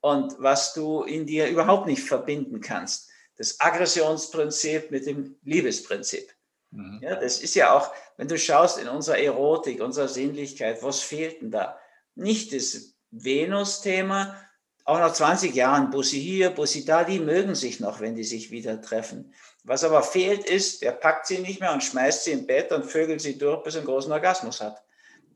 Und 0.00 0.34
was 0.38 0.72
du 0.72 1.02
in 1.02 1.26
dir 1.26 1.48
überhaupt 1.48 1.86
nicht 1.86 2.02
verbinden 2.02 2.60
kannst. 2.60 3.07
Das 3.38 3.60
Aggressionsprinzip 3.60 4.90
mit 4.90 5.06
dem 5.06 5.36
Liebesprinzip. 5.44 6.34
Mhm. 6.70 7.00
Ja, 7.02 7.16
das 7.16 7.40
ist 7.40 7.54
ja 7.54 7.72
auch, 7.72 7.92
wenn 8.16 8.28
du 8.28 8.36
schaust 8.36 8.78
in 8.78 8.88
unserer 8.88 9.18
Erotik, 9.18 9.80
unserer 9.80 10.08
Sinnlichkeit, 10.08 10.82
was 10.82 11.00
fehlt 11.00 11.40
denn 11.40 11.50
da? 11.50 11.78
Nicht 12.14 12.52
das 12.52 12.94
Venus-Thema, 13.10 14.36
auch 14.84 14.98
nach 14.98 15.12
20 15.12 15.54
Jahren, 15.54 15.90
Bussi 15.90 16.20
hier, 16.20 16.50
Bussi 16.50 16.84
da, 16.84 17.04
die 17.04 17.20
mögen 17.20 17.54
sich 17.54 17.78
noch, 17.78 18.00
wenn 18.00 18.14
die 18.14 18.24
sich 18.24 18.50
wieder 18.50 18.80
treffen. 18.80 19.34
Was 19.62 19.84
aber 19.84 20.02
fehlt 20.02 20.48
ist, 20.48 20.82
der 20.82 20.92
packt 20.92 21.26
sie 21.26 21.38
nicht 21.38 21.60
mehr 21.60 21.72
und 21.72 21.84
schmeißt 21.84 22.24
sie 22.24 22.32
im 22.32 22.46
Bett 22.46 22.72
und 22.72 22.86
vögelt 22.86 23.20
sie 23.20 23.36
durch, 23.36 23.62
bis 23.62 23.74
er 23.74 23.80
einen 23.80 23.86
großen 23.86 24.10
Orgasmus 24.10 24.60
hat. 24.60 24.82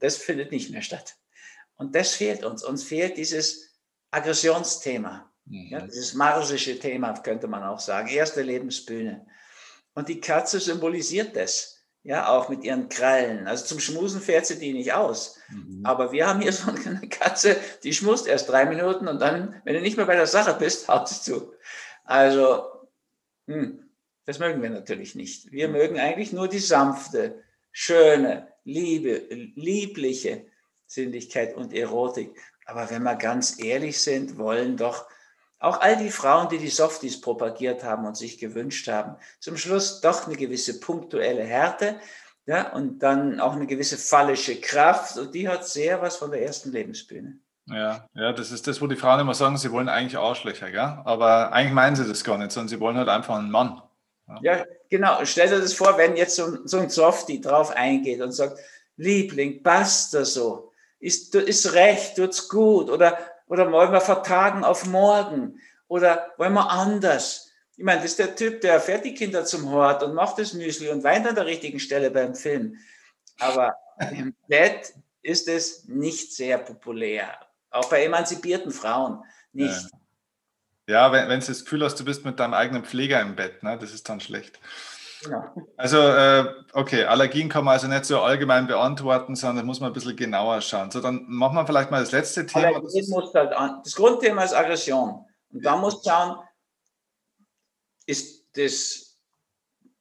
Das 0.01 0.17
findet 0.17 0.51
nicht 0.53 0.71
mehr 0.71 0.83
statt. 0.83 1.17
Und 1.77 1.95
das 1.95 2.15
fehlt 2.15 2.45
uns. 2.45 2.65
Uns 2.65 2.83
fehlt 2.83 3.17
dieses 3.17 3.75
Aggressionsthema, 4.11 5.32
mhm. 5.53 5.69
ja, 5.71 5.81
dieses 5.81 6.15
marsische 6.15 6.79
Thema, 6.79 7.13
könnte 7.13 7.47
man 7.47 7.63
auch 7.63 7.81
sagen, 7.81 8.09
erste 8.09 8.43
Lebensbühne. 8.43 9.27
Und 9.95 10.09
die 10.09 10.21
Katze 10.21 10.59
symbolisiert 10.59 11.37
das 11.37 11.83
ja, 12.05 12.29
auch 12.29 12.49
mit 12.49 12.65
ihren 12.65 12.89
Krallen. 12.89 13.47
Also 13.47 13.65
zum 13.65 13.81
Schmusen 13.81 14.21
fährt 14.21 14.47
sie 14.47 14.59
die 14.59 14.73
nicht 14.73 14.93
aus. 14.93 15.39
Mhm. 15.51 15.83
Aber 15.85 16.13
wir 16.13 16.27
haben 16.27 16.41
hier 16.41 16.53
so 16.53 16.71
eine 16.71 17.09
Katze, 17.09 17.57
die 17.85 17.93
schmust 17.93 18.27
erst 18.27 18.49
drei 18.49 18.65
Minuten 18.65 19.07
und 19.07 19.21
dann, 19.21 19.61
wenn 19.65 19.75
du 19.75 19.81
nicht 19.81 19.97
mehr 19.97 20.07
bei 20.07 20.17
der 20.17 20.27
Sache 20.27 20.57
bist, 20.59 20.89
haut 20.89 21.09
sie 21.09 21.23
zu. 21.23 21.53
Also, 22.05 22.65
hm, 23.47 23.89
das 24.25 24.39
mögen 24.39 24.63
wir 24.63 24.71
natürlich 24.71 25.15
nicht. 25.15 25.53
Wir 25.53 25.69
mhm. 25.69 25.75
mögen 25.75 25.99
eigentlich 25.99 26.33
nur 26.33 26.49
die 26.49 26.59
sanfte, 26.59 27.43
schöne, 27.71 28.49
liebe, 28.65 29.29
liebliche 29.55 30.47
Sinnlichkeit 30.87 31.55
und 31.55 31.73
Erotik. 31.73 32.37
Aber 32.67 32.91
wenn 32.91 33.03
wir 33.03 33.15
ganz 33.15 33.63
ehrlich 33.63 34.01
sind, 34.01 34.39
wollen 34.39 34.77
doch 34.77 35.07
auch 35.63 35.81
all 35.81 35.97
die 35.97 36.11
Frauen, 36.11 36.49
die 36.49 36.59
die 36.59 36.69
Softies 36.69 37.21
propagiert 37.21 37.85
haben 37.85 38.05
und 38.05 38.17
sich 38.17 38.39
gewünscht 38.39 38.89
haben, 38.89 39.17
zum 39.39 39.57
Schluss 39.57 40.01
doch 40.01 40.27
eine 40.27 40.37
gewisse 40.37 40.81
punktuelle 40.81 41.45
Härte 41.45 42.01
ja, 42.47 42.73
und 42.73 42.99
dann 42.99 43.39
auch 43.39 43.53
eine 43.53 43.69
gewisse 43.69 43.97
phallische 43.97 44.61
Kraft. 44.61 45.17
Und 45.19 45.35
die 45.35 45.49
hat 45.49 45.65
sehr 45.65 46.03
was 46.03 46.17
von 46.17 46.33
der 46.33 46.43
ersten 46.43 46.73
Lebensbühne. 46.73 47.39
Ja, 47.67 48.09
ja, 48.15 48.33
das 48.33 48.51
ist 48.51 48.67
das, 48.67 48.83
wo 48.83 48.89
die 48.89 48.97
Frauen 48.97 49.21
immer 49.21 49.35
sagen, 49.35 49.57
sie 49.57 49.71
wollen 49.71 49.89
eigentlich 49.89 50.19
Arschlöcher, 50.19 50.69
ja? 50.69 51.01
aber 51.05 51.53
eigentlich 51.53 51.75
meinen 51.75 51.95
sie 51.95 52.09
das 52.09 52.25
gar 52.25 52.37
nicht, 52.37 52.51
sondern 52.51 52.69
sie 52.69 52.81
wollen 52.81 52.97
halt 52.97 53.09
einfach 53.09 53.37
einen 53.37 53.53
Mann. 53.53 53.81
Ja, 54.27 54.57
ja 54.57 54.65
genau. 54.91 55.25
Stell 55.25 55.49
dir 55.49 55.61
das 55.61 55.75
vor, 55.75 55.97
wenn 55.97 56.17
jetzt 56.17 56.35
so, 56.35 56.67
so 56.67 56.79
ein 56.79 56.91
Softie 56.91 57.41
drauf 57.41 57.71
eingeht 57.71 58.21
und 58.21 58.33
sagt, 58.33 58.59
Liebling, 58.97 59.63
passt 59.63 60.13
das 60.15 60.35
so? 60.35 60.73
Ist, 60.99 61.37
ist 61.37 61.73
recht, 61.73 62.17
tut's 62.17 62.49
gut? 62.49 62.91
Oder 62.91 63.17
oder 63.53 63.71
wollen 63.71 63.93
wir 63.93 64.01
vertagen 64.01 64.65
auf 64.65 64.87
morgen? 64.87 65.61
Oder 65.87 66.33
wollen 66.39 66.55
wir 66.55 66.71
anders? 66.71 67.53
Ich 67.77 67.85
meine, 67.85 68.01
das 68.01 68.13
ist 68.13 68.19
der 68.19 68.35
Typ, 68.35 68.63
der 68.63 68.81
fährt 68.81 69.05
die 69.05 69.13
Kinder 69.13 69.45
zum 69.45 69.69
Hort 69.71 70.03
und 70.03 70.15
macht 70.15 70.39
das 70.39 70.55
Müsli 70.55 70.89
und 70.89 71.05
weint 71.05 71.27
an 71.27 71.35
der 71.35 71.45
richtigen 71.45 71.79
Stelle 71.79 72.11
beim 72.11 72.35
Film. 72.35 72.79
Aber 73.39 73.77
im 74.11 74.35
Bett 74.49 74.95
ist 75.21 75.49
es 75.49 75.85
nicht 75.85 76.33
sehr 76.33 76.57
populär. 76.57 77.29
Auch 77.71 77.91
bei 77.91 78.05
emanzipierten 78.05 78.73
Frauen 78.73 79.23
nicht. 79.53 79.87
Ja, 80.87 81.09
ja 81.09 81.13
wenn, 81.13 81.29
wenn 81.29 81.41
du 81.41 81.47
das 81.47 81.65
Gefühl 81.65 81.85
hast, 81.85 82.01
du 82.01 82.07
bist 82.07 82.25
mit 82.25 82.41
deinem 82.41 82.55
eigenen 82.55 82.87
Pfleger 82.87 83.21
im 83.21 83.37
Bett, 83.37 83.63
ne, 83.63 83.77
das 83.77 83.93
ist 83.93 84.09
dann 84.09 84.21
schlecht. 84.21 84.61
Genau. 85.23 85.45
Also, 85.77 85.99
äh, 85.99 86.45
okay, 86.73 87.05
Allergien 87.05 87.49
kann 87.49 87.65
man 87.65 87.75
also 87.75 87.87
nicht 87.87 88.05
so 88.05 88.21
allgemein 88.21 88.67
beantworten, 88.67 89.37
sondern 89.37 89.67
muss 89.67 89.81
man 89.81 89.91
ein 89.91 89.93
bisschen 89.93 90.17
genauer 90.17 90.61
schauen. 90.61 90.91
So, 90.91 91.01
dann 91.01 91.25
machen 91.29 91.55
wir 91.55 91.67
vielleicht 91.67 91.91
mal 91.91 92.01
das 92.01 92.13
letzte 92.13 92.47
Thema. 92.47 92.67
Allergien 92.67 93.09
muss 93.11 93.33
halt 93.35 93.53
an, 93.53 93.81
das 93.85 93.95
Grundthema 93.95 94.45
ist 94.45 94.55
Aggression. 94.55 95.25
Und 95.53 95.65
da 95.65 95.77
muss 95.77 96.03
schauen, 96.05 96.39
ist 98.07 98.47
das 98.57 99.13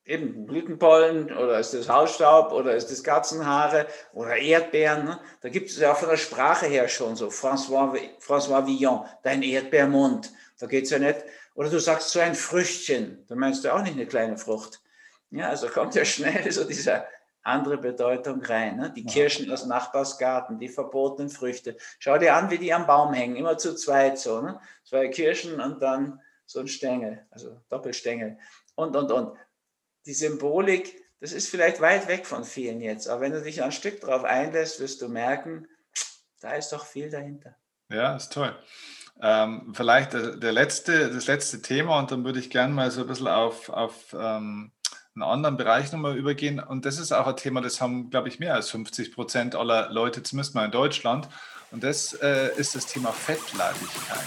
eben 0.05 0.45
Blütenpollen 0.45 1.31
oder 1.31 1.59
ist 1.59 1.73
das 1.73 1.87
Hausstaub 1.87 2.51
oder 2.51 2.75
ist 2.75 2.91
das 2.91 3.03
Katzenhaare 3.03 3.87
oder 4.13 4.35
Erdbeeren. 4.35 5.05
Ne? 5.05 5.19
Da 5.41 5.49
gibt 5.49 5.69
es 5.69 5.79
ja 5.79 5.93
auch 5.93 5.97
von 5.97 6.09
der 6.09 6.17
Sprache 6.17 6.65
her 6.65 6.87
schon 6.87 7.15
so, 7.15 7.27
François, 7.27 7.97
François 8.19 8.65
Villon, 8.65 9.05
dein 9.23 9.43
Erdbeermund. 9.43 10.31
Da 10.59 10.67
geht 10.67 10.85
es 10.85 10.89
ja 10.89 10.99
nicht. 10.99 11.23
Oder 11.53 11.69
du 11.69 11.79
sagst 11.79 12.09
so 12.09 12.19
ein 12.19 12.35
Früchtchen, 12.35 13.25
da 13.27 13.35
meinst 13.35 13.63
du 13.63 13.73
auch 13.73 13.81
nicht 13.81 13.93
eine 13.93 14.07
kleine 14.07 14.37
Frucht. 14.37 14.81
Ja, 15.31 15.49
also 15.49 15.67
kommt 15.67 15.95
ja 15.95 16.05
schnell 16.05 16.51
so 16.51 16.63
diese 16.65 17.05
andere 17.43 17.77
Bedeutung 17.77 18.43
rein. 18.43 18.77
Ne? 18.77 18.91
Die 18.95 19.05
Kirschen 19.05 19.49
aus 19.51 19.65
Nachbarsgarten, 19.65 20.59
die 20.59 20.69
verbotenen 20.69 21.29
Früchte. 21.29 21.77
Schau 21.99 22.17
dir 22.17 22.35
an, 22.35 22.51
wie 22.51 22.57
die 22.57 22.73
am 22.73 22.85
Baum 22.85 23.13
hängen, 23.13 23.35
immer 23.35 23.57
zu 23.57 23.75
zweit 23.75 24.19
so. 24.19 24.41
Ne? 24.41 24.59
Zwei 24.83 25.07
Kirschen 25.07 25.59
und 25.59 25.81
dann 25.81 26.19
so 26.45 26.59
ein 26.59 26.67
Stängel, 26.67 27.25
also 27.31 27.61
Doppelstängel 27.69 28.37
und, 28.75 28.95
und, 28.95 29.11
und. 29.11 29.37
Die 30.05 30.13
Symbolik, 30.13 31.01
das 31.19 31.31
ist 31.31 31.49
vielleicht 31.49 31.79
weit 31.79 32.07
weg 32.07 32.25
von 32.25 32.43
vielen 32.43 32.81
jetzt, 32.81 33.07
aber 33.07 33.21
wenn 33.21 33.31
du 33.31 33.41
dich 33.41 33.63
ein 33.63 33.71
Stück 33.71 34.01
darauf 34.01 34.23
einlässt, 34.23 34.79
wirst 34.79 35.01
du 35.01 35.07
merken, 35.07 35.67
da 36.41 36.53
ist 36.53 36.71
doch 36.71 36.85
viel 36.85 37.09
dahinter. 37.09 37.55
Ja, 37.89 38.15
ist 38.15 38.33
toll. 38.33 38.55
Ähm, 39.21 39.73
vielleicht 39.75 40.13
der, 40.13 40.35
der, 40.37 40.51
letzte, 40.51 41.11
das 41.11 41.27
letzte 41.27 41.61
Thema 41.61 41.99
und 41.99 42.11
dann 42.11 42.25
würde 42.25 42.39
ich 42.39 42.49
gerne 42.49 42.73
mal 42.73 42.89
so 42.89 43.01
ein 43.01 43.07
bisschen 43.07 43.27
auf, 43.27 43.69
auf 43.69 44.15
ähm, 44.17 44.71
einen 45.15 45.23
anderen 45.23 45.57
Bereich 45.57 45.91
nochmal 45.91 46.17
übergehen. 46.17 46.59
Und 46.59 46.85
das 46.85 46.97
ist 46.97 47.11
auch 47.11 47.27
ein 47.27 47.35
Thema, 47.35 47.61
das 47.61 47.81
haben, 47.81 48.09
glaube 48.09 48.29
ich, 48.29 48.39
mehr 48.39 48.55
als 48.55 48.69
50 48.69 49.13
Prozent 49.13 49.55
aller 49.55 49.89
Leute, 49.91 50.23
zumindest 50.23 50.55
mal 50.55 50.65
in 50.65 50.71
Deutschland. 50.71 51.27
Und 51.71 51.83
das 51.83 52.13
äh, 52.13 52.49
ist 52.57 52.75
das 52.75 52.85
Thema 52.85 53.11
Fettleibigkeit. 53.11 54.19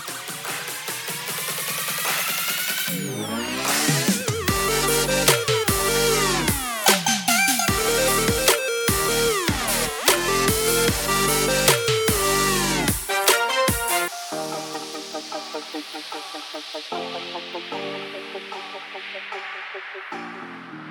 Thank 19.54 19.84
you. 20.72 20.83